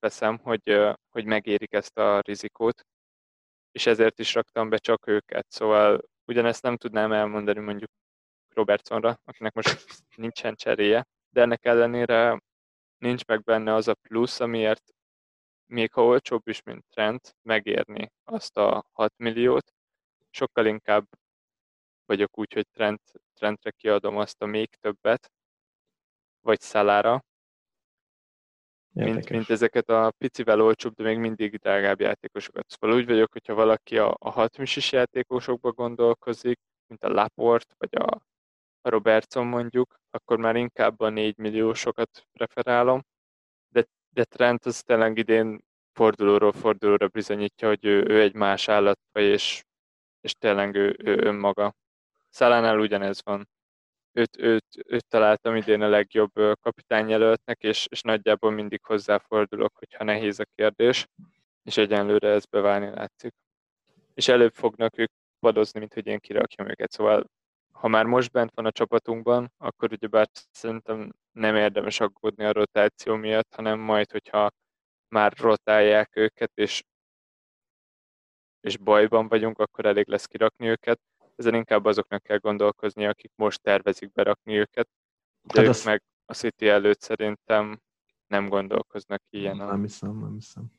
veszem, 0.00 0.38
hogy, 0.38 0.94
hogy 1.10 1.24
megérik 1.24 1.72
ezt 1.72 1.98
a 1.98 2.20
rizikót, 2.20 2.86
és 3.72 3.86
ezért 3.86 4.18
is 4.18 4.34
raktam 4.34 4.68
be 4.68 4.78
csak 4.78 5.06
őket. 5.06 5.46
Szóval 5.48 6.02
ugyanezt 6.24 6.62
nem 6.62 6.76
tudnám 6.76 7.12
elmondani 7.12 7.60
mondjuk 7.60 7.90
Robertsonra, 8.54 9.20
akinek 9.24 9.52
most 9.54 9.84
nincsen 10.16 10.54
cseréje, 10.54 11.06
de 11.30 11.40
ennek 11.40 11.64
ellenére 11.64 12.40
nincs 12.98 13.24
meg 13.24 13.42
benne 13.42 13.74
az 13.74 13.88
a 13.88 13.94
plusz, 13.94 14.40
amiért 14.40 14.82
még 15.72 15.92
ha 15.92 16.04
olcsóbb 16.04 16.48
is, 16.48 16.62
mint 16.62 16.84
Trent, 16.88 17.36
megérni 17.42 18.12
azt 18.24 18.56
a 18.56 18.84
6 18.92 19.12
milliót. 19.16 19.72
Sokkal 20.30 20.66
inkább 20.66 21.06
vagyok 22.04 22.38
úgy, 22.38 22.52
hogy 22.52 22.68
Trent, 22.68 23.00
Trentre 23.34 23.70
kiadom 23.70 24.16
azt 24.16 24.42
a 24.42 24.46
még 24.46 24.68
többet, 24.80 25.32
vagy 26.40 26.60
szalára, 26.60 27.24
mint, 28.92 29.28
mint 29.28 29.50
ezeket 29.50 29.88
a 29.88 30.12
picivel 30.18 30.60
olcsóbb, 30.60 30.94
de 30.94 31.02
még 31.02 31.18
mindig 31.18 31.56
drágább 31.56 32.00
játékosokat. 32.00 32.64
Szóval 32.68 32.96
úgy 32.96 33.06
vagyok, 33.06 33.32
hogyha 33.32 33.54
valaki 33.54 33.98
a, 33.98 34.16
a 34.18 34.30
hatmisis 34.30 34.92
játékosokba 34.92 35.72
gondolkozik, 35.72 36.60
mint 36.86 37.04
a 37.04 37.08
Laport, 37.08 37.74
vagy 37.78 37.94
a, 37.94 38.20
a 38.80 38.88
Robertson 38.88 39.46
mondjuk, 39.46 40.00
akkor 40.10 40.38
már 40.38 40.56
inkább 40.56 41.00
a 41.00 41.08
4 41.08 41.36
milliósokat 41.36 42.26
preferálom, 42.32 43.02
de 44.12 44.24
Trent 44.24 44.66
az 44.66 44.82
tényleg 44.82 45.18
idén 45.18 45.64
fordulóról 45.92 46.52
fordulóra 46.52 47.08
bizonyítja, 47.08 47.68
hogy 47.68 47.84
ő, 47.84 48.04
ő 48.08 48.20
egy 48.20 48.34
más 48.34 48.68
állatfaj, 48.68 49.24
és, 49.24 49.64
és 50.20 50.34
tényleg 50.34 50.74
ő, 50.74 50.96
ő 50.98 51.16
önmaga. 51.18 51.74
Szalánál 52.28 52.78
ugyanez 52.78 53.20
van. 53.24 53.48
Őt, 54.12 54.38
őt, 54.38 54.66
őt 54.86 55.06
találtam 55.08 55.56
idén 55.56 55.82
a 55.82 55.88
legjobb 55.88 56.32
kapitányjelöltnek, 56.60 57.62
és, 57.62 57.86
és 57.90 58.00
nagyjából 58.00 58.50
mindig 58.50 58.84
hozzáfordulok, 58.84 59.76
hogyha 59.78 60.04
nehéz 60.04 60.40
a 60.40 60.44
kérdés, 60.54 61.06
és 61.62 61.76
egyenlőre 61.76 62.28
ez 62.28 62.44
beválni 62.44 62.88
látszik. 62.88 63.34
És 64.14 64.28
előbb 64.28 64.54
fognak 64.54 64.98
ők 64.98 65.10
padozni, 65.40 65.78
mint 65.78 65.94
hogy 65.94 66.06
én 66.06 66.18
kirakjam 66.18 66.68
őket. 66.68 66.92
Szóval 66.92 67.30
ha 67.72 67.88
már 67.88 68.04
most 68.04 68.30
bent 68.30 68.50
van 68.54 68.66
a 68.66 68.72
csapatunkban, 68.72 69.52
akkor 69.58 69.92
ugyebár 69.92 70.28
szerintem 70.50 71.12
nem 71.32 71.56
érdemes 71.56 72.00
aggódni 72.00 72.44
a 72.44 72.52
rotáció 72.52 73.14
miatt, 73.16 73.54
hanem 73.54 73.78
majd, 73.78 74.10
hogyha 74.10 74.50
már 75.08 75.32
rotálják 75.36 76.16
őket, 76.16 76.50
és, 76.54 76.82
és 78.60 78.76
bajban 78.76 79.28
vagyunk, 79.28 79.58
akkor 79.58 79.86
elég 79.86 80.08
lesz 80.08 80.26
kirakni 80.26 80.68
őket. 80.68 81.00
Ezen 81.36 81.54
inkább 81.54 81.84
azoknak 81.84 82.22
kell 82.22 82.38
gondolkozni, 82.38 83.06
akik 83.06 83.32
most 83.34 83.62
tervezik 83.62 84.12
berakni 84.12 84.56
őket. 84.56 84.88
De 85.42 85.54
hát 85.54 85.64
ők 85.64 85.70
az... 85.70 85.84
meg 85.84 86.02
a 86.24 86.34
City 86.34 86.68
előtt 86.68 87.00
szerintem 87.00 87.80
nem 88.26 88.48
gondolkoznak 88.48 89.22
ilyen. 89.30 89.56
Nem 89.56 89.82
hiszem, 89.82 90.18
nem 90.18 90.34
hiszem. 90.34 90.72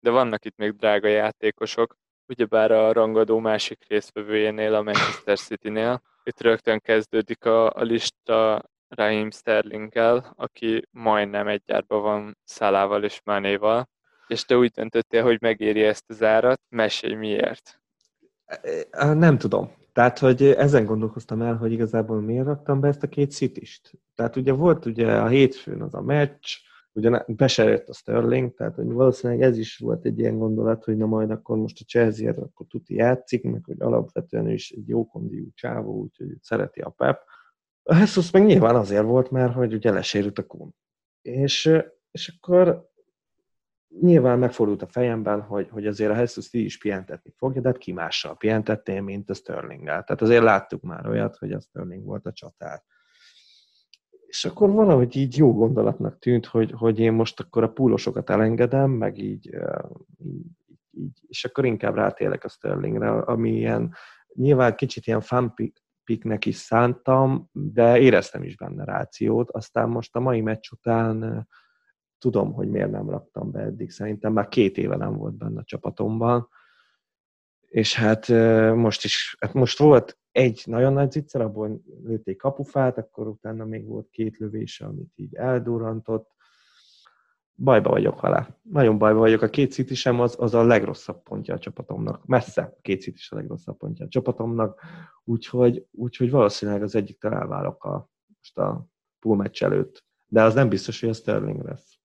De 0.00 0.10
vannak 0.10 0.44
itt 0.44 0.56
még 0.56 0.72
drága 0.72 1.08
játékosok, 1.08 1.96
ugyebár 2.26 2.70
a 2.70 2.92
rangadó 2.92 3.38
másik 3.38 3.84
részvevőjénél, 3.88 4.74
a 4.74 4.82
Manchester 4.82 5.38
City-nél. 5.38 6.02
Itt 6.22 6.40
rögtön 6.40 6.80
kezdődik 6.80 7.44
a, 7.44 7.70
a 7.70 7.82
lista 7.82 8.62
Raheem 8.88 9.30
Sterlinggel, 9.30 10.32
aki 10.36 10.88
majdnem 10.90 11.48
egy 11.48 11.62
gyárban 11.66 12.02
van 12.02 12.38
Szalával 12.44 13.04
és 13.04 13.20
Mánéval, 13.24 13.88
és 14.26 14.44
te 14.44 14.56
úgy 14.56 14.70
döntöttél, 14.70 15.22
hogy 15.22 15.40
megéri 15.40 15.82
ezt 15.82 16.04
az 16.10 16.22
árat, 16.22 16.60
mesélj 16.68 17.14
miért. 17.14 17.80
Nem 18.98 19.38
tudom. 19.38 19.70
Tehát, 19.92 20.18
hogy 20.18 20.42
ezen 20.42 20.84
gondolkoztam 20.84 21.42
el, 21.42 21.56
hogy 21.56 21.72
igazából 21.72 22.20
miért 22.20 22.46
raktam 22.46 22.80
be 22.80 22.88
ezt 22.88 23.02
a 23.02 23.08
két 23.08 23.30
szitist. 23.30 23.92
Tehát 24.14 24.36
ugye 24.36 24.52
volt 24.52 24.86
ugye 24.86 25.16
a 25.16 25.28
hétfőn 25.28 25.82
az 25.82 25.94
a 25.94 26.00
meccs, 26.00 26.46
ugye 26.92 27.24
be 27.26 27.46
se 27.46 27.64
jött 27.64 27.88
a 27.88 27.92
Sterling, 27.92 28.54
tehát 28.54 28.74
hogy 28.74 28.86
valószínűleg 28.86 29.42
ez 29.42 29.58
is 29.58 29.78
volt 29.78 30.04
egy 30.04 30.18
ilyen 30.18 30.38
gondolat, 30.38 30.84
hogy 30.84 30.96
na 30.96 31.06
majd 31.06 31.30
akkor 31.30 31.56
most 31.56 31.80
a 31.80 31.84
chelsea 31.84 32.30
akkor 32.30 32.66
tuti 32.66 32.94
játszik, 32.94 33.42
meg 33.42 33.62
hogy 33.64 33.80
alapvetően 33.80 34.46
ő 34.46 34.52
is 34.52 34.70
egy 34.70 34.88
jó 34.88 35.06
kondiú 35.06 35.50
csávó, 35.54 36.00
úgyhogy 36.00 36.28
szereti 36.40 36.80
a 36.80 36.90
Pep. 36.90 37.20
A 37.88 37.94
Jesus 37.94 38.30
meg 38.30 38.44
nyilván 38.44 38.76
azért 38.76 39.04
volt, 39.04 39.30
mert 39.30 39.54
hogy 39.54 39.74
ugye 39.74 39.90
lesérült 39.90 40.38
a 40.38 40.46
Kun. 40.46 40.74
És, 41.22 41.70
és 42.10 42.34
akkor 42.36 42.90
nyilván 44.00 44.38
megfordult 44.38 44.82
a 44.82 44.86
fejemben, 44.86 45.40
hogy, 45.40 45.68
hogy 45.70 45.86
azért 45.86 46.10
a 46.10 46.16
Jesus 46.16 46.52
is 46.52 46.78
pihentetni 46.78 47.32
fogja, 47.36 47.60
de 47.60 47.68
hát 47.68 47.78
ki 47.78 47.92
mással 47.92 48.36
pihentettél, 48.36 49.00
mint 49.00 49.30
a 49.30 49.34
sterling 49.34 49.86
-el. 49.86 50.02
Tehát 50.02 50.22
azért 50.22 50.42
láttuk 50.42 50.82
már 50.82 51.06
olyat, 51.06 51.36
hogy 51.36 51.52
a 51.52 51.60
Sterling 51.60 52.04
volt 52.04 52.26
a 52.26 52.32
csatár. 52.32 52.82
És 54.26 54.44
akkor 54.44 54.70
valahogy 54.70 55.16
így 55.16 55.36
jó 55.36 55.52
gondolatnak 55.54 56.18
tűnt, 56.18 56.46
hogy, 56.46 56.70
hogy 56.70 56.98
én 56.98 57.12
most 57.12 57.40
akkor 57.40 57.62
a 57.62 57.72
púlosokat 57.72 58.30
elengedem, 58.30 58.90
meg 58.90 59.18
így, 59.18 59.56
így, 60.18 60.46
így 60.90 61.20
és 61.26 61.44
akkor 61.44 61.64
inkább 61.64 61.94
rátélek 61.94 62.44
a 62.44 62.48
Sterlingre, 62.48 63.10
ami 63.10 63.50
ilyen, 63.50 63.94
nyilván 64.34 64.74
kicsit 64.74 65.06
ilyen 65.06 65.20
fanpiknek 66.06 66.46
is 66.46 66.56
szántam, 66.56 67.48
de 67.52 67.98
éreztem 67.98 68.42
is 68.42 68.56
benne 68.56 68.84
rációt. 68.84 69.50
Aztán 69.50 69.88
most 69.88 70.16
a 70.16 70.20
mai 70.20 70.40
meccs 70.40 70.70
után 70.70 71.48
tudom, 72.18 72.52
hogy 72.52 72.68
miért 72.68 72.90
nem 72.90 73.10
raktam 73.10 73.50
be 73.50 73.60
eddig. 73.60 73.90
Szerintem 73.90 74.32
már 74.32 74.48
két 74.48 74.76
éve 74.78 74.96
nem 74.96 75.16
volt 75.16 75.34
benne 75.34 75.60
a 75.60 75.64
csapatomban. 75.64 76.48
És 77.60 77.94
hát 77.94 78.28
most 78.74 79.04
is, 79.04 79.36
hát 79.40 79.52
most 79.52 79.78
volt 79.78 80.18
egy 80.32 80.62
nagyon 80.66 80.92
nagy 80.92 81.10
zicser, 81.10 81.40
abból 81.40 81.82
lőtték 82.04 82.36
kapufát, 82.36 82.98
akkor 82.98 83.26
utána 83.26 83.64
még 83.64 83.86
volt 83.86 84.08
két 84.10 84.36
lövése, 84.36 84.84
amit 84.84 85.12
így 85.14 85.34
eldurantott. 85.34 86.34
Bajba 87.56 87.90
vagyok 87.90 88.20
vele. 88.20 88.58
Nagyon 88.62 88.98
bajba 88.98 89.18
vagyok. 89.18 89.42
A 89.42 89.48
két 89.48 89.72
citisem 89.72 90.20
az, 90.20 90.36
az 90.38 90.54
a 90.54 90.64
legrosszabb 90.64 91.22
pontja 91.22 91.54
a 91.54 91.58
csapatomnak. 91.58 92.26
Messze 92.26 92.62
a 92.62 92.80
két 92.82 93.00
citis 93.00 93.32
a 93.32 93.36
legrosszabb 93.36 93.76
pontja 93.76 94.04
a 94.04 94.08
csapatomnak. 94.08 94.80
Úgyhogy, 95.24 95.86
úgyhogy 95.90 96.30
valószínűleg 96.30 96.82
az 96.82 96.94
egyik 96.94 97.24
elválok 97.24 97.84
a, 97.84 98.10
most 98.38 98.58
a 98.58 98.86
pool 99.18 99.36
meccs 99.36 99.62
előtt. 99.62 100.04
De 100.26 100.42
az 100.42 100.54
nem 100.54 100.68
biztos, 100.68 101.00
hogy 101.00 101.08
a 101.08 101.12
Sterling 101.12 101.62
lesz 101.62 101.96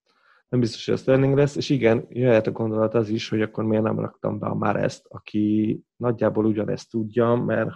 nem 0.52 0.60
biztos, 0.60 0.84
hogy 0.84 0.94
a 0.94 0.96
Sterling 0.96 1.36
lesz, 1.36 1.56
és 1.56 1.70
igen, 1.70 2.06
jöhet 2.08 2.46
a 2.46 2.50
gondolat 2.52 2.94
az 2.94 3.08
is, 3.08 3.28
hogy 3.28 3.42
akkor 3.42 3.64
miért 3.64 3.84
nem 3.84 3.98
raktam 3.98 4.38
be 4.38 4.46
a 4.46 4.54
már 4.54 4.76
ezt, 4.76 5.06
aki 5.08 5.80
nagyjából 5.96 6.44
ugyanezt 6.44 6.90
tudja, 6.90 7.34
mert 7.34 7.70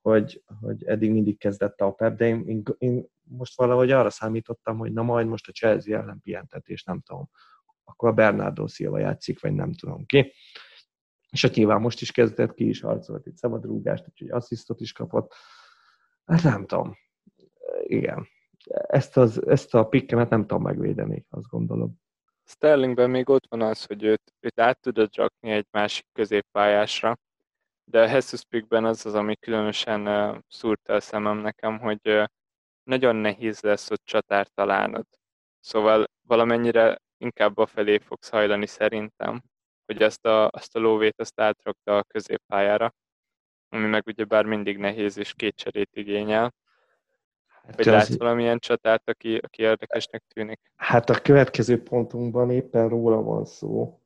hogy, 0.00 0.42
hogy 0.60 0.84
eddig 0.84 1.10
mindig 1.10 1.38
kezdett 1.38 1.80
a 1.80 1.90
Pep, 1.90 2.16
de 2.16 2.26
én, 2.26 2.62
én, 2.78 3.06
most 3.28 3.56
valahogy 3.56 3.90
arra 3.90 4.10
számítottam, 4.10 4.78
hogy 4.78 4.92
na 4.92 5.02
majd 5.02 5.26
most 5.26 5.48
a 5.48 5.52
Chelsea 5.52 5.98
ellen 5.98 6.20
pihentetés, 6.20 6.84
nem 6.84 7.00
tudom, 7.00 7.30
akkor 7.84 8.08
a 8.08 8.12
Bernardo 8.12 8.66
Silva 8.66 8.98
játszik, 8.98 9.40
vagy 9.40 9.52
nem 9.52 9.72
tudom 9.72 10.06
ki. 10.06 10.32
És 11.30 11.44
a 11.44 11.48
nyilván 11.54 11.80
most 11.80 12.00
is 12.00 12.10
kezdett, 12.10 12.54
ki 12.54 12.68
is 12.68 12.80
harcolt 12.80 13.26
itt 13.26 13.36
szabadrúgást, 13.36 14.04
úgyhogy 14.08 14.30
asszisztot 14.30 14.80
is 14.80 14.92
kapott. 14.92 15.34
Hát 16.24 16.42
nem 16.42 16.66
tudom. 16.66 16.96
Igen. 17.82 18.28
Ezt, 18.86 19.16
az, 19.16 19.46
ezt 19.46 19.74
a 19.74 19.84
pikkemet 19.84 20.30
nem 20.30 20.40
tudom 20.40 20.62
megvédeni, 20.62 21.26
azt 21.30 21.48
gondolom. 21.48 22.00
Sterlingben 22.44 23.10
még 23.10 23.28
ott 23.28 23.46
van 23.48 23.62
az, 23.62 23.84
hogy 23.84 24.02
őt, 24.02 24.34
őt 24.40 24.60
át 24.60 24.80
tudod 24.80 25.14
rakni 25.14 25.50
egy 25.50 25.66
másik 25.70 26.06
középpályásra, 26.12 27.18
de 27.84 28.00
a 28.00 28.08
Jesus 28.08 28.44
Pickben 28.44 28.84
az 28.84 29.06
az, 29.06 29.14
ami 29.14 29.36
különösen 29.36 30.06
uh, 30.06 30.38
szúrta 30.48 30.92
a 30.92 31.00
szemem 31.00 31.38
nekem, 31.38 31.78
hogy 31.78 32.28
nagyon 32.88 33.16
nehéz 33.16 33.60
lesz 33.60 33.90
ott 33.90 34.04
csatárt 34.04 34.54
találnod. 34.54 35.06
Szóval 35.60 36.06
valamennyire 36.26 36.98
inkább 37.18 37.58
a 37.58 37.66
felé 37.66 37.98
fogsz 37.98 38.28
hajlani 38.28 38.66
szerintem, 38.66 39.42
hogy 39.86 40.02
azt 40.02 40.26
a, 40.26 40.48
azt 40.50 40.76
a 40.76 40.78
lóvét 40.78 41.20
azt 41.20 41.40
átrakta 41.40 41.98
a 41.98 42.02
középpályára, 42.02 42.94
ami 43.68 43.86
meg 43.86 44.06
ugye 44.06 44.24
bár 44.24 44.44
mindig 44.44 44.78
nehéz 44.78 45.18
és 45.18 45.34
két 45.34 45.56
cserét 45.56 45.90
igényel. 45.92 46.54
Hát 47.46 47.76
Vagy 47.76 47.86
látsz 47.86 48.16
valamilyen 48.16 48.58
csatát, 48.58 49.08
aki, 49.08 49.36
aki 49.36 49.62
érdekesnek 49.62 50.24
tűnik? 50.34 50.60
Hát 50.76 51.10
a 51.10 51.20
következő 51.20 51.82
pontunkban 51.82 52.50
éppen 52.50 52.88
róla 52.88 53.22
van 53.22 53.44
szó, 53.44 54.00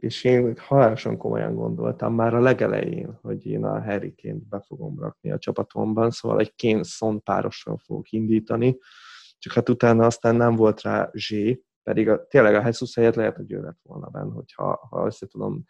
és 0.00 0.24
én 0.24 0.56
halálosan 0.58 1.16
komolyan 1.16 1.54
gondoltam 1.54 2.14
már 2.14 2.34
a 2.34 2.40
legelején, 2.40 3.18
hogy 3.22 3.46
én 3.46 3.64
a 3.64 3.82
Harry 3.82 4.14
Kane-t 4.22 4.48
be 4.48 4.60
fogom 4.60 4.98
rakni 5.00 5.30
a 5.30 5.38
csapatomban, 5.38 6.10
szóval 6.10 6.40
egy 6.40 6.54
Kane 6.56 6.82
Son 6.82 7.22
párossal 7.22 7.76
fogok 7.76 8.10
indítani, 8.10 8.78
csak 9.38 9.52
hát 9.52 9.68
utána 9.68 10.06
aztán 10.06 10.34
nem 10.34 10.56
volt 10.56 10.82
rá 10.82 11.10
zsé, 11.12 11.62
pedig 11.82 12.08
a, 12.08 12.26
tényleg 12.26 12.54
a 12.54 12.62
Jesus 12.64 12.94
helyett 12.94 13.14
lehet, 13.14 13.36
hogy 13.36 13.52
ő 13.52 13.60
lett 13.60 13.78
volna 13.82 14.08
benne, 14.08 14.32
hogyha 14.32 14.86
ha 14.90 15.06
össze 15.06 15.26
tudom 15.26 15.64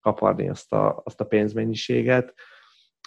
kaparni 0.00 0.48
azt 0.48 0.72
a, 0.72 1.00
azt 1.04 1.20
a 1.20 1.24
pénzmennyiséget, 1.24 2.34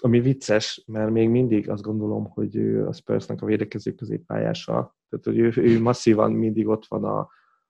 ami 0.01 0.19
vicces, 0.19 0.83
mert 0.87 1.11
még 1.11 1.29
mindig 1.29 1.69
azt 1.69 1.83
gondolom, 1.83 2.29
hogy 2.29 2.55
ő 2.55 2.87
a 2.87 2.93
Spursnak 2.93 3.41
a 3.41 3.45
védekező 3.45 3.91
középpályása, 3.91 4.95
tehát 5.09 5.25
hogy 5.25 5.37
ő, 5.37 5.53
ő 5.55 5.81
masszívan 5.81 6.31
mindig 6.31 6.67
ott 6.67 6.85
van, 6.85 7.03
a, 7.03 7.29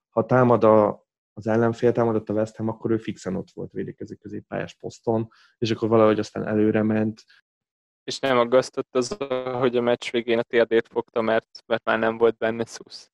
ha 0.09 0.25
támad 0.25 0.63
a, 0.63 1.04
az 1.37 1.47
ellenfél, 1.47 1.91
támadott 1.91 2.29
a 2.29 2.33
West 2.33 2.55
Ham, 2.55 2.67
akkor 2.67 2.91
ő 2.91 2.97
fixen 2.97 3.35
ott 3.35 3.51
volt 3.53 3.71
védekező 3.71 4.15
középpályás 4.15 4.75
poszton, 4.75 5.27
és 5.57 5.71
akkor 5.71 5.89
valahogy 5.89 6.19
aztán 6.19 6.47
előre 6.47 6.83
ment. 6.83 7.23
És 8.03 8.19
nem 8.19 8.37
aggasztott 8.37 8.95
az, 8.95 9.17
hogy 9.59 9.77
a 9.77 9.81
meccs 9.81 10.11
végén 10.11 10.39
a 10.39 10.43
térdét 10.43 10.87
fogta, 10.87 11.21
mert, 11.21 11.63
mert 11.65 11.85
már 11.85 11.99
nem 11.99 12.17
volt 12.17 12.37
benne 12.37 12.65
szusz? 12.65 13.11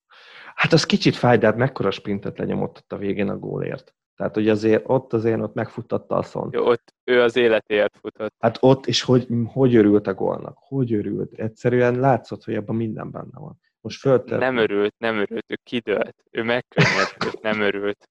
Hát 0.55 0.73
az 0.73 0.85
kicsit 0.85 1.15
fáj, 1.15 1.37
de 1.37 1.45
hát 1.45 1.57
mekkora 1.57 1.91
sprintet 1.91 2.37
lenyomott 2.37 2.77
ott 2.77 2.91
a 2.91 2.97
végén 2.97 3.29
a 3.29 3.37
gólért. 3.37 3.95
Tehát, 4.15 4.35
hogy 4.35 4.49
azért 4.49 4.83
ott 4.87 5.13
azért 5.13 5.41
ott 5.41 5.53
megfuttatta 5.53 6.15
a 6.15 6.23
szont. 6.23 6.53
Jó, 6.53 6.65
ott 6.65 6.93
ő 7.03 7.21
az 7.21 7.35
életéért 7.35 7.97
futott. 7.97 8.33
Hát 8.39 8.57
ott, 8.59 8.85
és 8.85 9.01
hogy, 9.01 9.27
hogy 9.45 9.75
örült 9.75 10.07
a 10.07 10.13
gólnak? 10.13 10.57
Hogy 10.57 10.93
örült? 10.93 11.33
Egyszerűen 11.33 11.99
látszott, 11.99 12.43
hogy 12.43 12.55
abban 12.55 12.75
minden 12.75 13.11
benne 13.11 13.39
van. 13.39 13.59
Most 13.81 13.99
föltett... 13.99 14.39
Nem 14.39 14.57
örült, 14.57 14.95
nem 14.97 15.15
örült, 15.15 15.51
ő 15.51 15.59
kidőlt. 15.63 16.15
Ő 16.31 16.43
megkönnyedült, 16.43 17.41
nem 17.41 17.61
örült. 17.61 18.09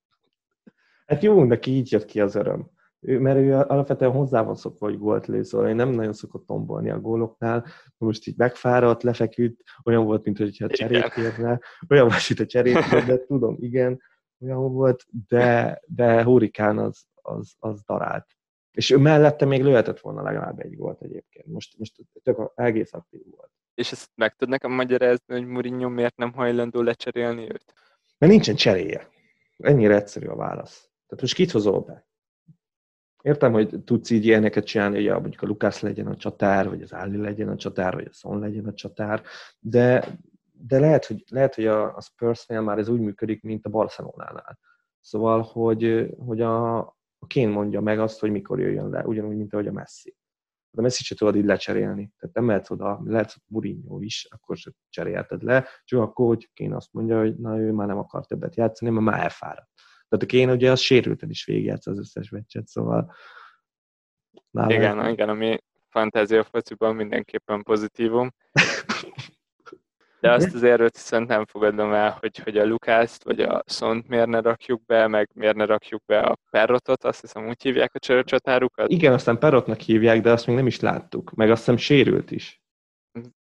Hát 1.06 1.22
jó, 1.22 1.44
neki 1.44 1.70
így 1.70 1.92
jött 1.92 2.04
ki 2.04 2.20
az 2.20 2.34
öröm. 2.34 2.70
Ő, 3.00 3.18
mert 3.18 3.38
ő 3.38 3.54
alapvetően 3.54 4.10
hozzá 4.10 4.42
van 4.42 4.54
szokva, 4.54 4.86
hogy 4.86 4.98
gólt 4.98 5.26
lő, 5.26 5.42
szóval 5.42 5.68
én 5.68 5.74
nem 5.74 5.88
nagyon 5.88 6.12
szokott 6.12 6.46
tombolni 6.46 6.90
a 6.90 7.00
góloknál. 7.00 7.66
Most 7.96 8.26
így 8.26 8.36
megfáradt, 8.36 9.02
lefeküdt, 9.02 9.62
olyan 9.84 10.04
volt, 10.04 10.24
mint 10.24 10.38
hogy 10.38 10.56
a 10.58 10.68
cserét 10.68 11.08
kérne, 11.08 11.60
olyan 11.88 12.08
volt, 12.08 12.28
mint 12.28 12.40
a 12.40 12.46
cserét 12.46 12.88
kérne, 12.88 13.16
tudom, 13.16 13.56
igen, 13.60 14.00
olyan 14.40 14.72
volt, 14.72 15.04
de, 15.28 15.80
de 15.86 16.22
Hurikán 16.24 16.78
az, 16.78 17.04
az, 17.14 17.54
az 17.58 17.82
darált. 17.82 18.26
És 18.70 18.90
ő 18.90 18.98
mellette 18.98 19.44
még 19.44 19.62
lőhetett 19.62 20.00
volna 20.00 20.22
legalább 20.22 20.60
egy 20.60 20.76
volt 20.76 21.02
egyébként. 21.02 21.46
Most, 21.46 21.78
most 21.78 21.94
tök 22.22 22.52
egész 22.54 22.92
aktív 22.92 23.22
volt. 23.30 23.50
És 23.80 23.92
ezt 23.92 24.10
meg 24.14 24.34
tud 24.36 24.48
nekem 24.48 24.72
magyarázni, 24.72 25.34
hogy 25.34 25.46
Mourinho 25.46 25.88
miért 25.88 26.16
nem 26.16 26.32
hajlandó 26.32 26.80
lecserélni 26.80 27.42
őt? 27.42 27.74
Mert 28.18 28.32
nincsen 28.32 28.54
cseréje. 28.54 29.08
Ennyire 29.56 29.94
egyszerű 29.94 30.26
a 30.26 30.36
válasz. 30.36 30.90
Tehát 31.06 31.20
most 31.20 31.34
kit 31.34 31.50
hozol 31.50 31.80
be? 31.80 32.08
Értem, 33.22 33.52
hogy 33.52 33.84
tudsz 33.84 34.10
így 34.10 34.24
ilyeneket 34.24 34.64
csinálni, 34.64 35.06
hogy 35.06 35.20
mondjuk 35.20 35.42
a 35.42 35.46
Lukász 35.46 35.80
legyen 35.80 36.06
a 36.06 36.16
csatár, 36.16 36.68
vagy 36.68 36.82
az 36.82 36.92
Álli 36.92 37.16
legyen 37.16 37.48
a 37.48 37.56
csatár, 37.56 37.94
vagy 37.94 38.06
a 38.06 38.12
Son 38.12 38.38
legyen 38.38 38.66
a 38.66 38.74
csatár, 38.74 39.22
de, 39.58 40.18
de 40.52 40.78
lehet, 40.78 41.04
hogy, 41.04 41.24
lehet, 41.30 41.54
hogy 41.54 41.66
a, 41.66 41.96
a 41.96 42.00
Spursnél 42.00 42.60
már 42.60 42.78
ez 42.78 42.88
úgy 42.88 43.00
működik, 43.00 43.42
mint 43.42 43.66
a 43.66 43.70
Barcelonánál. 43.70 44.58
Szóval, 45.00 45.42
hogy, 45.42 46.10
hogy 46.18 46.40
a, 46.40 46.78
a 47.18 47.26
Kén 47.26 47.48
mondja 47.48 47.80
meg 47.80 48.00
azt, 48.00 48.20
hogy 48.20 48.30
mikor 48.30 48.60
jöjjön 48.60 48.90
le, 48.90 49.04
ugyanúgy, 49.04 49.36
mint 49.36 49.52
ahogy 49.52 49.66
a 49.66 49.72
Messi. 49.72 50.16
De 50.70 50.82
Messi 50.82 51.04
se 51.04 51.14
tudod 51.14 51.36
így 51.36 51.44
lecserélni. 51.44 52.12
Tehát 52.18 52.36
nem 52.36 52.46
lehet 52.46 52.70
oda, 52.70 53.00
lehet 53.04 53.36
Mourinho 53.46 54.00
is, 54.00 54.26
akkor 54.30 54.56
se 54.56 54.70
cserélted 54.88 55.42
le, 55.42 55.66
csak 55.84 56.00
akkor, 56.00 56.26
hogy 56.26 56.50
Kén 56.54 56.74
azt 56.74 56.92
mondja, 56.92 57.18
hogy 57.18 57.36
na 57.36 57.58
ő 57.58 57.72
már 57.72 57.86
nem 57.86 57.98
akar 57.98 58.26
többet 58.26 58.56
játszani, 58.56 58.90
mert 58.90 59.04
már 59.04 59.22
elfáradt. 59.22 59.70
Tehát 60.08 60.24
a 60.24 60.26
Kén 60.26 60.50
ugye 60.50 60.70
az 60.70 60.80
sérülten 60.80 61.30
is 61.30 61.44
végigjátsz 61.44 61.86
az 61.86 61.98
összes 61.98 62.30
meccset, 62.30 62.66
szóval 62.66 63.14
nála 64.50 64.72
igen, 64.72 65.08
igen, 65.08 65.28
ami 65.28 65.58
fantázia 65.88 66.44
fociban 66.44 66.94
mindenképpen 66.94 67.62
pozitívum. 67.62 68.30
De 70.20 70.32
azt 70.32 70.54
azért 70.54 70.92
viszont 70.96 71.28
nem 71.28 71.46
fogadom 71.46 71.92
el, 71.92 72.16
hogy, 72.20 72.38
hogy 72.38 72.58
a 72.58 72.66
Lukászt 72.66 73.24
vagy 73.24 73.40
a 73.40 73.62
Szont 73.66 74.08
miért 74.08 74.26
ne 74.26 74.40
rakjuk 74.40 74.84
be, 74.84 75.06
meg 75.06 75.30
miért 75.34 75.56
ne 75.56 75.64
rakjuk 75.64 76.04
be 76.06 76.20
a 76.20 76.36
Perrotot, 76.50 77.04
azt 77.04 77.20
hiszem 77.20 77.48
úgy 77.48 77.62
hívják 77.62 77.94
a 77.94 77.98
csörcsatárukat. 77.98 78.90
Igen, 78.90 79.12
aztán 79.12 79.38
Perrotnak 79.38 79.80
hívják, 79.80 80.20
de 80.20 80.30
azt 80.30 80.46
még 80.46 80.56
nem 80.56 80.66
is 80.66 80.80
láttuk, 80.80 81.34
meg 81.34 81.50
azt 81.50 81.58
hiszem 81.58 81.76
sérült 81.76 82.30
is. 82.30 82.60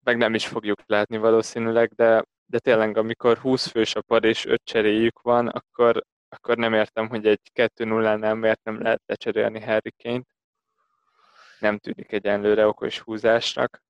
Meg 0.03 0.17
nem 0.17 0.33
is 0.33 0.47
fogjuk 0.47 0.79
látni 0.85 1.17
valószínűleg, 1.17 1.91
de, 1.95 2.23
de 2.45 2.59
tényleg 2.59 2.97
amikor 2.97 3.37
20 3.37 3.67
fős 3.67 3.95
a 3.95 4.01
pad 4.01 4.23
és 4.23 4.45
5 4.45 4.61
cseréjük 4.63 5.21
van, 5.21 5.47
akkor, 5.47 6.03
akkor 6.29 6.57
nem 6.57 6.73
értem, 6.73 7.07
hogy 7.07 7.27
egy 7.27 7.51
2-0-nál 7.55 8.39
miért 8.39 8.63
nem 8.63 8.81
lehet 8.81 9.01
lecserélni 9.05 9.61
Harry 9.61 9.93
Kane-t. 10.03 10.35
nem 11.59 11.77
tűnik 11.77 12.11
egyenlőre 12.11 12.67
okos 12.67 12.99
húzásnak. 12.99 13.81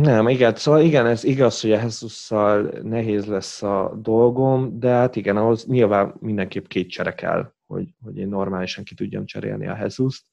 Nem, 0.00 0.28
igen, 0.28 0.54
szóval 0.54 0.80
igen, 0.80 1.06
ez 1.06 1.24
igaz, 1.24 1.60
hogy 1.60 1.72
a 1.72 1.76
Jesus-szal 1.76 2.62
nehéz 2.82 3.26
lesz 3.26 3.62
a 3.62 3.92
dolgom, 3.96 4.78
de 4.78 4.88
hát 4.88 5.16
igen, 5.16 5.36
ahhoz 5.36 5.66
nyilván 5.66 6.14
mindenképp 6.20 6.66
két 6.66 6.90
csere 6.90 7.14
kell, 7.14 7.52
hogy, 7.66 7.88
hogy 8.02 8.16
én 8.16 8.28
normálisan 8.28 8.84
ki 8.84 8.94
tudjam 8.94 9.24
cserélni 9.24 9.66
a 9.66 9.76
Jesus-t. 9.76 10.24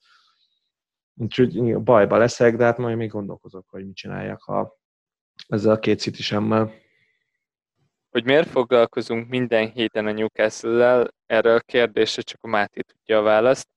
Úgyhogy 1.14 1.76
bajba 1.76 2.16
leszek, 2.16 2.56
de 2.56 2.64
hát 2.64 2.78
majd 2.78 2.96
még 2.96 3.10
gondolkozok, 3.10 3.68
hogy 3.68 3.86
mit 3.86 3.96
csináljak 3.96 4.44
a, 4.44 4.78
ezzel 5.48 5.72
a 5.72 5.78
két 5.78 6.00
citisemmel. 6.00 6.72
Hogy 8.10 8.24
miért 8.24 8.48
foglalkozunk 8.48 9.28
minden 9.28 9.70
héten 9.70 10.06
a 10.06 10.12
Newcastle-lel, 10.12 11.14
erre 11.26 11.54
a 11.54 11.60
kérdésre 11.60 12.22
csak 12.22 12.38
a 12.42 12.48
Máté 12.48 12.80
tudja 12.80 13.18
a 13.18 13.22
választ. 13.22 13.68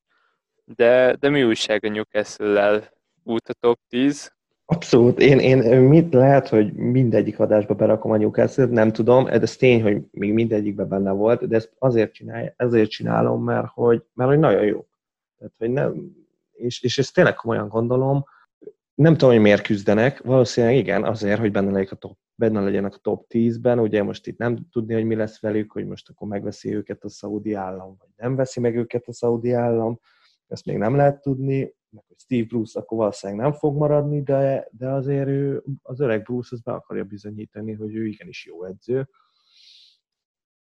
De, 0.63 1.15
de 1.15 1.29
mi 1.29 1.43
újság 1.43 1.83
a 1.83 1.89
Newcastle-lel? 1.89 2.93
Út 3.23 3.49
a 3.49 3.53
top 3.53 3.79
10? 3.87 4.37
Abszolút. 4.71 5.19
Én, 5.19 5.39
én 5.39 5.81
mit 5.81 6.13
lehet, 6.13 6.47
hogy 6.47 6.73
mindegyik 6.73 7.39
adásba 7.39 7.73
berakom 7.75 8.11
a 8.11 8.17
newcastle 8.17 8.65
nem 8.65 8.91
tudom, 8.91 9.27
ez 9.27 9.55
tény, 9.55 9.81
hogy 9.81 10.01
még 10.11 10.33
mindegyikben 10.33 10.87
benne 10.87 11.11
volt, 11.11 11.47
de 11.47 11.55
ezt 11.55 11.75
azért, 11.77 12.13
csinálj, 12.13 12.53
ezért 12.55 12.89
csinálom, 12.89 13.43
mert 13.43 13.67
hogy, 13.67 14.03
mert 14.13 14.29
hogy 14.29 14.39
nagyon 14.39 14.65
jó. 14.65 14.85
Tehát, 15.37 15.53
hogy 15.57 15.69
nem, 15.69 16.15
és, 16.51 16.81
és 16.81 16.97
ezt 16.97 17.13
tényleg 17.13 17.35
komolyan 17.35 17.67
gondolom, 17.67 18.25
nem 18.93 19.13
tudom, 19.13 19.33
hogy 19.33 19.41
miért 19.41 19.61
küzdenek, 19.61 20.21
valószínűleg 20.21 20.75
igen, 20.75 21.03
azért, 21.03 21.39
hogy 21.39 21.51
benne, 21.51 21.71
legyenek 21.71 21.91
a 21.91 21.95
top, 21.95 22.17
benne 22.35 22.61
legyenek 22.61 22.93
a 22.93 22.99
top 23.01 23.25
10-ben, 23.29 23.79
ugye 23.79 24.03
most 24.03 24.27
itt 24.27 24.37
nem 24.37 24.67
tudni, 24.71 24.93
hogy 24.93 25.05
mi 25.05 25.15
lesz 25.15 25.41
velük, 25.41 25.71
hogy 25.71 25.85
most 25.85 26.09
akkor 26.09 26.27
megveszi 26.27 26.75
őket 26.75 27.03
a 27.03 27.09
szaudi 27.09 27.53
állam, 27.53 27.95
vagy 27.99 28.09
nem 28.15 28.35
veszi 28.35 28.59
meg 28.59 28.75
őket 28.75 29.07
a 29.07 29.13
szaudi 29.13 29.51
állam, 29.51 29.99
ezt 30.47 30.65
még 30.65 30.77
nem 30.77 30.95
lehet 30.95 31.21
tudni, 31.21 31.77
meg 31.89 32.03
hogy 32.07 32.17
Steve 32.19 32.45
Bruce 32.45 32.79
akkor 32.79 32.97
valószínűleg 32.97 33.41
nem 33.41 33.53
fog 33.53 33.77
maradni, 33.77 34.23
de, 34.23 34.67
de 34.71 34.89
azért 34.89 35.27
ő, 35.27 35.63
az 35.81 35.99
öreg 35.99 36.23
Bruce 36.23 36.49
az 36.51 36.61
be 36.61 36.71
akarja 36.71 37.03
bizonyítani, 37.03 37.73
hogy 37.73 37.95
ő 37.95 38.05
igenis 38.07 38.45
jó 38.45 38.63
edző. 38.63 39.09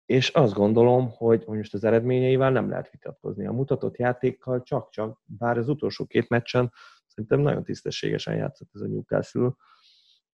És 0.06 0.28
azt 0.28 0.54
gondolom, 0.54 1.10
hogy, 1.10 1.44
most 1.46 1.74
az 1.74 1.84
eredményeivel 1.84 2.50
nem 2.50 2.68
lehet 2.68 2.90
vitatkozni. 2.90 3.46
A 3.46 3.52
mutatott 3.52 3.96
játékkal 3.96 4.62
csak-csak, 4.62 5.20
bár 5.24 5.58
az 5.58 5.68
utolsó 5.68 6.06
két 6.06 6.28
meccsen 6.28 6.72
szerintem 7.06 7.40
nagyon 7.40 7.64
tisztességesen 7.64 8.36
játszott 8.36 8.70
ez 8.74 8.80
a 8.80 8.86
Newcastle, 8.86 9.54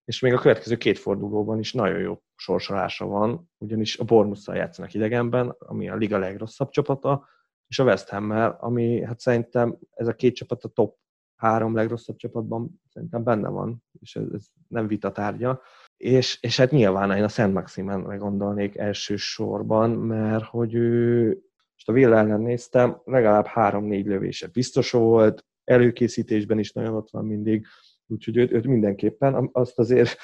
és 0.05 0.21
még 0.21 0.33
a 0.33 0.39
következő 0.39 0.77
két 0.77 0.99
fordulóban 0.99 1.59
is 1.59 1.73
nagyon 1.73 1.99
jó 1.99 2.23
sorsolása 2.37 3.07
van, 3.07 3.51
ugyanis 3.59 3.99
a 3.99 4.05
Bournemouth-szal 4.05 4.57
játszanak 4.57 4.95
idegenben, 4.95 5.55
ami 5.59 5.89
a 5.89 5.97
liga 5.97 6.19
legrosszabb 6.19 6.71
csapata, 6.71 7.29
és 7.69 7.79
a 7.79 7.85
West 7.85 8.09
ham 8.09 8.31
ami 8.59 9.05
hát 9.05 9.21
szerintem 9.21 9.79
ez 9.91 10.07
a 10.07 10.15
két 10.15 10.35
csapat 10.35 10.65
a 10.65 10.69
top 10.69 10.97
három 11.39 11.75
legrosszabb 11.75 12.17
csapatban 12.17 12.81
szerintem 12.93 13.23
benne 13.23 13.49
van, 13.49 13.85
és 14.01 14.17
ez, 14.17 14.27
ez 14.35 14.47
nem 14.69 14.87
vita 14.87 15.13
tárgya. 15.13 15.63
És, 15.97 16.39
és 16.41 16.57
hát 16.57 16.71
nyilván 16.71 17.17
én 17.17 17.23
a 17.23 17.29
Szent 17.29 17.55
Maximenre 17.55 18.17
gondolnék 18.17 18.77
elsősorban, 18.77 19.91
mert 19.91 20.45
hogy 20.45 20.75
ő, 20.75 21.27
most 21.73 21.89
a 21.89 21.93
Villa 21.93 22.17
ellen 22.17 22.41
néztem, 22.41 23.01
legalább 23.05 23.47
három-négy 23.47 24.07
lövése 24.07 24.47
biztos 24.47 24.91
volt, 24.91 25.45
előkészítésben 25.65 26.59
is 26.59 26.73
nagyon 26.73 26.95
ott 26.95 27.11
van 27.11 27.25
mindig, 27.25 27.67
úgyhogy 28.07 28.37
őt, 28.37 28.53
őt 28.53 28.67
mindenképpen, 28.67 29.49
azt 29.53 29.79
azért 29.79 30.17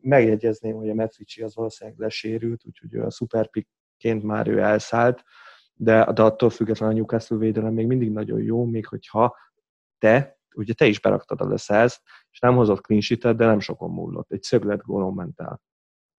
megjegyezném, 0.00 0.76
hogy 0.76 0.88
a 0.88 0.94
Metvici 0.94 1.42
az 1.42 1.54
valószínűleg 1.54 1.98
lesérült, 1.98 2.64
úgyhogy 2.66 2.94
ő 2.94 3.02
a 3.02 3.10
szuperpikként 3.10 4.22
már 4.22 4.48
ő 4.48 4.58
elszállt, 4.58 5.24
de, 5.74 6.12
de 6.12 6.22
attól 6.22 6.50
függetlenül 6.50 6.94
a 6.94 6.98
Newcastle 6.98 7.36
védelem 7.36 7.72
még 7.72 7.86
mindig 7.86 8.10
nagyon 8.10 8.42
jó, 8.42 8.64
még 8.64 8.86
hogyha 8.86 9.36
te, 9.98 10.38
ugye 10.54 10.72
te 10.72 10.86
is 10.86 11.00
beraktad 11.00 11.40
a 11.40 11.48
leszelsz, 11.48 12.02
és 12.30 12.38
nem 12.38 12.54
hozott 12.56 12.80
clean 12.80 13.36
de 13.36 13.46
nem 13.46 13.60
sokon 13.60 13.90
múlott. 13.90 14.32
Egy 14.32 14.42
szöglet 14.42 14.82
gólon 14.82 15.14
ment 15.14 15.40
el. 15.40 15.60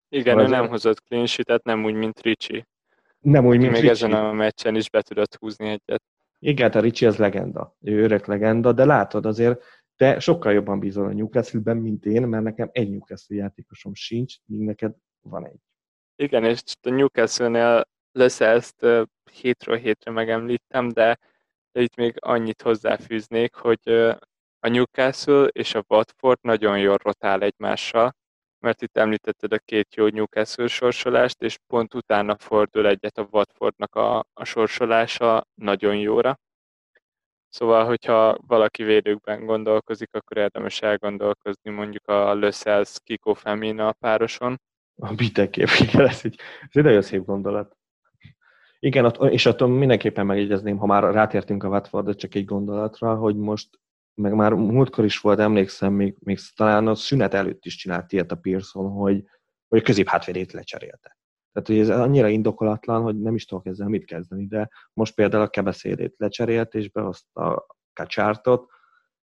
Igen, 0.09 0.39
ő 0.39 0.47
nem 0.47 0.67
hozott 0.67 0.99
clean 0.99 1.27
nem 1.63 1.83
úgy, 1.83 1.93
mint 1.93 2.21
Ricsi. 2.21 2.65
Nem 3.19 3.45
úgy, 3.45 3.57
mint 3.57 3.71
Még 3.71 3.81
Ricci. 3.81 3.93
ezen 3.93 4.13
a 4.13 4.33
meccsen 4.33 4.75
is 4.75 4.89
be 4.89 5.01
tudott 5.01 5.35
húzni 5.35 5.67
egyet. 5.67 6.03
Igen, 6.39 6.71
a 6.71 6.79
Ricsi 6.79 7.05
az 7.05 7.17
legenda. 7.17 7.75
Ő 7.81 8.03
öreg 8.03 8.27
legenda, 8.27 8.73
de 8.73 8.85
látod 8.85 9.25
azért, 9.25 9.63
te 9.95 10.19
sokkal 10.19 10.53
jobban 10.53 10.79
bízol 10.79 11.05
a 11.05 11.13
Newcastle-ben, 11.13 11.77
mint 11.77 12.05
én, 12.05 12.27
mert 12.27 12.43
nekem 12.43 12.69
egy 12.71 12.89
Newcastle 12.89 13.35
játékosom 13.35 13.93
sincs, 13.93 14.35
míg 14.45 14.61
neked 14.61 14.95
van 15.21 15.45
egy. 15.45 15.59
Igen, 16.15 16.43
és 16.43 16.61
a 16.81 16.89
Newcastle-nél 16.89 17.87
lesz 18.15 18.41
ezt 18.41 18.85
hétről 19.31 19.77
hétre 19.77 20.11
megemlítem, 20.11 20.89
de, 20.89 21.17
de 21.71 21.81
itt 21.81 21.95
még 21.95 22.15
annyit 22.19 22.61
hozzáfűznék, 22.61 23.53
hogy 23.53 23.89
a 24.59 24.67
Newcastle 24.67 25.47
és 25.47 25.75
a 25.75 25.83
Watford 25.87 26.39
nagyon 26.41 26.79
jól 26.79 26.97
rotál 27.03 27.41
egymással, 27.41 28.15
mert 28.59 28.81
itt 28.81 28.97
említetted 28.97 29.53
a 29.53 29.59
két 29.59 29.95
jó 29.95 30.07
Newcastle 30.07 30.67
sorsolást, 30.67 31.41
és 31.41 31.57
pont 31.67 31.93
utána 31.93 32.37
fordul 32.37 32.87
egyet 32.87 33.17
a 33.17 33.27
Watfordnak 33.31 33.95
a, 33.95 34.25
a 34.33 34.43
sorsolása 34.43 35.47
nagyon 35.53 35.97
jóra. 35.97 36.39
Szóval, 37.49 37.85
hogyha 37.85 38.37
valaki 38.47 38.83
védőkben 38.83 39.45
gondolkozik, 39.45 40.13
akkor 40.13 40.37
érdemes 40.37 40.81
elgondolkozni 40.81 41.71
mondjuk 41.71 42.07
a 42.07 42.33
Lössels 42.33 42.97
Kiko 43.03 43.33
Femina 43.33 43.91
pároson. 43.91 44.61
A 44.95 45.13
Mindenképp, 45.13 45.67
igen, 45.79 46.07
ez 46.07 46.19
egy, 46.23 46.39
ez 46.61 46.69
egy 46.71 46.83
nagyon 46.83 47.01
szép 47.01 47.25
gondolat. 47.25 47.77
Igen, 48.85 49.11
és 49.29 49.45
attól 49.45 49.67
mindenképpen 49.67 50.25
megjegyezném, 50.25 50.77
ha 50.77 50.85
már 50.85 51.03
rátértünk 51.03 51.63
a 51.63 51.67
Watford, 51.67 52.15
csak 52.15 52.35
egy 52.35 52.45
gondolatra, 52.45 53.15
hogy 53.15 53.35
most, 53.35 53.79
meg 54.13 54.33
már 54.33 54.53
múltkor 54.53 55.05
is 55.05 55.19
volt, 55.19 55.39
emlékszem, 55.39 55.93
még, 55.93 56.15
még 56.19 56.39
talán 56.55 56.87
a 56.87 56.95
szünet 56.95 57.33
előtt 57.33 57.65
is 57.65 57.75
csinált 57.75 58.11
ilyet 58.11 58.31
a 58.31 58.35
Pearson, 58.35 58.91
hogy, 58.91 59.23
hogy 59.67 59.79
a 59.79 59.81
középhátvédét 59.81 60.51
lecserélte. 60.51 61.17
Tehát, 61.51 61.67
hogy 61.67 61.79
ez 61.79 61.89
annyira 61.89 62.27
indokolatlan, 62.27 63.01
hogy 63.01 63.21
nem 63.21 63.35
is 63.35 63.45
tudok 63.45 63.65
ezzel 63.65 63.87
mit 63.87 64.05
kezdeni, 64.05 64.45
de 64.47 64.69
most 64.93 65.15
például 65.15 65.43
a 65.43 65.49
kebeszédét 65.49 66.15
lecserélt, 66.17 66.73
és 66.73 66.91
behozta 66.91 67.41
a 67.41 67.65
kacsártot, 67.93 68.69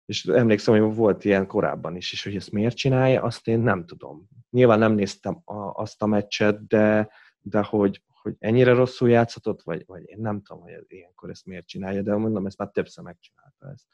és 0.05 0.25
emlékszem, 0.25 0.79
hogy 0.79 0.95
volt 0.95 1.25
ilyen 1.25 1.47
korábban 1.47 1.95
is, 1.95 2.11
és 2.11 2.23
hogy 2.23 2.35
ezt 2.35 2.51
miért 2.51 2.75
csinálja, 2.75 3.21
azt 3.21 3.47
én 3.47 3.59
nem 3.59 3.85
tudom. 3.85 4.27
Nyilván 4.49 4.79
nem 4.79 4.93
néztem 4.93 5.41
a, 5.45 5.81
azt 5.81 6.01
a 6.01 6.05
meccset, 6.05 6.67
de, 6.67 7.09
de 7.41 7.63
hogy, 7.63 8.01
hogy 8.22 8.36
ennyire 8.39 8.74
rosszul 8.74 9.09
játszhatott, 9.09 9.61
vagy, 9.61 9.84
vagy 9.86 10.09
én 10.09 10.17
nem 10.19 10.41
tudom, 10.41 10.61
hogy 10.61 10.86
ilyenkor 10.88 11.30
ezt 11.30 11.45
miért 11.45 11.67
csinálja, 11.67 12.01
de 12.01 12.15
mondom, 12.15 12.45
ezt 12.45 12.57
már 12.57 12.69
többször 12.69 13.03
megcsinálta 13.03 13.69
ezt. 13.72 13.86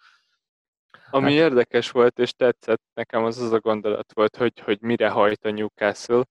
Ami 1.09 1.23
hát, 1.23 1.33
érdekes 1.33 1.91
volt, 1.91 2.19
és 2.19 2.33
tetszett 2.33 2.81
nekem, 2.93 3.23
az 3.23 3.37
az 3.37 3.51
a 3.51 3.59
gondolat 3.59 4.13
volt, 4.13 4.35
hogy, 4.35 4.59
hogy 4.59 4.81
mire 4.81 5.09
hajt 5.09 5.45
a 5.45 5.51
Newcastle, 5.51 6.23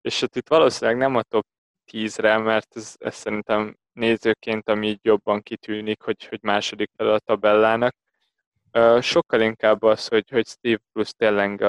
és 0.00 0.20
hát 0.20 0.36
itt 0.36 0.48
valószínűleg 0.48 1.00
nem 1.00 1.16
a 1.16 1.22
top 1.22 1.46
10-re, 1.92 2.38
mert 2.38 2.76
ez, 2.76 2.94
ez 2.98 3.14
szerintem 3.14 3.76
nézőként, 3.92 4.68
ami 4.68 4.88
így 4.88 5.00
jobban 5.02 5.42
kitűnik, 5.42 6.02
hogy, 6.02 6.24
hogy 6.24 6.42
második 6.42 6.90
fel 6.96 7.12
a 7.12 7.18
tabellának. 7.18 7.94
Sokkal 9.00 9.40
inkább 9.40 9.82
az, 9.82 10.08
hogy, 10.08 10.30
hogy 10.30 10.46
Steve 10.46 10.80
Bruce 10.92 11.12
tényleg 11.16 11.64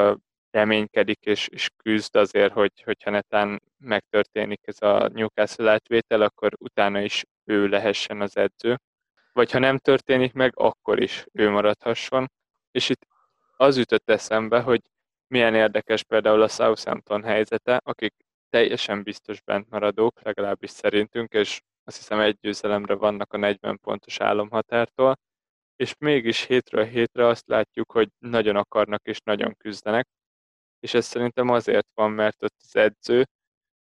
reménykedik 0.52 1.26
és, 1.26 1.48
és 1.48 1.70
küzd 1.78 2.16
azért, 2.16 2.54
hogy, 2.54 2.82
hogyha 2.84 3.10
netán 3.10 3.62
megtörténik 3.78 4.62
ez 4.64 4.82
a 4.82 5.08
Newcastle 5.08 5.72
átvétel, 5.72 6.22
akkor 6.22 6.52
utána 6.60 7.02
is 7.02 7.26
ő 7.44 7.68
lehessen 7.68 8.22
az 8.22 8.38
edző. 8.38 8.80
Vagy 9.34 9.52
ha 9.52 9.60
nem 9.60 9.78
történik 9.78 10.34
meg, 10.34 10.52
akkor 10.56 11.02
is 11.02 11.26
ő 11.32 11.50
maradhasson. 11.50 12.32
És 12.72 12.90
itt 12.90 13.08
az 13.58 13.78
ütött 13.78 14.10
eszembe, 14.10 14.60
hogy 14.62 14.82
milyen 15.28 15.56
érdekes 15.56 16.04
például 16.04 16.42
a 16.42 16.48
Southampton 16.48 17.24
helyzete, 17.24 17.80
akik 17.84 18.14
teljesen 18.50 19.04
biztos 19.04 19.42
bent 19.42 19.70
maradók, 19.70 20.22
legalábbis 20.22 20.70
szerintünk, 20.70 21.34
és 21.34 21.62
azt 21.84 21.98
hiszem 21.98 22.20
egy 22.20 22.38
győzelemre 22.42 22.94
vannak 22.94 23.34
a 23.34 23.38
40 23.38 23.80
pontos 23.80 24.20
álomhatártól, 24.20 25.20
és 25.76 25.96
mégis 25.98 26.46
hétről 26.46 26.84
hétre 26.84 27.26
azt 27.28 27.48
látjuk, 27.48 27.92
hogy 27.92 28.10
nagyon 28.20 28.56
akarnak 28.56 29.02
és 29.04 29.20
nagyon 29.20 29.56
küzdenek, 29.58 30.08
és 30.80 30.94
ez 30.94 31.06
szerintem 31.06 31.50
azért 31.50 31.88
van, 31.94 32.12
mert 32.12 32.44
ott 32.44 32.56
az 32.64 32.76
edző, 32.76 33.26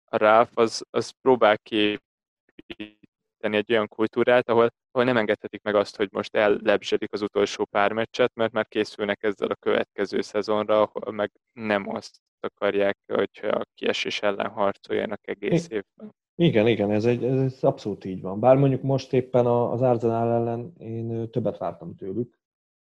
a 0.10 0.18
Ralph, 0.18 0.52
az, 0.54 0.86
az 0.90 1.14
próbál 1.22 1.58
kiépíteni 1.58 3.58
egy 3.58 3.72
olyan 3.72 3.88
kultúrát, 3.88 4.50
ahol, 4.50 4.70
ahol 4.92 5.06
nem 5.06 5.18
engedhetik 5.18 5.62
meg 5.62 5.76
azt, 5.76 5.96
hogy 5.96 6.08
most 6.12 6.36
ellebzsedik 6.36 7.14
az 7.14 7.22
utolsó 7.22 7.66
pár 7.66 7.92
meccset, 7.92 8.36
mert 8.36 8.52
már 8.52 8.68
készülnek 8.68 9.24
ezzel 9.24 9.50
a 9.50 9.56
következő 9.56 10.22
szezonra, 10.22 10.82
ahol 10.82 11.14
meg 11.14 11.32
nem 11.54 11.90
azt 11.90 12.22
akarják, 12.40 12.98
hogy 13.06 13.30
a 13.42 13.66
kiesés 13.74 14.22
ellen 14.22 14.50
harcoljanak 14.50 15.28
egész 15.28 15.70
évben. 15.70 16.16
Igen, 16.36 16.68
igen, 16.68 16.92
ez, 16.92 17.06
egy, 17.06 17.24
ez 17.24 17.64
abszolút 17.64 18.06
így 18.06 18.22
van. 18.22 18.40
Bár 18.40 18.56
mondjuk 18.56 18.82
most 18.82 19.14
éppen 19.14 19.46
az 19.46 19.82
Arsenal 19.82 20.32
ellen 20.32 20.74
én 20.78 21.30
többet 21.30 21.58
vártam 21.58 21.96
tőlük. 21.96 22.40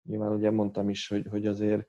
Nyilván 0.09 0.33
ugye 0.33 0.51
mondtam 0.51 0.89
is, 0.89 1.09
hogy, 1.09 1.27
hogy 1.31 1.47
azért 1.47 1.87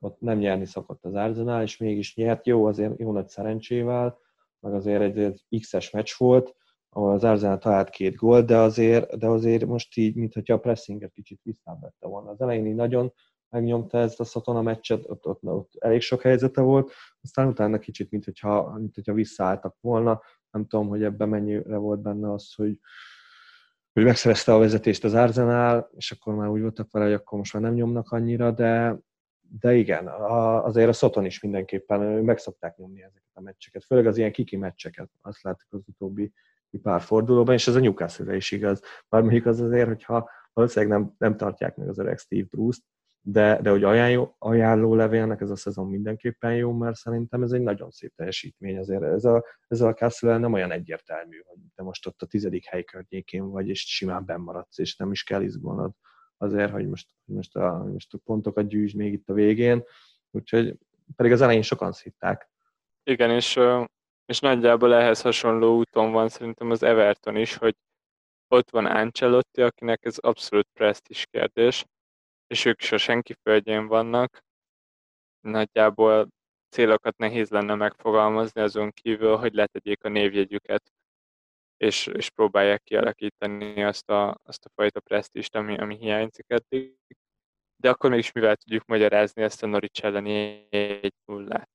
ott 0.00 0.20
nem 0.20 0.38
nyerni 0.38 0.66
szokott 0.66 1.04
az 1.04 1.14
Arsenal, 1.14 1.62
és 1.62 1.76
mégis 1.76 2.14
nyert. 2.14 2.46
Jó, 2.46 2.64
azért 2.64 2.98
jó 2.98 3.12
nagy 3.12 3.28
szerencsével, 3.28 4.18
meg 4.60 4.74
azért 4.74 5.02
egy, 5.02 5.18
egy 5.18 5.60
X-es 5.60 5.90
meccs 5.90 6.10
volt, 6.16 6.56
ahol 6.88 7.12
az 7.12 7.24
Arsenal 7.24 7.58
talált 7.58 7.90
két 7.90 8.14
gólt, 8.14 8.46
de 8.46 8.56
azért, 8.56 9.18
de 9.18 9.26
azért 9.26 9.66
most 9.66 9.96
így, 9.96 10.16
mintha 10.16 10.54
a 10.54 10.58
pressinget 10.58 11.12
kicsit 11.12 11.40
visszavette 11.42 12.06
volna. 12.06 12.30
Az 12.30 12.40
elején 12.40 12.66
így 12.66 12.74
nagyon 12.74 13.12
megnyomta 13.48 13.98
ezt 13.98 14.20
a 14.20 14.24
Szoton 14.24 14.56
a 14.56 14.62
meccset, 14.62 15.04
ott, 15.08 15.26
ott, 15.26 15.42
ott, 15.42 15.72
elég 15.78 16.00
sok 16.00 16.22
helyzete 16.22 16.60
volt, 16.60 16.92
aztán 17.20 17.48
utána 17.48 17.78
kicsit, 17.78 18.10
mint 18.10 18.24
hogyha, 18.24 18.78
mint 18.78 18.94
hogyha 18.94 19.12
visszaálltak 19.12 19.76
volna. 19.80 20.22
Nem 20.50 20.66
tudom, 20.66 20.88
hogy 20.88 21.02
ebben 21.02 21.28
mennyire 21.28 21.76
volt 21.76 22.00
benne 22.00 22.32
az, 22.32 22.54
hogy, 22.54 22.78
hogy 23.92 24.04
megszerezte 24.04 24.54
a 24.54 24.58
vezetést 24.58 25.04
az 25.04 25.14
Arsenal, 25.14 25.90
és 25.96 26.10
akkor 26.10 26.34
már 26.34 26.48
úgy 26.48 26.60
voltak 26.60 26.90
vele, 26.90 27.04
hogy 27.04 27.14
akkor 27.14 27.38
most 27.38 27.52
már 27.52 27.62
nem 27.62 27.74
nyomnak 27.74 28.10
annyira, 28.10 28.50
de, 28.50 28.98
de 29.60 29.74
igen, 29.74 30.06
a, 30.06 30.64
azért 30.64 30.88
a 30.88 30.92
Szoton 30.92 31.24
is 31.24 31.40
mindenképpen 31.40 32.00
meg 32.00 32.38
szokták 32.38 32.76
nyomni 32.76 33.02
ezeket 33.02 33.30
a 33.32 33.40
meccseket, 33.40 33.84
főleg 33.84 34.06
az 34.06 34.16
ilyen 34.16 34.32
kiki 34.32 34.56
meccseket, 34.56 35.10
azt 35.22 35.42
láttuk 35.42 35.72
az 35.72 35.82
utóbbi 35.86 36.32
pár 36.82 37.00
fordulóban, 37.00 37.54
és 37.54 37.66
ez 37.68 37.74
a 37.74 37.80
Newcastle-re 37.80 38.36
is 38.36 38.50
igaz. 38.50 38.82
Bár 39.08 39.22
mondjuk 39.22 39.46
az 39.46 39.60
azért, 39.60 39.86
hogyha 39.86 40.30
valószínűleg 40.52 40.98
nem, 40.98 41.14
nem 41.18 41.36
tartják 41.36 41.76
meg 41.76 41.88
az 41.88 41.98
öreg 41.98 42.18
Steve 42.18 42.46
Bruce-t, 42.50 42.84
de, 43.20 43.60
de 43.62 43.70
hogy 43.70 43.84
ajánló, 43.84 44.36
ajánló 44.38 44.94
levélnek 44.94 45.40
ez 45.40 45.50
a 45.50 45.56
szezon 45.56 45.88
mindenképpen 45.88 46.54
jó, 46.54 46.72
mert 46.72 46.96
szerintem 46.96 47.42
ez 47.42 47.52
egy 47.52 47.60
nagyon 47.60 47.90
szép 47.90 48.12
teljesítmény. 48.14 48.78
Azért 48.78 49.02
ez 49.02 49.24
a, 49.24 49.44
ez 49.68 49.80
a 49.80 49.94
Castle 49.94 50.38
nem 50.38 50.52
olyan 50.52 50.70
egyértelmű, 50.70 51.42
hogy 51.46 51.58
te 51.74 51.82
most 51.82 52.06
ott 52.06 52.22
a 52.22 52.26
tizedik 52.26 52.64
hely 52.64 52.84
környékén 52.84 53.50
vagy, 53.50 53.68
és 53.68 53.80
simán 53.80 54.24
bennmaradsz, 54.24 54.78
és 54.78 54.96
nem 54.96 55.10
is 55.10 55.22
kell 55.22 55.42
izgulnod 55.42 55.92
azért, 56.38 56.70
hogy 56.70 56.88
most, 56.88 57.08
most, 57.24 57.56
a, 57.56 57.84
most 57.92 58.14
a 58.14 58.18
pontokat 58.24 58.68
gyűjts 58.68 58.94
még 58.94 59.12
itt 59.12 59.28
a 59.28 59.32
végén. 59.32 59.84
Úgyhogy 60.30 60.78
pedig 61.16 61.32
az 61.32 61.40
elején 61.40 61.62
sokan 61.62 61.92
szitták. 61.92 62.50
Igen, 63.02 63.30
és, 63.30 63.60
és 64.24 64.40
nagyjából 64.40 64.94
ehhez 64.94 65.20
hasonló 65.20 65.76
úton 65.76 66.12
van 66.12 66.28
szerintem 66.28 66.70
az 66.70 66.82
Everton 66.82 67.36
is, 67.36 67.56
hogy 67.56 67.76
ott 68.48 68.70
van 68.70 68.86
Ancelotti, 68.86 69.62
akinek 69.62 70.04
ez 70.04 70.18
abszolút 70.18 70.68
presztis 70.72 71.26
kérdés, 71.26 71.84
és 72.46 72.64
ők 72.64 72.80
senki 72.80 73.34
földjén 73.42 73.86
vannak. 73.86 74.44
Nagyjából 75.40 76.28
célokat 76.68 77.16
nehéz 77.16 77.50
lenne 77.50 77.74
megfogalmazni 77.74 78.60
azon 78.60 78.90
kívül, 78.90 79.36
hogy 79.36 79.54
letegyék 79.54 80.04
a 80.04 80.08
névjegyüket, 80.08 80.92
és, 81.78 82.06
és 82.06 82.30
próbálják 82.30 82.82
kialakítani 82.82 83.82
azt 83.82 84.10
a, 84.10 84.40
azt 84.42 84.64
a 84.64 84.70
fajta 84.74 85.00
presztist, 85.00 85.56
ami, 85.56 85.78
ami 85.78 85.96
hiányzik 85.96 86.44
eddig. 86.48 86.96
De 87.76 87.90
akkor 87.90 88.10
mégis 88.10 88.32
mivel 88.32 88.56
tudjuk 88.56 88.84
magyarázni 88.86 89.42
ezt 89.42 89.62
a 89.62 89.66
Norwich 89.66 90.04
elleni 90.04 90.66
egy 90.70 91.14
nullát? 91.24 91.70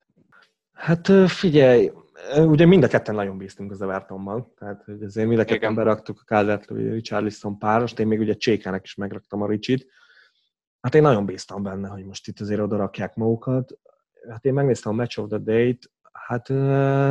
Hát 0.73 1.09
figyelj, 1.27 1.91
ugye 2.35 2.65
mind 2.65 2.83
a 2.83 2.87
ketten 2.87 3.15
nagyon 3.15 3.37
bíztunk 3.37 3.71
az 3.71 3.81
Evertonban, 3.81 4.53
tehát 4.57 4.83
hogy 4.83 5.03
azért 5.03 5.27
mind 5.27 5.39
a 5.39 5.45
ketten 5.45 5.75
beraktuk 5.75 6.19
a 6.21 6.25
calvert 6.25 6.69
Richarlison 6.69 7.57
párost, 7.57 7.99
én 7.99 8.07
még 8.07 8.19
ugye 8.19 8.33
Csékának 8.33 8.83
is 8.83 8.95
megraktam 8.95 9.41
a 9.41 9.47
Ricsit, 9.47 9.87
Hát 10.83 10.95
én 10.95 11.01
nagyon 11.01 11.25
bíztam 11.25 11.63
benne, 11.63 11.87
hogy 11.87 12.05
most 12.05 12.27
itt 12.27 12.39
azért 12.39 12.59
oda 12.59 12.77
rakják 12.77 13.15
magukat. 13.15 13.79
Hát 14.29 14.45
én 14.45 14.53
megnéztem 14.53 14.91
a 14.91 14.95
Match 14.95 15.19
of 15.19 15.27
the 15.27 15.37
Day-t, 15.37 15.91
hát 16.14 16.47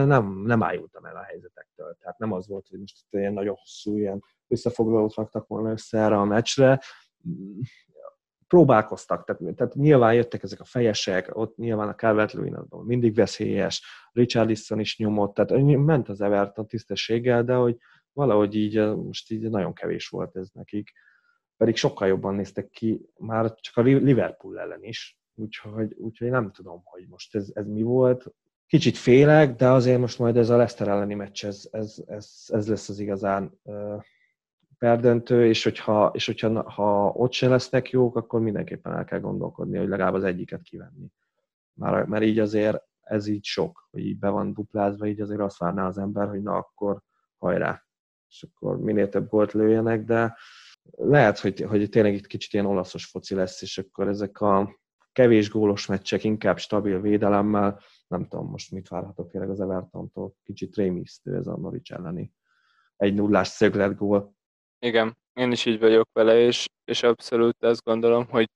nem, 0.07 0.43
nem 0.45 0.63
ájultam 0.63 1.05
el 1.05 1.17
a 1.17 1.23
helyzetektől. 1.23 1.97
Tehát 2.01 2.19
nem 2.19 2.33
az 2.33 2.49
volt, 2.49 2.67
hogy 2.69 2.79
most 2.79 2.99
itt 2.99 3.19
ilyen 3.21 3.33
nagyon 3.33 3.55
hosszú, 3.55 3.97
ilyen 3.97 4.23
összefoglalót 4.49 5.15
raktak 5.15 5.47
volna 5.47 5.71
össze 5.71 5.99
erre 5.99 6.19
a 6.19 6.25
meccsre. 6.25 6.81
Próbálkoztak, 8.47 9.25
tehát, 9.25 9.57
tehát 9.57 9.75
nyilván 9.75 10.15
jöttek 10.15 10.43
ezek 10.43 10.61
a 10.61 10.65
fejesek, 10.65 11.37
ott 11.37 11.57
nyilván 11.57 11.89
a 11.89 11.95
calvert 11.95 12.35
mindig 12.69 13.15
veszélyes, 13.15 13.83
Richard 14.13 14.49
Lisson 14.49 14.81
is 14.81 14.99
nyomott, 14.99 15.35
tehát 15.35 15.63
ment 15.63 16.09
az 16.09 16.21
Everton 16.21 16.67
tisztességgel, 16.67 17.45
de 17.45 17.55
hogy 17.55 17.77
valahogy 18.13 18.55
így 18.55 18.95
most 18.97 19.31
így 19.31 19.51
nagyon 19.51 19.73
kevés 19.73 20.09
volt 20.09 20.37
ez 20.37 20.49
nekik 20.53 20.93
pedig 21.63 21.77
sokkal 21.77 22.09
jobban 22.09 22.35
néztek 22.35 22.71
ki 22.71 23.11
már 23.19 23.55
csak 23.55 23.77
a 23.77 23.81
Liverpool 23.81 24.61
ellen 24.61 24.85
is, 24.85 25.19
úgyhogy, 25.35 25.95
úgyhogy 25.95 26.31
nem 26.31 26.51
tudom, 26.51 26.81
hogy 26.85 27.09
most 27.09 27.35
ez, 27.35 27.51
ez 27.55 27.67
mi 27.67 27.83
volt. 27.83 28.27
Kicsit 28.73 28.97
félek, 28.97 29.57
de 29.57 29.69
azért 29.69 30.01
most 30.01 30.19
majd 30.19 30.37
ez 30.37 30.51
a 30.51 30.57
Leicester 30.57 30.89
elleni 30.89 31.15
meccs, 31.15 31.45
ez, 31.45 31.69
ez, 31.71 32.03
ez, 32.07 32.45
ez 32.47 32.69
lesz 32.69 32.89
az 32.89 32.99
igazán 32.99 33.61
perdöntő, 34.79 35.47
és 35.47 35.65
hogyha, 35.65 36.11
és 36.15 36.27
hogyha 36.27 36.71
ha 36.71 37.09
ott 37.09 37.33
se 37.33 37.49
lesznek 37.49 37.91
jók, 37.91 38.17
akkor 38.17 38.41
mindenképpen 38.41 38.93
el 38.93 39.05
kell 39.05 39.21
gondolkodni, 39.21 39.79
hogy 39.79 39.89
legalább 39.89 40.15
az 40.15 40.25
egyiket 40.25 40.63
kivenni. 40.63 41.07
Már, 41.73 42.05
mert 42.05 42.25
így 42.25 42.39
azért 42.39 42.83
ez 43.01 43.27
így 43.27 43.45
sok, 43.45 43.89
hogy 43.91 44.07
így 44.07 44.19
be 44.19 44.29
van 44.29 44.53
duplázva, 44.53 45.07
így 45.07 45.21
azért 45.21 45.41
azt 45.41 45.59
várná 45.59 45.87
az 45.87 45.99
ember, 45.99 46.29
hogy 46.29 46.43
na 46.43 46.57
akkor 46.57 47.03
hajrá, 47.39 47.85
és 48.29 48.47
akkor 48.53 48.81
minél 48.81 49.09
több 49.09 49.29
gólt 49.29 49.53
lőjenek, 49.53 50.05
de 50.05 50.37
lehet, 50.91 51.39
hogy, 51.39 51.61
hogy 51.61 51.89
tényleg 51.89 52.15
itt 52.15 52.27
kicsit 52.27 52.53
ilyen 52.53 52.67
olaszos 52.67 53.07
foci 53.07 53.35
lesz, 53.35 53.63
és 53.63 53.79
akkor 53.79 54.09
ezek 54.09 54.41
a 54.41 54.81
kevés 55.13 55.51
gólos 55.51 55.87
meccsek, 55.87 56.25
inkább 56.25 56.59
stabil 56.59 57.01
védelemmel, 57.01 57.81
nem 58.13 58.29
tudom 58.29 58.51
most 58.51 58.71
mit 58.71 58.89
várhatok 58.89 59.31
tényleg 59.31 59.51
az 59.51 59.61
Evertontól, 59.61 60.35
kicsit 60.43 60.75
rémisztő 60.75 61.37
ez 61.37 61.47
a 61.47 61.57
Norwich 61.57 61.93
elleni 61.93 62.33
egy 62.97 63.15
nullás 63.15 63.49
szöglet 63.49 63.97
gól. 63.97 64.35
Igen, 64.79 65.19
én 65.33 65.53
is 65.53 65.67
így 65.67 65.79
vagyok 65.79 66.09
vele, 66.13 66.39
és, 66.39 66.69
és 66.85 67.03
abszolút 67.03 67.63
azt 67.63 67.83
gondolom, 67.83 68.27
hogy 68.27 68.51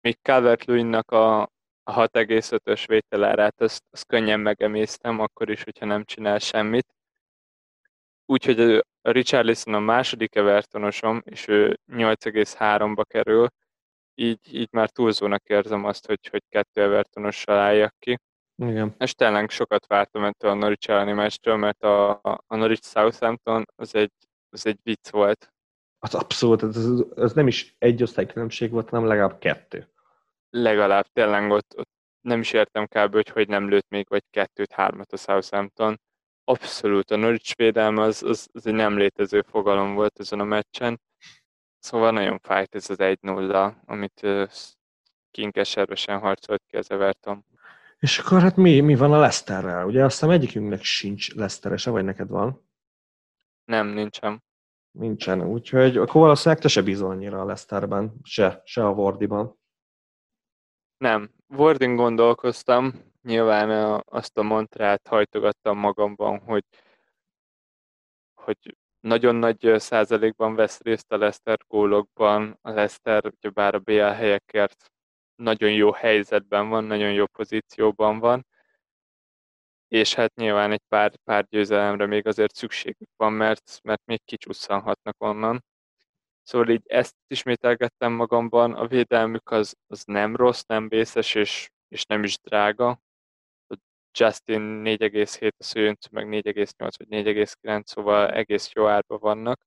még 0.00 0.18
calvert 0.22 0.68
a, 1.10 1.42
a 1.82 1.92
6,5-ös 1.94 2.84
vételárát, 2.86 3.60
azt, 3.60 3.82
azt 3.90 4.06
könnyen 4.06 4.40
megemésztem, 4.40 5.20
akkor 5.20 5.50
is, 5.50 5.62
hogyha 5.62 5.86
nem 5.86 6.04
csinál 6.04 6.38
semmit. 6.38 6.94
Úgyhogy 8.26 8.60
a 9.00 9.10
Richarlison 9.10 9.74
a 9.74 9.80
második 9.80 10.34
Evertonosom, 10.34 11.22
és 11.24 11.48
ő 11.48 11.78
8,3-ba 11.86 13.02
kerül, 13.08 13.48
így, 14.14 14.54
így 14.54 14.68
már 14.72 14.90
túlzónak 14.90 15.48
érzem 15.48 15.84
azt, 15.84 16.06
hogy, 16.06 16.28
hogy 16.30 16.42
kettő 16.48 16.82
Evertonossal 16.82 17.58
álljak 17.58 17.94
ki. 17.98 18.18
Igen. 18.68 18.94
És 18.98 19.14
tényleg 19.14 19.50
sokat 19.50 19.86
vártam 19.86 20.24
ettől 20.24 20.50
a 20.50 20.54
Norwich 20.54 20.90
elleni 20.90 21.12
meccstől, 21.12 21.56
mert 21.56 21.82
a, 21.82 22.10
a 22.46 22.56
Norwich 22.56 22.82
Southampton 22.82 23.64
az 23.76 23.94
egy, 23.94 24.12
az 24.50 24.66
egy 24.66 24.78
vicc 24.82 25.10
volt. 25.10 25.52
Az 25.98 26.14
abszolút, 26.14 26.62
ez, 26.62 26.86
ez 27.16 27.32
nem 27.32 27.46
is 27.46 27.74
egy 27.78 28.02
osztálykülönbség 28.02 28.70
volt, 28.70 28.88
hanem 28.88 29.06
legalább 29.06 29.38
kettő. 29.38 29.88
Legalább 30.50 31.06
tényleg 31.12 31.50
ott, 31.50 31.78
ott 31.78 31.90
nem 32.20 32.40
is 32.40 32.52
értem 32.52 32.86
kb. 32.86 33.12
hogy 33.12 33.28
hogy 33.28 33.48
nem 33.48 33.68
lőtt 33.68 33.88
még 33.88 34.06
vagy 34.08 34.24
kettőt, 34.30 34.72
hármat 34.72 35.12
a 35.12 35.16
Southampton 35.16 36.00
abszolút 36.44 37.10
a 37.10 37.16
Norwich 37.16 37.56
védelme 37.56 38.02
az, 38.02 38.22
az, 38.22 38.48
az 38.52 38.66
egy 38.66 38.74
nem 38.74 38.96
létező 38.96 39.42
fogalom 39.42 39.94
volt 39.94 40.18
ezen 40.18 40.40
a 40.40 40.44
meccsen. 40.44 41.00
Szóval 41.78 42.10
nagyon 42.10 42.38
fájt 42.38 42.74
ez 42.74 42.90
az 42.90 42.96
1-0, 43.00 43.74
amit 43.84 44.26
kinkeservesen 45.30 46.18
harcolt 46.18 46.62
ki 46.66 46.76
az 46.76 46.90
Everton. 46.90 47.44
És 48.02 48.18
akkor 48.18 48.40
hát 48.40 48.56
mi, 48.56 48.80
mi 48.80 48.94
van 48.94 49.12
a 49.12 49.18
Leicesterrel? 49.18 49.86
Ugye 49.86 50.04
azt 50.04 50.12
hiszem 50.12 50.30
egyikünknek 50.30 50.82
sincs 50.82 51.34
Leicesterese, 51.34 51.90
vagy 51.90 52.04
neked 52.04 52.28
van? 52.28 52.68
Nem, 53.64 53.86
nincsen. 53.86 54.42
Nincsen, 54.90 55.42
úgyhogy 55.42 55.96
akkor 55.96 56.20
valószínűleg 56.20 56.62
te 56.62 56.68
se 56.68 56.82
bízol 56.82 57.10
annyira 57.10 57.40
a 57.40 57.44
Leicesterben, 57.44 58.14
se, 58.22 58.62
se 58.64 58.86
a 58.86 58.90
Wardiban. 58.90 59.58
Nem, 60.96 61.30
Wardin 61.48 61.96
gondolkoztam, 61.96 62.92
nyilván 63.22 64.00
azt 64.06 64.38
a 64.38 64.42
mantrát 64.42 65.08
hajtogattam 65.08 65.78
magamban, 65.78 66.38
hogy, 66.38 66.64
hogy 68.34 68.76
nagyon 69.00 69.34
nagy 69.34 69.74
százalékban 69.76 70.54
vesz 70.54 70.80
részt 70.80 71.12
a 71.12 71.16
Leszter 71.16 71.58
gólokban. 71.68 72.58
A 72.62 72.70
Leszter, 72.70 73.32
bár 73.52 73.74
a 73.74 73.78
BL 73.78 74.00
helyekért 74.00 74.91
nagyon 75.42 75.72
jó 75.72 75.92
helyzetben 75.92 76.68
van, 76.68 76.84
nagyon 76.84 77.12
jó 77.12 77.26
pozícióban 77.26 78.18
van, 78.18 78.46
és 79.88 80.14
hát 80.14 80.34
nyilván 80.34 80.72
egy 80.72 80.82
pár, 80.88 81.12
pár 81.24 81.46
győzelemre 81.48 82.06
még 82.06 82.26
azért 82.26 82.54
szükségük 82.54 83.08
van, 83.16 83.32
mert, 83.32 83.78
mert 83.82 84.02
még 84.04 84.20
kicsusszanhatnak 84.24 85.16
onnan. 85.18 85.64
Szóval 86.42 86.68
így 86.68 86.82
ezt 86.86 87.14
ismételgettem 87.26 88.12
magamban, 88.12 88.72
a 88.74 88.86
védelmük 88.86 89.50
az, 89.50 89.74
az 89.86 90.04
nem 90.04 90.36
rossz, 90.36 90.62
nem 90.66 90.88
vészes, 90.88 91.34
és, 91.34 91.70
és 91.88 92.04
nem 92.04 92.24
is 92.24 92.38
drága, 92.38 93.00
Justin 94.18 94.82
4,7, 94.84 95.50
a 95.58 95.62
Szőnc 95.62 96.08
meg 96.08 96.26
4,8 96.26 96.90
vagy 96.96 97.06
4,9, 97.08 97.84
szóval 97.84 98.30
egész 98.30 98.70
jó 98.72 98.86
árba 98.86 99.18
vannak. 99.18 99.60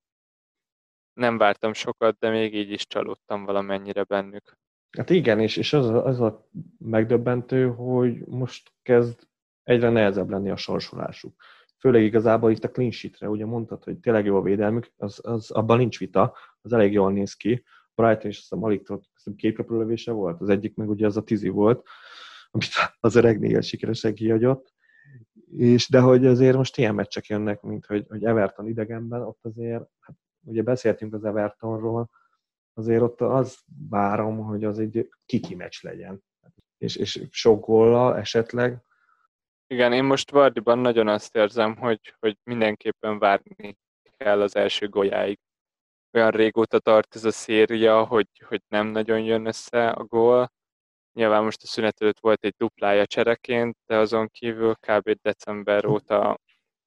Nem 1.14 1.38
vártam 1.38 1.74
sokat, 1.74 2.18
de 2.20 2.30
még 2.30 2.56
így 2.56 2.72
is 2.72 2.88
csalódtam 2.88 3.46
valamennyire 3.46 4.04
bennük. 4.04 4.58
Hát 4.98 5.10
igen, 5.10 5.39
és, 5.39 5.58
és 5.58 5.74
az, 5.74 5.89
az 5.89 6.22
a 6.22 6.48
megdöbbentő, 6.78 7.68
hogy 7.68 8.26
most 8.26 8.72
kezd 8.82 9.20
egyre 9.64 9.89
nehezebb 9.89 10.30
lenni 10.30 10.50
a 10.50 10.56
sorsolásuk. 10.56 11.36
Főleg 11.80 12.04
igazából 12.04 12.52
itt 12.52 12.64
a 12.64 12.72
clean 12.72 12.91
sheetre, 12.91 13.30
ugye 13.30 13.46
mondtad, 13.46 13.84
hogy 13.84 13.98
tényleg 13.98 14.26
jó 14.26 14.38
a 14.38 14.41
védelmük, 14.41 14.91
az, 14.98 15.20
az, 15.24 15.52
abban 15.52 15.78
nincs 15.78 16.00
vita, 16.00 16.36
az 16.62 16.74
elég 16.74 16.93
jól 16.93 17.12
néz 17.12 17.34
ki. 17.34 17.64
Brighton 17.96 18.30
is 18.30 18.38
azt 18.38 18.48
hiszem 18.50 18.64
alig 18.64 18.88
két 19.36 19.58
lövése 19.68 20.12
volt, 20.12 20.41
az 20.41 20.50
egyik 20.50 20.76
meg 20.76 20.89
ugye 20.89 21.06
az 21.06 21.18
a 21.18 21.24
tizi 21.24 21.50
volt, 21.50 21.88
amit 22.52 22.70
az 23.00 23.16
öreg 23.16 23.39
négy 23.39 23.64
sikeresen 23.64 24.14
kihagyott. 24.14 24.74
és 25.52 25.89
de 25.89 26.00
hogy 26.00 26.26
azért 26.26 26.56
most 26.56 26.78
ilyen 26.78 26.96
meccsek 26.96 27.26
jönnek, 27.26 27.62
mint 27.62 27.86
hogy, 27.86 28.06
hogy 28.10 28.26
Everton 28.26 28.68
idegenben, 28.68 29.22
ott 29.22 29.39
azért, 29.41 29.89
hát 30.00 30.16
ugye 30.43 30.62
beszéltünk 30.62 31.14
az 31.14 31.24
Evertonról, 31.24 32.10
azért 32.78 33.02
ott 33.02 33.22
az 33.22 33.58
várom, 33.90 34.38
hogy 34.38 34.64
az 34.64 34.80
egy 34.80 35.10
kiki 35.26 35.56
meccs 35.56 35.84
legyen. 35.84 36.24
És, 36.78 36.96
és 36.96 37.28
sok 37.32 37.66
góllal 37.66 38.18
esetleg. 38.18 38.84
Igen, 39.68 39.94
én 39.94 40.04
most 40.04 40.32
Vardiban 40.32 40.80
nagyon 40.80 41.08
azt 41.08 41.36
érzem, 41.36 41.78
hogy, 41.78 42.16
hogy 42.20 42.38
mindenképpen 42.44 43.20
várni 43.20 43.78
kell 44.18 44.42
az 44.42 44.56
első 44.56 44.90
gólyáig. 44.90 45.40
Olyan 46.12 46.32
régóta 46.32 46.80
tart 46.80 47.16
ez 47.16 47.26
a 47.26 47.32
széria, 47.32 48.04
hogy, 48.04 48.28
hogy 48.48 48.62
nem 48.68 48.88
nagyon 48.88 49.20
jön 49.20 49.46
össze 49.46 49.90
a 49.90 50.04
gól. 50.04 50.52
Nyilván 51.14 51.44
most 51.44 51.64
a 51.64 51.68
szünet 51.68 52.02
előtt 52.02 52.20
volt 52.20 52.44
egy 52.44 52.56
duplája 52.58 53.06
csereként, 53.06 53.78
de 53.86 53.98
azon 53.98 54.28
kívül 54.28 54.76
kb. 54.76 55.12
december 55.22 55.86
óta 55.86 56.40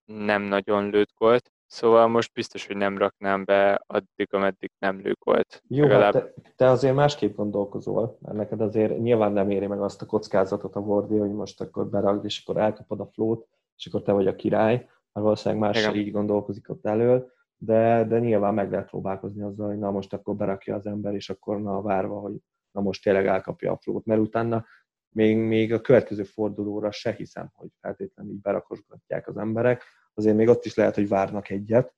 nem 0.05 0.43
nagyon 0.43 0.91
lőtt 0.91 1.13
gólt. 1.15 1.53
Szóval 1.71 2.09
most 2.09 2.33
biztos, 2.33 2.67
hogy 2.67 2.77
nem 2.77 2.99
raknám 2.99 3.45
be 3.45 3.83
addig, 3.87 4.29
ameddig 4.31 4.71
nem 4.79 5.01
lők 5.01 5.25
volt. 5.25 5.63
Jó, 5.69 5.83
hát 5.83 5.93
Legalább... 5.93 6.13
te, 6.13 6.33
te 6.57 6.69
azért 6.69 6.95
másképp 6.95 7.37
gondolkozol, 7.37 8.19
mert 8.21 8.37
neked 8.37 8.61
azért 8.61 8.99
nyilván 8.99 9.33
nem 9.33 9.51
éri 9.51 9.67
meg 9.67 9.81
azt 9.81 10.03
a 10.03 10.07
kockázatot 10.07 10.77
a 10.77 10.81
Vordi, 10.81 11.17
hogy 11.17 11.33
most 11.33 11.61
akkor 11.61 11.89
beragd, 11.89 12.25
és 12.25 12.43
akkor 12.45 12.63
elkapod 12.63 13.01
a 13.01 13.07
flót, 13.07 13.47
és 13.77 13.87
akkor 13.87 14.03
te 14.03 14.13
vagy 14.13 14.27
a 14.27 14.35
király, 14.35 14.75
mert 14.75 14.91
valószínűleg 15.13 15.63
más 15.63 15.81
Igen. 15.81 15.95
így 15.95 16.13
gondolkozik 16.13 16.71
ott 16.71 16.87
elől, 16.87 17.33
de, 17.57 18.05
de 18.05 18.19
nyilván 18.19 18.55
meg 18.55 18.71
lehet 18.71 18.89
próbálkozni 18.89 19.43
azzal, 19.43 19.67
hogy 19.67 19.79
na 19.79 19.91
most 19.91 20.13
akkor 20.13 20.37
berakja 20.37 20.75
az 20.75 20.87
ember, 20.87 21.15
és 21.15 21.31
akkor 21.31 21.61
na 21.61 21.83
várva, 21.83 22.21
hogy 22.21 22.35
na 22.71 22.81
most 22.81 23.03
tényleg 23.03 23.27
elkapja 23.27 23.73
a 23.73 23.77
flót, 23.77 24.05
mert 24.05 24.21
utána 24.21 24.65
még, 25.09 25.37
még 25.37 25.73
a 25.73 25.81
következő 25.81 26.23
fordulóra 26.23 26.91
se 26.91 27.13
hiszem, 27.13 27.51
hogy 27.55 27.69
feltétlenül 27.81 28.33
így 28.33 28.41
berakosgatják 28.41 29.29
az 29.29 29.37
emberek, 29.37 29.83
azért 30.19 30.37
még 30.37 30.49
ott 30.49 30.65
is 30.65 30.75
lehet, 30.75 30.95
hogy 30.95 31.09
várnak 31.09 31.51
egyet, 31.51 31.95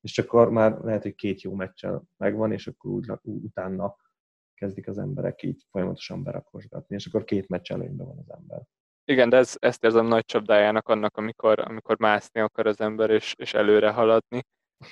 és 0.00 0.18
akkor 0.18 0.50
már 0.50 0.78
lehet, 0.78 1.02
hogy 1.02 1.14
két 1.14 1.42
jó 1.42 1.54
meccsel 1.54 2.02
megvan, 2.16 2.52
és 2.52 2.66
akkor 2.66 2.90
úgy, 2.90 3.10
utána 3.22 3.96
kezdik 4.54 4.88
az 4.88 4.98
emberek 4.98 5.42
így 5.42 5.66
folyamatosan 5.70 6.22
berakosgatni, 6.22 6.94
és 6.94 7.06
akkor 7.06 7.24
két 7.24 7.48
meccs 7.48 7.70
előnyben 7.72 8.06
van 8.06 8.18
az 8.18 8.34
ember. 8.38 8.62
Igen, 9.04 9.28
de 9.28 9.36
ez, 9.36 9.54
ezt 9.58 9.84
érzem 9.84 10.06
nagy 10.06 10.24
csapdájának 10.24 10.88
annak, 10.88 11.16
amikor, 11.16 11.58
amikor 11.58 11.98
mászni 11.98 12.40
akar 12.40 12.66
az 12.66 12.80
ember, 12.80 13.10
és, 13.10 13.34
és 13.36 13.54
előre 13.54 13.90
haladni. 13.90 14.42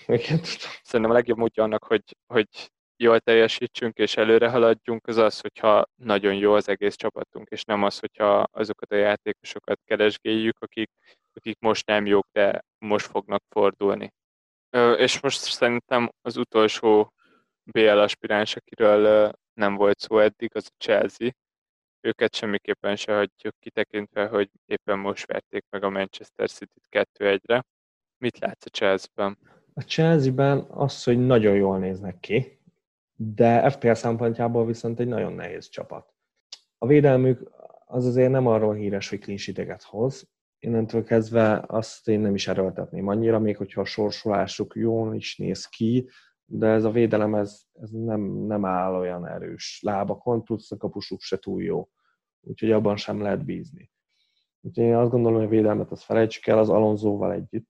Igen, 0.07 0.41
Szerintem 0.83 1.11
a 1.11 1.15
legjobb 1.15 1.39
módja 1.39 1.63
annak, 1.63 1.85
hogy, 1.85 2.17
hogy 2.27 2.49
jól 2.97 3.21
teljesítsünk 3.21 3.97
és 3.97 4.17
előre 4.17 4.49
haladjunk, 4.49 5.07
az 5.07 5.17
az, 5.17 5.41
hogyha 5.41 5.85
nagyon 5.95 6.35
jó 6.35 6.53
az 6.53 6.69
egész 6.69 6.95
csapatunk, 6.95 7.49
és 7.49 7.65
nem 7.65 7.83
az, 7.83 7.99
hogyha 7.99 8.47
azokat 8.51 8.93
a 8.93 8.97
játékosokat 8.97 9.81
keresgéljük, 9.85 10.57
akik, 10.59 10.91
akik 11.37 11.59
most 11.61 11.87
nem 11.87 12.07
jók, 12.07 12.27
de 12.33 12.65
most 12.79 13.07
fognak 13.07 13.43
fordulni. 13.49 14.13
És 14.97 15.21
most 15.21 15.41
szerintem 15.41 16.11
az 16.23 16.37
utolsó 16.37 17.13
BL 17.63 17.99
aspiráns, 17.99 18.57
akiről 18.57 19.33
nem 19.55 19.75
volt 19.75 19.99
szó 19.99 20.19
eddig, 20.19 20.51
az 20.55 20.69
a 20.69 20.75
Chelsea. 20.79 21.31
Őket 22.01 22.35
semmiképpen 22.35 22.97
se 22.97 23.15
hagyjuk 23.15 23.55
kitekintve, 23.59 24.27
hogy 24.27 24.51
éppen 24.65 24.99
most 24.99 25.27
verték 25.27 25.65
meg 25.71 25.83
a 25.83 25.91
Manchester 25.91 26.51
City-t 26.51 27.09
2-1-re. 27.19 27.65
Mit 28.19 28.39
látsz 28.39 28.67
a 28.67 28.69
Chelsea-ben? 28.69 29.39
A 29.75 29.81
Chelsea-ben 29.81 30.59
az, 30.59 31.05
hogy 31.05 31.27
nagyon 31.27 31.55
jól 31.55 31.79
néznek 31.79 32.21
ki, 32.21 32.61
de 33.13 33.71
FPL 33.71 33.93
szempontjából 33.93 34.67
viszont 34.67 35.01
egy 35.01 35.09
nagyon 35.09 35.33
nehéz 35.33 35.69
csapat. 35.69 36.15
A 36.79 36.87
védelmük 36.87 37.51
az 37.87 38.07
azért 38.07 38.31
nem 38.31 38.47
arról 38.47 38.75
híres, 38.75 39.09
hogy 39.09 39.21
clean 39.21 39.79
hoz. 39.83 40.29
Innentől 40.59 41.05
kezdve 41.05 41.65
azt 41.67 42.09
én 42.09 42.21
nem 42.21 42.35
is 42.35 42.49
erőltetném 42.49 43.09
annyira, 43.09 43.39
még 43.39 43.57
hogyha 43.57 43.81
a 43.81 43.85
sorsolásuk 43.85 44.75
jól 44.75 45.15
is 45.15 45.37
néz 45.37 45.67
ki, 45.67 46.09
de 46.45 46.67
ez 46.67 46.85
a 46.85 46.91
védelem 46.91 47.35
ez, 47.35 47.63
ez 47.73 47.91
nem, 47.91 48.21
nem 48.21 48.65
áll 48.65 48.95
olyan 48.95 49.27
erős 49.27 49.81
lábakon, 49.83 50.45
plusz 50.45 50.71
a 50.71 50.77
kapusuk 50.77 51.21
se 51.21 51.37
túl 51.37 51.63
jó. 51.63 51.89
Úgyhogy 52.41 52.73
abban 52.73 52.97
sem 52.97 53.21
lehet 53.21 53.45
bízni. 53.45 53.91
Úgyhogy 54.61 54.85
én 54.85 54.95
azt 54.95 55.11
gondolom, 55.11 55.37
hogy 55.37 55.47
a 55.47 55.51
védelmet 55.51 55.91
azt 55.91 56.03
felejtsük 56.03 56.47
el 56.47 56.59
az 56.59 56.69
Alonzóval 56.69 57.33
együtt. 57.33 57.69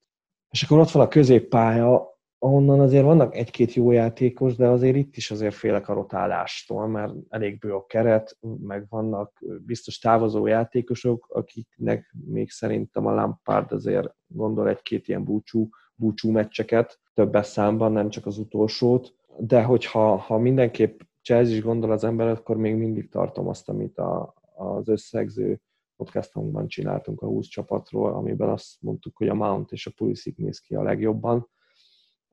És 0.50 0.62
akkor 0.62 0.78
ott 0.78 0.90
van 0.90 1.06
a 1.06 1.08
középpálya, 1.08 2.15
ahonnan 2.46 2.80
azért 2.80 3.04
vannak 3.04 3.36
egy-két 3.36 3.74
jó 3.74 3.90
játékos, 3.90 4.56
de 4.56 4.68
azért 4.68 4.96
itt 4.96 5.16
is 5.16 5.30
azért 5.30 5.54
félek 5.54 5.88
a 5.88 5.92
rotálástól, 5.92 6.86
mert 6.86 7.12
elég 7.28 7.58
bő 7.58 7.74
a 7.74 7.86
keret, 7.86 8.38
meg 8.60 8.86
vannak 8.88 9.42
biztos 9.66 9.98
távozó 9.98 10.46
játékosok, 10.46 11.26
akiknek 11.28 12.14
még 12.26 12.50
szerintem 12.50 13.06
a 13.06 13.14
Lampard 13.14 13.72
azért 13.72 14.14
gondol 14.26 14.68
egy-két 14.68 15.08
ilyen 15.08 15.24
búcsú, 15.24 15.68
búcsú 15.94 16.30
meccseket, 16.30 17.00
többes 17.14 17.46
számban, 17.46 17.92
nem 17.92 18.08
csak 18.08 18.26
az 18.26 18.38
utolsót, 18.38 19.14
de 19.38 19.62
hogyha 19.62 20.16
ha 20.16 20.38
mindenképp 20.38 21.00
Chelsea 21.22 21.54
is 21.54 21.62
gondol 21.62 21.90
az 21.90 22.04
ember, 22.04 22.28
akkor 22.28 22.56
még 22.56 22.74
mindig 22.74 23.08
tartom 23.08 23.48
azt, 23.48 23.68
amit 23.68 23.98
a, 23.98 24.34
az 24.56 24.88
összegző 24.88 25.60
podcastunkban 25.96 26.68
csináltunk 26.68 27.22
a 27.22 27.26
20 27.26 27.46
csapatról, 27.46 28.12
amiben 28.12 28.48
azt 28.48 28.76
mondtuk, 28.80 29.16
hogy 29.16 29.28
a 29.28 29.34
Mount 29.34 29.72
és 29.72 29.86
a 29.86 29.92
Pulisic 29.96 30.38
néz 30.38 30.58
ki 30.58 30.74
a 30.74 30.82
legjobban, 30.82 31.48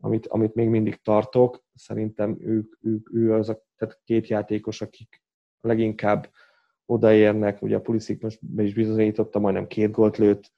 amit, 0.03 0.27
amit 0.27 0.55
még 0.55 0.69
mindig 0.69 1.01
tartok. 1.01 1.63
Szerintem 1.75 2.37
ők, 2.39 2.75
ők, 2.81 3.13
ő 3.13 3.33
az 3.33 3.49
a 3.49 3.63
tehát 3.75 4.01
két 4.03 4.27
játékos, 4.27 4.81
akik 4.81 5.23
leginkább 5.61 6.29
odaérnek, 6.85 7.61
ugye 7.61 7.75
a 7.75 7.81
Pulisic 7.81 8.21
most 8.21 8.39
be 8.45 8.63
is 8.63 8.73
bizonyította, 8.73 9.39
majdnem 9.39 9.67
két 9.67 9.91
gólt 9.91 10.17
lőtt. 10.17 10.51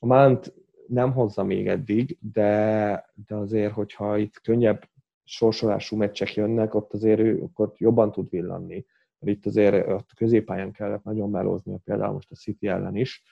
A 0.00 0.06
Mount 0.06 0.54
nem 0.86 1.12
hozza 1.12 1.44
még 1.44 1.68
eddig, 1.68 2.18
de, 2.20 3.12
de 3.26 3.34
azért, 3.34 3.72
hogyha 3.72 4.18
itt 4.18 4.40
könnyebb 4.40 4.88
sorsolású 5.24 5.96
meccsek 5.96 6.34
jönnek, 6.34 6.74
ott 6.74 6.92
azért 6.92 7.20
ő 7.20 7.42
akkor 7.42 7.72
jobban 7.76 8.12
tud 8.12 8.30
villanni. 8.30 8.86
Mert 9.18 9.36
itt 9.36 9.46
azért 9.46 9.86
a 9.86 10.04
középpályán 10.16 10.72
kellett 10.72 11.02
nagyon 11.02 11.30
melózni, 11.30 11.78
például 11.84 12.12
most 12.12 12.30
a 12.30 12.34
City 12.34 12.68
ellen 12.68 12.96
is. 12.96 13.22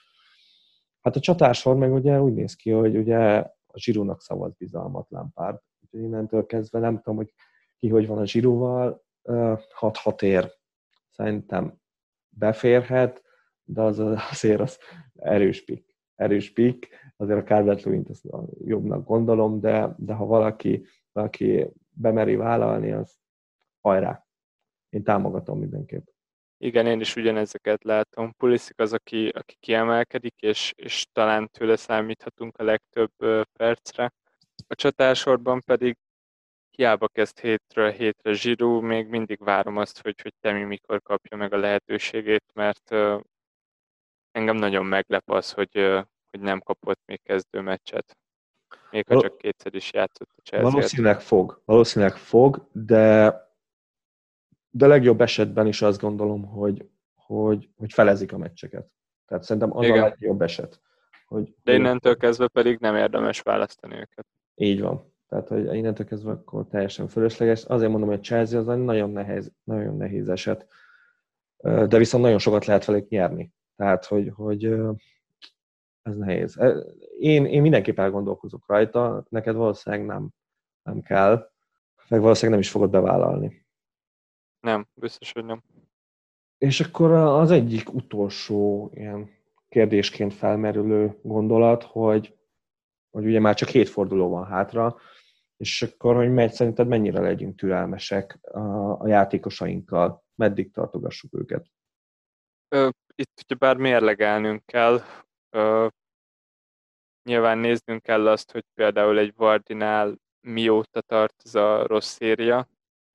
Hát 1.00 1.16
a 1.16 1.20
csatásor 1.20 1.76
meg 1.76 1.92
ugye 1.92 2.22
úgy 2.22 2.32
néz 2.32 2.54
ki, 2.54 2.70
hogy 2.70 2.96
ugye 2.96 3.44
a 3.72 3.78
zsírónak 3.78 4.20
szavaz 4.20 4.54
bizalmat 4.54 5.10
Lampard. 5.10 5.60
Úgyhogy 5.80 6.00
innentől 6.00 6.46
kezdve 6.46 6.78
nem 6.78 6.96
tudom, 6.96 7.16
hogy 7.16 7.32
ki 7.76 7.88
hogy 7.88 8.06
van 8.06 8.18
a 8.18 8.26
zsíróval, 8.26 9.04
6-6 9.22 10.22
ér 10.22 10.52
szerintem 11.10 11.78
beférhet, 12.28 13.22
de 13.64 13.82
az 13.82 13.98
azért 14.30 14.60
az 14.60 14.78
erős 15.14 15.64
pik. 15.64 15.98
Erős 16.14 16.52
pik, 16.52 16.88
azért 17.16 17.38
a 17.38 17.44
Calvert 17.44 17.82
Lewin 17.82 18.06
jobbnak 18.64 19.06
gondolom, 19.06 19.60
de, 19.60 19.94
de 19.98 20.14
ha 20.14 20.26
valaki, 20.26 20.86
valaki 21.12 21.70
bemeri 21.88 22.36
vállalni, 22.36 22.92
az 22.92 23.18
hajrá. 23.80 24.26
Én 24.88 25.02
támogatom 25.02 25.58
mindenképp. 25.58 26.06
Igen, 26.62 26.86
én 26.86 27.00
is 27.00 27.16
ugyanezeket 27.16 27.84
látom. 27.84 28.34
Pulisic 28.36 28.80
az, 28.80 28.92
aki, 28.92 29.28
aki 29.28 29.56
kiemelkedik, 29.60 30.34
és, 30.40 30.72
és 30.76 31.06
talán 31.12 31.48
tőle 31.48 31.76
számíthatunk 31.76 32.56
a 32.56 32.62
legtöbb 32.62 33.12
percre. 33.52 34.12
A 34.66 34.74
csatársorban 34.74 35.60
pedig 35.60 35.96
hiába 36.70 37.08
kezd 37.08 37.38
hétről 37.38 37.90
hétre 37.90 38.32
zsirú, 38.32 38.80
még 38.80 39.06
mindig 39.06 39.38
várom 39.44 39.76
azt, 39.76 40.02
hogy, 40.02 40.20
hogy 40.20 40.34
Temi 40.40 40.62
mikor 40.62 41.02
kapja 41.02 41.36
meg 41.36 41.52
a 41.52 41.56
lehetőségét, 41.56 42.44
mert 42.54 42.90
uh, 42.90 43.20
engem 44.32 44.56
nagyon 44.56 44.86
meglep 44.86 45.30
az, 45.30 45.52
hogy, 45.52 45.78
uh, 45.78 46.04
hogy 46.30 46.40
nem 46.40 46.60
kapott 46.60 47.00
még 47.04 47.22
kezdő 47.22 47.60
meccset. 47.60 48.16
Még 48.90 49.06
ha 49.06 49.20
csak 49.20 49.38
kétszer 49.38 49.74
is 49.74 49.92
játszott 49.92 50.30
a 50.36 50.40
Chelsea. 50.42 50.70
Valószínűleg 50.70 51.20
fog, 51.20 51.62
valószínűleg 51.64 52.16
fog, 52.16 52.68
de 52.72 53.34
de 54.70 54.86
legjobb 54.86 55.20
esetben 55.20 55.66
is 55.66 55.82
azt 55.82 56.00
gondolom, 56.00 56.44
hogy, 56.44 56.88
hogy, 57.14 57.68
hogy 57.76 57.92
felezik 57.92 58.32
a 58.32 58.38
meccseket. 58.38 58.90
Tehát 59.26 59.44
szerintem 59.44 59.76
az 59.76 59.84
Igen. 59.84 60.02
a 60.02 60.08
legjobb 60.08 60.42
eset. 60.42 60.80
Hogy, 61.26 61.54
de 61.62 61.74
innentől 61.74 62.16
kezdve 62.16 62.48
pedig 62.48 62.78
nem 62.78 62.96
érdemes 62.96 63.40
választani 63.40 63.94
őket. 63.94 64.26
Így 64.54 64.80
van. 64.80 65.12
Tehát, 65.28 65.48
hogy 65.48 65.74
innentől 65.74 66.06
kezdve 66.06 66.30
akkor 66.30 66.66
teljesen 66.66 67.08
fölösleges. 67.08 67.64
Azért 67.64 67.90
mondom, 67.90 68.08
hogy 68.08 68.22
Chelsea 68.22 68.58
az 68.58 68.66
nagyon 68.66 69.10
nehéz, 69.10 69.52
nagyon 69.64 69.96
nehéz 69.96 70.28
eset. 70.28 70.66
De 71.62 71.98
viszont 71.98 72.22
nagyon 72.22 72.38
sokat 72.38 72.64
lehet 72.64 72.84
velük 72.84 73.08
nyerni. 73.08 73.52
Tehát, 73.76 74.04
hogy, 74.04 74.32
hogy 74.34 74.64
ez 76.02 76.16
nehéz. 76.16 76.58
Én, 77.18 77.44
én 77.44 77.62
mindenképp 77.62 77.98
elgondolkozok 77.98 78.64
rajta, 78.66 79.24
neked 79.28 79.54
valószínűleg 79.54 80.06
nem, 80.06 80.28
nem 80.82 81.00
kell, 81.00 81.50
meg 82.08 82.20
valószínűleg 82.20 82.50
nem 82.50 82.60
is 82.60 82.70
fogod 82.70 82.90
bevállalni. 82.90 83.66
Nem, 84.60 84.86
biztos, 84.94 85.32
hogy 85.32 85.44
nem. 85.44 85.62
És 86.58 86.80
akkor 86.80 87.10
az 87.12 87.50
egyik 87.50 87.94
utolsó 87.94 88.90
ilyen 88.94 89.30
kérdésként 89.68 90.34
felmerülő 90.34 91.18
gondolat, 91.22 91.82
hogy, 91.82 92.38
hogy 93.10 93.24
ugye 93.26 93.40
már 93.40 93.54
csak 93.54 93.68
hét 93.68 93.88
forduló 93.88 94.28
van 94.28 94.46
hátra, 94.46 94.96
és 95.56 95.82
akkor, 95.82 96.14
hogy 96.14 96.32
megy, 96.32 96.52
szerinted 96.52 96.88
mennyire 96.88 97.20
legyünk 97.20 97.56
türelmesek 97.56 98.38
a, 98.42 98.60
a 99.02 99.06
játékosainkkal, 99.06 100.24
meddig 100.34 100.72
tartogassuk 100.72 101.34
őket? 101.34 101.66
Itt 103.14 103.40
ugye 103.44 103.54
bár 103.54 103.76
mérlegelnünk 103.76 104.66
kell, 104.66 105.00
nyilván 107.22 107.58
néznünk 107.58 108.02
kell 108.02 108.28
azt, 108.28 108.52
hogy 108.52 108.64
például 108.74 109.18
egy 109.18 109.34
Vardinál 109.34 110.16
mióta 110.40 111.00
tart 111.00 111.42
ez 111.44 111.54
a 111.54 111.86
rossz 111.86 112.12
széria. 112.12 112.68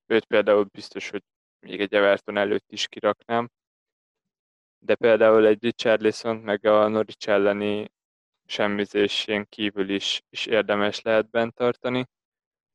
Őt 0.06 0.24
például 0.24 0.64
biztos, 0.64 1.10
hogy 1.10 1.22
még 1.66 1.80
egy 1.80 1.94
Everton 1.94 2.36
előtt 2.36 2.72
is 2.72 2.88
kiraknám. 2.88 3.48
De 4.78 4.94
például 4.94 5.46
egy 5.46 5.62
Richarlison 5.62 6.36
meg 6.36 6.64
a 6.66 6.88
Norwich 6.88 7.28
elleni 7.28 7.88
semmizésén 8.46 9.46
kívül 9.48 9.88
is, 9.90 10.22
is 10.30 10.46
érdemes 10.46 11.00
lehet 11.00 11.30
bent 11.30 11.54
tartani. 11.54 12.04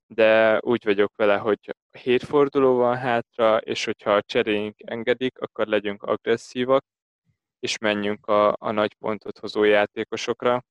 De 0.07 0.59
úgy 0.61 0.83
vagyok 0.83 1.15
vele, 1.15 1.37
hogy 1.37 1.75
hét 1.91 2.23
forduló 2.23 2.75
van 2.75 2.97
hátra, 2.97 3.57
és 3.57 3.85
hogyha 3.85 4.15
a 4.15 4.21
cseréink 4.21 4.75
engedik, 4.77 5.39
akkor 5.39 5.67
legyünk 5.67 6.03
agresszívak, 6.03 6.83
és 7.59 7.77
menjünk 7.77 8.25
a, 8.27 8.55
a 8.59 8.71
nagy 8.71 8.93
pontot 8.93 9.37
hozó 9.37 9.63
játékosokra. 9.63 10.63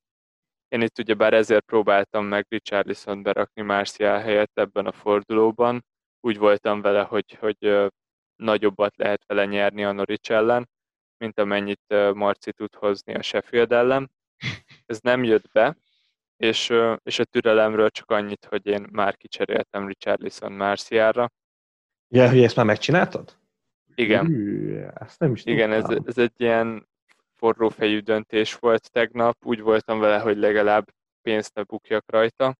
Én 0.68 0.80
itt 0.82 0.98
ugyebár 0.98 1.34
ezért 1.34 1.64
próbáltam 1.64 2.24
meg 2.24 2.46
Richarlison 2.48 3.22
berakni 3.22 3.62
Marcial 3.62 4.18
helyett 4.18 4.58
ebben 4.58 4.86
a 4.86 4.92
fordulóban. 4.92 5.84
Úgy 6.20 6.38
voltam 6.38 6.80
vele, 6.80 7.02
hogy, 7.02 7.36
hogy 7.40 7.90
nagyobbat 8.40 8.96
lehet 8.96 9.24
vele 9.26 9.44
nyerni 9.44 9.84
a 9.84 9.92
Norwich 9.92 10.30
ellen, 10.30 10.68
mint 11.16 11.38
amennyit 11.38 11.94
Marci 12.14 12.52
tud 12.52 12.74
hozni 12.74 13.14
a 13.14 13.22
Sheffield 13.22 13.72
ellen. 13.72 14.10
Ez 14.86 15.00
nem 15.00 15.24
jött 15.24 15.50
be, 15.52 15.76
és, 16.36 16.72
és 17.02 17.18
a 17.18 17.24
türelemről 17.24 17.90
csak 17.90 18.10
annyit, 18.10 18.44
hogy 18.44 18.66
én 18.66 18.86
már 18.90 19.16
kicseréltem 19.16 19.86
Richarlison 19.86 20.52
Marciára. 20.52 21.30
Ja, 22.08 22.28
hogy 22.28 22.42
ezt 22.42 22.56
már 22.56 22.66
megcsináltad? 22.66 23.38
Igen. 23.94 24.26
Hű, 24.26 24.76
ezt 24.94 25.18
nem 25.18 25.32
is 25.32 25.44
Igen, 25.44 25.72
ez, 25.72 25.84
ez 26.04 26.18
egy 26.18 26.32
ilyen 26.36 26.88
forrófejű 27.36 27.98
döntés 27.98 28.54
volt 28.54 28.90
tegnap. 28.90 29.46
Úgy 29.46 29.60
voltam 29.60 29.98
vele, 29.98 30.18
hogy 30.18 30.36
legalább 30.36 30.94
pénzt 31.22 31.54
ne 31.54 31.62
bukjak 31.62 32.04
rajta. 32.10 32.56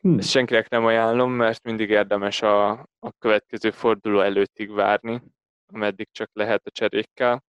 Hm. 0.00 0.18
Ezt 0.18 0.30
senkinek 0.30 0.68
nem 0.68 0.84
ajánlom, 0.84 1.32
mert 1.32 1.62
mindig 1.62 1.90
érdemes 1.90 2.42
a, 2.42 2.70
a 2.98 3.12
következő 3.18 3.70
forduló 3.70 4.20
előttig 4.20 4.70
várni, 4.70 5.22
ameddig 5.72 6.08
csak 6.12 6.30
lehet 6.32 6.66
a 6.66 6.70
cserékkel. 6.70 7.44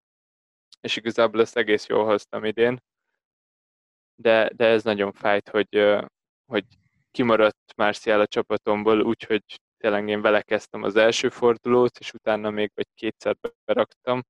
És 0.82 0.97
igazából 0.97 1.41
ezt 1.41 1.58
egész 1.58 1.88
jól 1.88 2.06
hoztam 2.06 2.43
idén. 2.43 2.84
De, 4.16 4.50
de 4.56 4.66
ez 4.66 4.84
nagyon 4.84 5.12
fájt, 5.12 5.50
hogy, 5.50 5.97
hogy 6.45 6.66
kimaradt 7.12 7.74
Marcial 7.76 8.20
a 8.20 8.28
csapatomból, 8.28 9.02
úgyhogy 9.02 9.43
tényleg 9.78 10.08
én 10.08 10.22
vele 10.22 10.41
kezdtem 10.41 10.84
az 10.84 10.95
első 10.95 11.30
fordulót, 11.30 11.97
és 11.97 12.14
utána 12.14 12.50
még 12.50 12.72
vagy 12.76 12.88
kétszer 12.95 13.36
beraktam. 13.66 14.24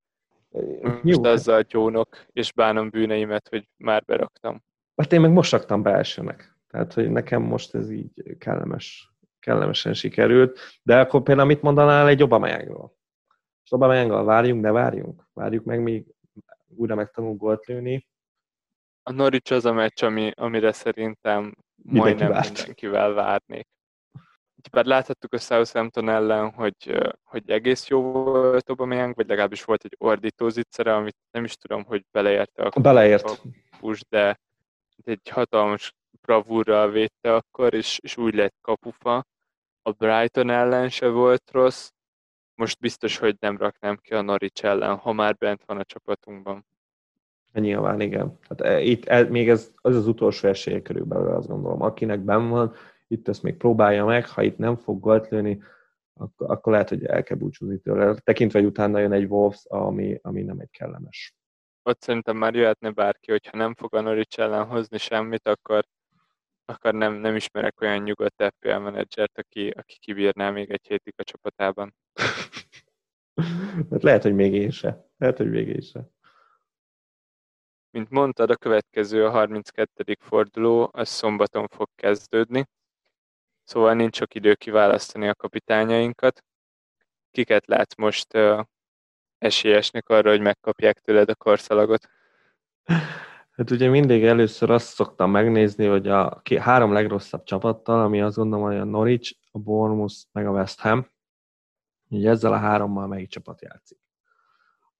Most 0.81 1.03
Jó. 1.03 1.23
azzal 1.23 1.61
gyónok, 1.61 2.25
és 2.31 2.51
bánom 2.53 2.89
bűneimet, 2.89 3.47
hogy 3.47 3.69
már 3.77 4.03
beraktam. 4.05 4.63
Hát 4.95 5.13
én 5.13 5.21
meg 5.21 5.31
most 5.31 5.51
raktam 5.51 5.81
be 5.81 5.91
elsőnek. 5.91 6.58
Tehát, 6.69 6.93
hogy 6.93 7.11
nekem 7.11 7.41
most 7.41 7.75
ez 7.75 7.89
így 7.89 8.37
kellemes, 8.37 9.13
kellemesen 9.39 9.93
sikerült. 9.93 10.59
De 10.83 10.99
akkor 10.99 11.23
például 11.23 11.47
mit 11.47 11.61
mondanál 11.61 12.07
egy 12.07 12.23
Obameyangról? 12.23 12.97
És 13.63 13.71
Obameyanggal 13.71 14.23
várjunk, 14.23 14.61
de 14.61 14.71
várjunk. 14.71 15.27
Várjuk 15.33 15.65
meg, 15.65 15.81
míg 15.81 16.05
újra 16.75 16.95
megtanul 16.95 17.35
gólt 17.35 17.65
lőni. 17.65 18.07
A 19.03 19.11
Norwich 19.11 19.53
az 19.53 19.65
a 19.65 19.73
meccs, 19.73 20.03
ami, 20.03 20.31
amire 20.35 20.71
szerintem 20.71 21.55
majdnem 21.75 22.29
várt. 22.29 22.57
mindenkivel 22.57 23.13
várnék. 23.13 23.67
Bár 24.71 24.85
láthattuk 24.85 25.33
a 25.33 25.37
Southampton 25.37 26.09
ellen, 26.09 26.51
hogy, 26.51 26.97
hogy 27.23 27.49
egész 27.49 27.87
jó 27.87 28.01
volt 28.01 28.69
Aubameyang, 28.69 29.15
vagy 29.15 29.27
legalábbis 29.27 29.63
volt 29.63 29.83
egy 29.83 29.95
ordító 29.97 30.49
zicsere, 30.49 30.95
amit 30.95 31.17
nem 31.31 31.43
is 31.43 31.55
tudom, 31.55 31.83
hogy 31.83 32.05
beleérte 32.11 32.63
a 32.63 32.79
Beleért. 32.79 33.25
A 33.81 33.97
de 34.09 34.39
egy 35.03 35.29
hatalmas 35.29 35.93
bravúrral 36.29 36.91
védte 36.91 37.35
akkor, 37.35 37.73
és, 37.73 37.99
és 38.01 38.17
úgy 38.17 38.33
lett 38.33 38.55
kapufa. 38.61 39.25
A 39.81 39.91
Brighton 39.91 40.49
ellen 40.49 40.89
se 40.89 41.07
volt 41.07 41.51
rossz, 41.51 41.89
most 42.55 42.79
biztos, 42.79 43.17
hogy 43.17 43.35
nem 43.39 43.57
raknám 43.57 43.97
ki 43.97 44.13
a 44.13 44.21
Norwich 44.21 44.65
ellen, 44.65 44.95
ha 44.95 45.13
már 45.13 45.35
bent 45.35 45.63
van 45.65 45.77
a 45.77 45.83
csapatunkban. 45.83 46.65
Nyilván, 47.53 48.01
igen. 48.01 48.37
Hát 48.49 48.61
e, 48.61 48.81
itt 48.81 49.05
e, 49.05 49.23
még 49.23 49.49
ez 49.49 49.71
az 49.75 49.95
az 49.95 50.07
utolsó 50.07 50.47
esélye 50.47 50.81
körülbelül, 50.81 51.27
azt 51.27 51.47
gondolom. 51.47 51.81
Akinek 51.81 52.19
ben 52.19 52.49
van, 52.49 52.73
itt 53.07 53.27
ezt 53.27 53.43
még 53.43 53.57
próbálja 53.57 54.05
meg, 54.05 54.27
ha 54.27 54.41
itt 54.41 54.57
nem 54.57 54.75
fog 54.75 54.99
gólt 54.99 55.29
lőni, 55.29 55.63
akkor, 56.13 56.51
akkor 56.51 56.71
lehet, 56.71 56.89
hogy 56.89 57.05
el 57.05 57.23
kell 57.23 57.37
búcsúzni 57.37 57.79
tőle. 57.79 58.15
Tekintve, 58.15 58.59
hogy 58.59 58.67
utána 58.67 58.99
jön 58.99 59.11
egy 59.11 59.25
Wolves, 59.25 59.65
ami, 59.67 60.19
ami 60.21 60.41
nem 60.41 60.59
egy 60.59 60.71
kellemes. 60.71 61.33
Ott 61.83 62.01
szerintem 62.01 62.37
már 62.37 62.55
jöhetne 62.55 62.91
bárki, 62.91 63.31
hogyha 63.31 63.57
nem 63.57 63.75
fog 63.75 63.95
a 63.95 64.01
Norwich 64.01 64.39
ellen 64.39 64.65
hozni 64.65 64.97
semmit, 64.97 65.47
akkor, 65.47 65.85
akkor 66.69 66.93
nem, 66.93 67.13
nem 67.13 67.35
ismerek 67.35 67.81
olyan 67.81 67.97
nyugodt 67.97 68.43
FPL 68.43 68.77
menedzsert, 68.77 69.37
aki, 69.37 69.69
aki 69.69 69.97
kibírná 69.99 70.49
még 70.49 70.69
egy 70.71 70.87
hétig 70.87 71.13
a 71.17 71.23
csapatában. 71.23 71.95
hát 73.91 74.03
lehet, 74.03 74.23
hogy 74.23 74.35
még 74.35 74.53
én 74.53 74.71
se. 74.71 75.09
Lehet, 75.17 75.37
hogy 75.37 75.49
még 75.49 75.67
én 75.67 75.81
se. 75.81 76.09
Mint 77.91 78.09
mondtad, 78.09 78.49
a 78.49 78.55
következő 78.55 79.25
a 79.25 79.29
32. 79.29 80.17
forduló, 80.19 80.89
az 80.93 81.09
szombaton 81.09 81.67
fog 81.67 81.89
kezdődni. 81.95 82.65
Szóval 83.63 83.93
nincs 83.93 84.15
sok 84.15 84.33
idő 84.35 84.55
kiválasztani 84.55 85.27
a 85.27 85.35
kapitányainkat. 85.35 86.43
Kiket 87.31 87.67
látsz 87.67 87.95
most 87.95 88.33
uh, 88.33 88.63
esélyesnek 89.37 90.09
arra, 90.09 90.29
hogy 90.29 90.41
megkapják 90.41 90.99
tőled 90.99 91.29
a 91.29 91.35
korszalagot? 91.35 92.09
Hát 93.59 93.71
ugye 93.71 93.89
mindig 93.89 94.23
először 94.23 94.69
azt 94.69 94.93
szoktam 94.93 95.31
megnézni, 95.31 95.85
hogy 95.85 96.07
a 96.07 96.41
három 96.59 96.93
legrosszabb 96.93 97.43
csapattal, 97.43 98.03
ami 98.03 98.21
azt 98.21 98.35
gondolom, 98.35 98.65
hogy 98.65 98.75
a 98.75 98.83
Norwich, 98.83 99.35
a 99.51 99.59
Bournemouth, 99.59 100.15
meg 100.31 100.47
a 100.47 100.51
West 100.51 100.79
Ham, 100.79 101.07
ugye 102.09 102.29
ezzel 102.29 102.53
a 102.53 102.57
hárommal 102.57 103.07
melyik 103.07 103.29
csapat 103.29 103.61
játszik. 103.61 103.97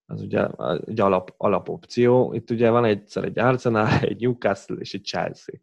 Az 0.06 0.22
ugye 0.22 0.48
egy 0.86 1.00
alap, 1.00 1.34
alapopció. 1.38 2.34
Itt 2.34 2.50
ugye 2.50 2.70
van 2.70 2.86
egyszer 2.86 3.24
egy 3.24 3.40
Arsenal, 3.40 3.88
egy 4.10 4.22
Newcastle 4.22 4.76
és 4.76 4.94
egy 4.94 5.04
Chelsea. 5.04 5.56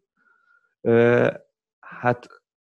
Ö, 0.81 1.31
hát 1.79 2.27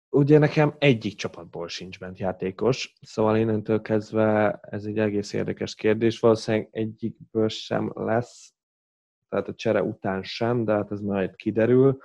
ugye 0.10 0.38
nekem 0.38 0.76
egyik 0.78 1.16
csapatból 1.16 1.68
sincs 1.68 2.00
bent 2.00 2.20
játékos, 2.20 2.94
szóval 3.02 3.38
innentől 3.38 3.82
kezdve 3.82 4.60
ez 4.62 4.86
egy 4.86 5.00
egész 5.00 5.34
érdekes 5.34 5.76
kérdés. 5.76 6.20
Valószínűleg 6.20 6.68
egyikből 6.72 7.48
sem 7.48 7.92
lesz, 7.96 8.53
tehát 9.34 9.48
a 9.48 9.54
csere 9.54 9.84
után 9.84 10.24
sem, 10.24 10.66
de 10.66 10.74
hát 10.74 10.92
ez 10.92 11.00
majd 11.00 11.36
kiderül. 11.36 11.98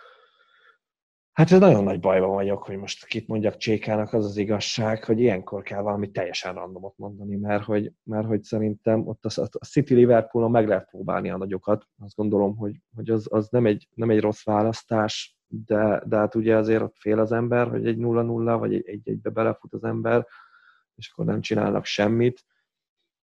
Hát 1.32 1.50
ez 1.50 1.58
nagyon 1.58 1.84
nagy 1.84 2.00
bajban 2.00 2.30
vagyok, 2.30 2.62
hogy 2.62 2.76
most 2.76 3.06
kit 3.06 3.28
mondjak 3.28 3.56
Csékának, 3.56 4.12
az 4.12 4.24
az 4.24 4.36
igazság, 4.36 5.04
hogy 5.04 5.20
ilyenkor 5.20 5.62
kell 5.62 5.82
valami 5.82 6.10
teljesen 6.10 6.54
randomot 6.54 6.96
mondani, 6.96 7.36
mert 7.36 7.64
hogy, 7.64 7.92
mert 8.02 8.26
hogy 8.26 8.42
szerintem 8.42 9.08
ott 9.08 9.24
a, 9.24 9.48
a 9.58 9.64
City 9.64 9.94
Liverpoolon 9.94 10.50
meg 10.50 10.68
lehet 10.68 10.88
próbálni 10.90 11.30
a 11.30 11.36
nagyokat. 11.36 11.86
Azt 11.98 12.16
gondolom, 12.16 12.56
hogy, 12.56 12.80
hogy 12.94 13.10
az, 13.10 13.26
az 13.30 13.48
nem, 13.48 13.66
egy, 13.66 13.88
nem 13.94 14.10
egy 14.10 14.20
rossz 14.20 14.44
választás, 14.44 15.38
de, 15.46 16.02
de 16.06 16.16
hát 16.16 16.34
ugye 16.34 16.56
azért 16.56 16.82
ott 16.82 16.96
fél 16.98 17.18
az 17.18 17.32
ember, 17.32 17.68
hogy 17.68 17.86
egy 17.86 17.96
0-0 17.98 18.56
vagy 18.58 18.74
egy-egybe 18.74 19.30
belefut 19.30 19.72
az 19.72 19.84
ember, 19.84 20.26
és 20.94 21.10
akkor 21.10 21.24
nem 21.24 21.40
csinálnak 21.40 21.84
semmit. 21.84 22.44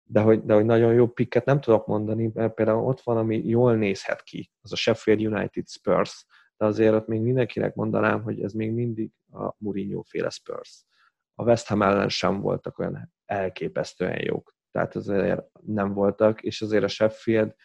De 0.03 0.21
hogy, 0.21 0.43
de 0.43 0.53
hogy 0.53 0.65
nagyon 0.65 0.93
jó 0.93 1.07
pikket 1.07 1.45
nem 1.45 1.61
tudok 1.61 1.87
mondani, 1.87 2.31
mert 2.33 2.53
például 2.53 2.85
ott 2.85 3.01
van, 3.01 3.17
ami 3.17 3.45
jól 3.45 3.75
nézhet 3.75 4.23
ki, 4.23 4.51
az 4.61 4.71
a 4.71 4.75
Sheffield 4.75 5.21
United 5.21 5.67
Spurs, 5.67 6.25
de 6.57 6.65
azért 6.65 6.93
ott 6.93 7.07
még 7.07 7.21
mindenkinek 7.21 7.75
mondanám, 7.75 8.21
hogy 8.23 8.41
ez 8.41 8.53
még 8.53 8.71
mindig 8.71 9.11
a 9.31 9.53
Mourinho 9.57 10.01
féle 10.01 10.29
Spurs. 10.29 10.85
A 11.35 11.43
West 11.43 11.67
Ham 11.67 11.81
ellen 11.81 12.09
sem 12.09 12.41
voltak 12.41 12.79
olyan 12.79 13.13
elképesztően 13.25 14.23
jók, 14.23 14.55
tehát 14.71 14.95
azért 14.95 15.41
nem 15.65 15.93
voltak, 15.93 16.41
és 16.41 16.61
azért 16.61 16.83
a 16.83 16.87
Sheffield 16.87 17.55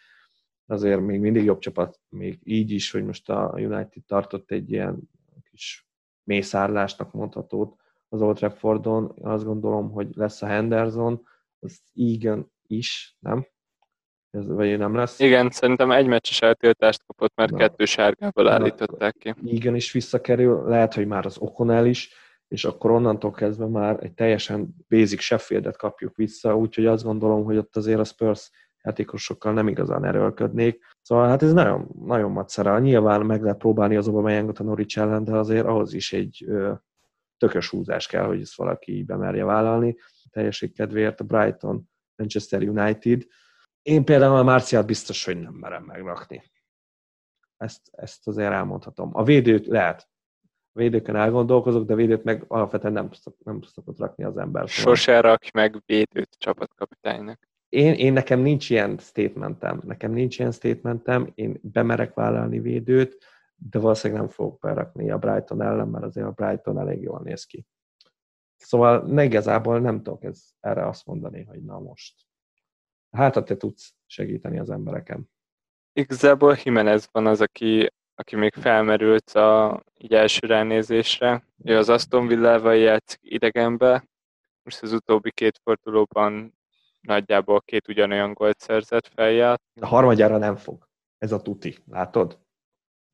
azért 0.65 0.99
még 1.01 1.19
mindig 1.19 1.43
jobb 1.43 1.59
csapat, 1.59 1.99
még 2.09 2.39
így 2.43 2.71
is, 2.71 2.91
hogy 2.91 3.05
most 3.05 3.29
a 3.29 3.53
United 3.55 4.03
tartott 4.05 4.51
egy 4.51 4.71
ilyen 4.71 5.09
kis 5.49 5.89
mészárlásnak 6.23 7.13
mondhatót 7.13 7.75
az 8.09 8.21
Old 8.21 8.35
Traffordon. 8.35 9.15
Azt 9.21 9.45
gondolom, 9.45 9.91
hogy 9.91 10.15
lesz 10.15 10.41
a 10.41 10.45
Henderson, 10.45 11.27
az 11.59 11.79
igen 11.93 12.51
is, 12.67 13.15
nem? 13.19 13.47
Ez, 14.29 14.47
vagy 14.47 14.77
nem 14.77 14.95
lesz? 14.95 15.19
Igen, 15.19 15.49
szerintem 15.49 15.91
egy 15.91 16.07
meccses 16.07 16.41
eltiltást 16.41 17.03
kapott, 17.05 17.35
mert 17.35 17.51
Na. 17.51 17.57
kettő 17.57 17.85
sárgából 17.85 18.47
állították 18.47 19.15
ki. 19.17 19.33
Igen 19.43 19.75
is 19.75 19.91
visszakerül, 19.91 20.63
lehet, 20.67 20.93
hogy 20.93 21.07
már 21.07 21.25
az 21.25 21.37
Okonel 21.37 21.85
is, 21.85 22.13
és 22.47 22.65
akkor 22.65 22.91
onnantól 22.91 23.31
kezdve 23.31 23.65
már 23.67 24.03
egy 24.03 24.13
teljesen 24.13 24.75
basic 24.89 25.21
Sheffieldet 25.21 25.77
kapjuk 25.77 26.15
vissza, 26.15 26.57
úgyhogy 26.57 26.85
azt 26.85 27.03
gondolom, 27.03 27.43
hogy 27.43 27.57
ott 27.57 27.75
azért 27.75 27.99
a 27.99 28.03
Spurs 28.03 28.51
játékosokkal 28.83 29.53
nem 29.53 29.67
igazán 29.67 30.05
erőlködnék. 30.05 30.85
Szóval 31.01 31.27
hát 31.27 31.43
ez 31.43 31.53
nagyon, 31.53 31.89
nagyon 32.05 32.31
macera. 32.31 32.79
Nyilván 32.79 33.25
meg 33.25 33.41
lehet 33.41 33.57
próbálni 33.57 33.95
az 33.95 34.07
Obameyangot 34.07 34.59
a 34.59 34.63
Norwich 34.63 34.97
ellen, 34.97 35.23
de 35.23 35.31
azért 35.31 35.65
ahhoz 35.65 35.93
is 35.93 36.13
egy 36.13 36.43
ö, 36.47 36.73
tökös 37.39 37.69
húzás 37.69 38.07
kell, 38.07 38.25
hogy 38.25 38.41
ezt 38.41 38.55
valaki 38.55 39.03
bemerje 39.03 39.43
vállalni. 39.43 39.97
Teljesség 40.29 40.73
kedvéért 40.73 41.19
a 41.19 41.23
Brighton, 41.23 41.89
Manchester 42.15 42.61
United. 42.61 43.25
Én 43.81 44.05
például 44.05 44.35
a 44.35 44.43
Márciát 44.43 44.85
biztos, 44.85 45.25
hogy 45.25 45.41
nem 45.41 45.53
merem 45.53 45.83
megrakni. 45.83 46.43
ezt, 47.57 47.81
ezt 47.91 48.27
azért 48.27 48.51
elmondhatom. 48.51 49.09
A 49.13 49.23
védőt 49.23 49.67
lehet. 49.67 50.09
A 50.71 50.79
védőken 50.79 51.15
elgondolkozok, 51.15 51.85
de 51.85 51.95
védőt 51.95 52.23
meg 52.23 52.45
alapvetően 52.47 52.93
nem, 52.93 53.09
nem 53.43 53.61
szokott 53.61 53.97
rakni 53.97 54.23
az 54.23 54.37
ember. 54.37 54.69
Szóval. 54.69 54.95
Sose 54.95 55.19
rakj 55.19 55.49
meg 55.53 55.81
védőt 55.85 56.35
csapatkapitánynak. 56.37 57.47
Én, 57.69 57.93
én 57.93 58.13
nekem 58.13 58.39
nincs 58.39 58.69
ilyen 58.69 58.97
statementem. 58.97 59.81
Nekem 59.85 60.11
nincs 60.11 60.39
ilyen 60.39 60.51
statementem. 60.51 61.31
Én 61.35 61.59
bemerek 61.61 62.13
vállalni 62.13 62.59
védőt, 62.59 63.17
de 63.59 63.79
valószínűleg 63.79 64.21
nem 64.21 64.31
fogok 64.31 64.59
berakni 64.59 65.11
a 65.11 65.17
Brighton 65.17 65.61
ellen, 65.61 65.87
mert 65.87 66.03
azért 66.03 66.27
a 66.27 66.31
Brighton 66.31 66.79
elég 66.79 67.01
jól 67.01 67.19
néz 67.19 67.43
ki. 67.43 67.65
Szóval 68.55 69.01
ne 69.07 69.23
igazából 69.23 69.79
nem 69.79 70.03
tudok 70.03 70.23
ez, 70.23 70.43
erre 70.59 70.87
azt 70.87 71.05
mondani, 71.05 71.43
hogy 71.43 71.63
na 71.63 71.79
most. 71.79 72.27
Hát, 73.11 73.45
te 73.45 73.57
tudsz 73.57 73.93
segíteni 74.05 74.59
az 74.59 74.69
embereken. 74.69 75.29
Igazából 75.93 76.57
Jimenez 76.63 77.09
van 77.11 77.25
az, 77.25 77.41
aki, 77.41 77.91
aki 78.15 78.35
még 78.35 78.53
felmerült 78.53 79.29
a 79.29 79.83
így 79.97 80.13
első 80.13 80.47
ránézésre. 80.47 81.47
Ő 81.63 81.77
az 81.77 81.89
Aston 81.89 82.27
Villával 82.27 82.75
játszik 82.75 83.19
idegenbe. 83.21 84.07
Most 84.63 84.81
az 84.81 84.91
utóbbi 84.91 85.31
két 85.31 85.59
fordulóban 85.63 86.57
nagyjából 87.01 87.61
két 87.61 87.87
ugyanolyan 87.87 88.33
gólt 88.33 88.59
szerzett 88.59 89.07
felját. 89.07 89.61
A 89.81 89.85
harmadjára 89.85 90.37
nem 90.37 90.55
fog. 90.55 90.87
Ez 91.17 91.31
a 91.31 91.41
tuti, 91.41 91.77
látod? 91.85 92.39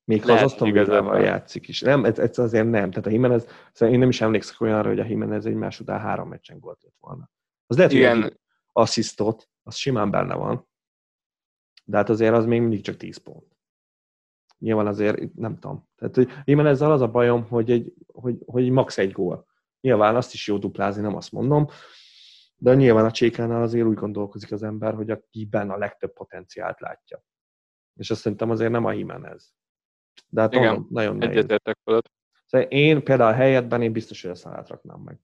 Még 0.06 0.24
ha 0.24 0.34
az 0.34 0.58
Villával 0.60 1.22
játszik 1.22 1.68
is. 1.68 1.82
Nem, 1.82 2.06
ez, 2.06 2.20
ez, 2.20 2.38
azért 2.38 2.70
nem. 2.70 2.90
Tehát 2.90 3.06
a 3.06 3.10
Jimenez, 3.10 3.48
szóval 3.74 3.94
én 3.94 4.00
nem 4.00 4.10
is 4.10 4.22
emlékszek 4.22 4.62
olyanra, 4.62 4.90
hogy 4.90 5.00
a 5.00 5.06
Jimenez 5.06 5.46
más 5.46 5.80
után 5.80 6.00
három 6.00 6.30
meccsen 6.30 6.60
gólt 6.60 6.84
lett 6.84 6.96
volna. 7.00 7.30
Az 7.68 7.78
lehet, 7.78 7.92
Igen. 7.92 8.22
hogy 8.22 8.40
asszisztot, 8.72 9.50
az 9.64 9.76
simán 9.76 10.12
benne 10.12 10.36
van, 10.36 10.68
de 11.84 11.98
hát 11.98 12.10
azért 12.10 12.34
az 12.34 12.46
még 12.46 12.62
mindig 12.62 12.82
csak 12.82 12.98
10 12.98 13.18
pont. 13.18 13.58
Nyilván 14.58 14.88
azért, 14.88 15.34
nem 15.34 15.60
tudom. 15.60 15.90
Tehát, 15.96 16.16
hogy 16.16 16.30
Jimenez 16.44 16.82
az 16.82 17.02
a 17.02 17.08
bajom, 17.08 17.48
hogy, 17.48 17.72
egy, 17.72 17.94
hogy, 18.14 18.38
hogy 18.46 18.70
max. 18.70 18.98
egy 18.98 19.12
gól. 19.12 19.48
Nyilván 19.82 20.16
azt 20.16 20.34
is 20.34 20.48
jó 20.48 20.58
duplázni, 20.58 21.02
nem 21.02 21.16
azt 21.16 21.32
mondom, 21.32 21.68
de 22.58 22.76
nyilván 22.76 23.06
a 23.06 23.12
Csékánál 23.12 23.62
azért 23.62 23.86
úgy 23.86 23.96
gondolkozik 23.96 24.52
az 24.52 24.64
ember, 24.64 24.94
hogy 24.94 25.10
akiben 25.10 25.70
a 25.70 25.78
legtöbb 25.78 26.14
potenciált 26.14 26.80
látja. 26.80 27.24
És 27.96 28.12
azt 28.12 28.22
szerintem 28.22 28.50
azért 28.50 28.72
nem 28.72 28.86
a 28.86 28.92
Jimenez. 28.92 29.54
De 30.30 30.42
hát 30.42 30.54
Igen, 30.54 30.88
nagyon 30.90 31.16
nehéz. 31.16 31.36
Egyetértek 31.36 31.78
veled. 31.84 32.06
Szóval 32.46 32.68
én 32.68 33.04
például 33.04 33.32
a 33.32 33.36
helyetben 33.36 33.82
én 33.82 33.92
biztos, 33.92 34.22
hogy 34.22 34.32
a 34.32 34.36
szalát 34.36 34.70
raknám 34.70 35.00
meg. 35.00 35.20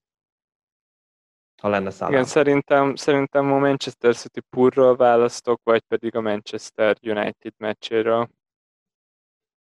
Ha 1.61 1.69
lenne 1.69 1.89
szállam. 1.89 2.13
Igen, 2.13 2.25
szerintem, 2.25 2.95
szerintem 2.95 3.51
a 3.51 3.57
Manchester 3.57 4.15
City 4.15 4.39
purról 4.39 4.95
választok, 4.95 5.61
vagy 5.63 5.81
pedig 5.81 6.15
a 6.15 6.21
Manchester 6.21 6.97
United 7.01 7.53
meccséről. 7.57 8.29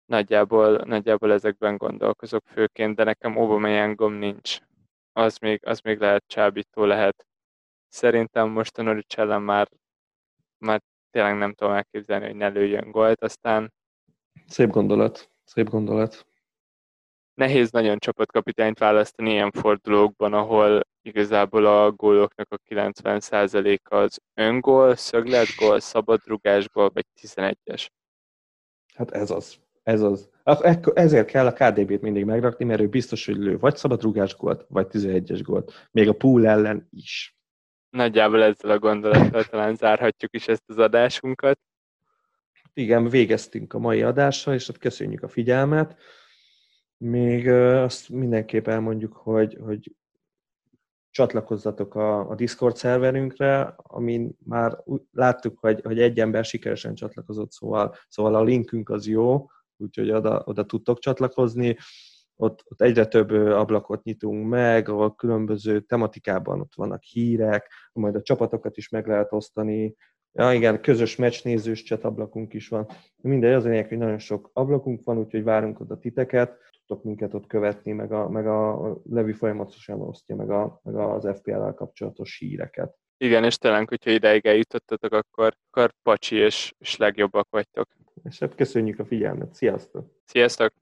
Nagyjából, 0.04 0.76
nagyjából 0.76 1.32
ezekben 1.32 1.76
gondolkozok 1.76 2.46
főként, 2.46 2.96
de 2.96 3.04
nekem 3.04 3.36
Aubameyangom 3.36 4.12
nincs. 4.12 4.58
Az 5.12 5.38
még, 5.38 5.66
az 5.66 5.80
még 5.80 5.98
lehet 5.98 6.24
csábító 6.26 6.84
lehet. 6.84 7.26
Szerintem 7.88 8.48
most 8.48 8.78
a 8.78 8.82
Norwich 8.82 9.18
ellen 9.18 9.42
már, 9.42 9.68
már 10.58 10.82
tényleg 11.10 11.36
nem 11.36 11.54
tudom 11.54 11.74
elképzelni, 11.74 12.26
hogy 12.26 12.34
ne 12.36 12.48
lőjön 12.48 12.90
gólt, 12.90 13.22
aztán 13.22 13.72
Szép 14.46 14.70
gondolat, 14.70 15.30
szép 15.44 15.68
gondolat. 15.68 16.26
Nehéz 17.34 17.70
nagyon 17.70 17.98
csapatkapitányt 17.98 18.78
választani 18.78 19.30
ilyen 19.30 19.50
fordulókban, 19.50 20.32
ahol 20.32 20.80
igazából 21.02 21.66
a 21.66 21.90
góloknak 21.90 22.52
a 22.52 22.58
90%-a 22.68 23.94
az 23.94 24.20
öngól, 24.34 24.94
szögletgól, 24.94 25.80
szabadrugásgól, 25.80 26.90
vagy 26.94 27.06
11-es. 27.20 27.86
Hát 28.94 29.10
ez 29.10 29.30
az. 29.30 29.56
Ez 29.82 30.02
az. 30.02 30.28
Ezért 30.94 31.26
kell 31.26 31.46
a 31.46 31.52
KDB-t 31.52 32.00
mindig 32.00 32.24
megrakni, 32.24 32.64
mert 32.64 32.80
ő 32.80 32.88
biztos, 32.88 33.26
hogy 33.26 33.36
lő 33.36 33.58
vagy 33.58 33.76
szabadrugás 33.76 34.36
gólt, 34.36 34.64
vagy 34.68 34.86
11-es 34.90 35.40
gólt. 35.42 35.88
Még 35.90 36.08
a 36.08 36.12
pool 36.12 36.46
ellen 36.46 36.88
is. 36.90 37.36
Nagyjából 37.90 38.42
ezzel 38.42 38.70
a 38.70 38.78
gondolattal 38.78 39.44
talán 39.44 39.74
zárhatjuk 39.74 40.34
is 40.34 40.48
ezt 40.48 40.62
az 40.66 40.78
adásunkat 40.78 41.58
igen, 42.76 43.08
végeztünk 43.08 43.72
a 43.72 43.78
mai 43.78 44.02
adással, 44.02 44.54
és 44.54 44.68
ott 44.68 44.78
köszönjük 44.78 45.22
a 45.22 45.28
figyelmet. 45.28 45.96
Még 46.96 47.48
azt 47.48 48.08
mindenképp 48.08 48.66
elmondjuk, 48.66 49.12
hogy, 49.12 49.58
hogy 49.60 49.94
csatlakozzatok 51.10 51.94
a, 51.94 52.30
a 52.30 52.34
Discord 52.34 52.76
szerverünkre, 52.76 53.74
amin 53.76 54.36
már 54.44 54.82
láttuk, 55.12 55.58
hogy, 55.58 55.80
hogy 55.82 56.00
egy 56.00 56.20
ember 56.20 56.44
sikeresen 56.44 56.94
csatlakozott, 56.94 57.52
szóval, 57.52 57.94
szóval 58.08 58.34
a 58.34 58.42
linkünk 58.42 58.88
az 58.88 59.06
jó, 59.06 59.46
úgyhogy 59.76 60.10
oda, 60.10 60.42
oda 60.44 60.66
tudtok 60.66 60.98
csatlakozni. 60.98 61.76
Ott, 62.38 62.64
ott 62.64 62.82
egyre 62.82 63.06
több 63.06 63.30
ablakot 63.30 64.02
nyitunk 64.02 64.48
meg, 64.48 64.88
ahol 64.88 65.14
különböző 65.14 65.80
tematikában 65.80 66.60
ott 66.60 66.74
vannak 66.74 67.02
hírek, 67.02 67.70
majd 67.92 68.14
a 68.14 68.22
csapatokat 68.22 68.76
is 68.76 68.88
meg 68.88 69.06
lehet 69.06 69.32
osztani, 69.32 69.96
Ja, 70.36 70.52
igen, 70.52 70.80
közös 70.80 71.16
meccsnézős 71.16 71.82
csatablakunk 71.82 72.54
is 72.54 72.68
van. 72.68 72.86
Mindegy, 73.22 73.52
az 73.52 73.64
a 73.64 73.68
hogy 73.68 73.98
nagyon 73.98 74.18
sok 74.18 74.50
ablakunk 74.52 75.04
van, 75.04 75.18
úgyhogy 75.18 75.42
várunk 75.42 75.80
oda 75.80 75.98
titeket, 75.98 76.58
tudtok 76.72 77.04
minket 77.04 77.34
ott 77.34 77.46
követni, 77.46 77.92
meg 77.92 78.12
a, 78.12 78.28
meg 78.28 78.46
a 78.46 78.92
Levi 79.10 79.32
folyamatosan 79.32 80.00
osztja 80.00 80.36
meg, 80.36 80.50
a, 80.50 80.80
meg 80.82 80.94
az 80.94 81.28
FPL-el 81.38 81.74
kapcsolatos 81.74 82.38
híreket. 82.38 82.96
Igen, 83.18 83.44
és 83.44 83.56
talán, 83.56 83.86
hogyha 83.88 84.10
ideig 84.10 84.46
eljutottatok, 84.46 85.12
akkor, 85.12 85.56
akkor 85.70 85.92
pacsi 86.02 86.36
és, 86.36 86.72
és 86.78 86.96
legjobbak 86.96 87.48
vagytok. 87.50 87.88
És 88.24 88.38
hát 88.38 88.54
köszönjük 88.54 88.98
a 88.98 89.04
figyelmet. 89.04 89.54
Sziasztok! 89.54 90.06
Sziasztok! 90.24 90.72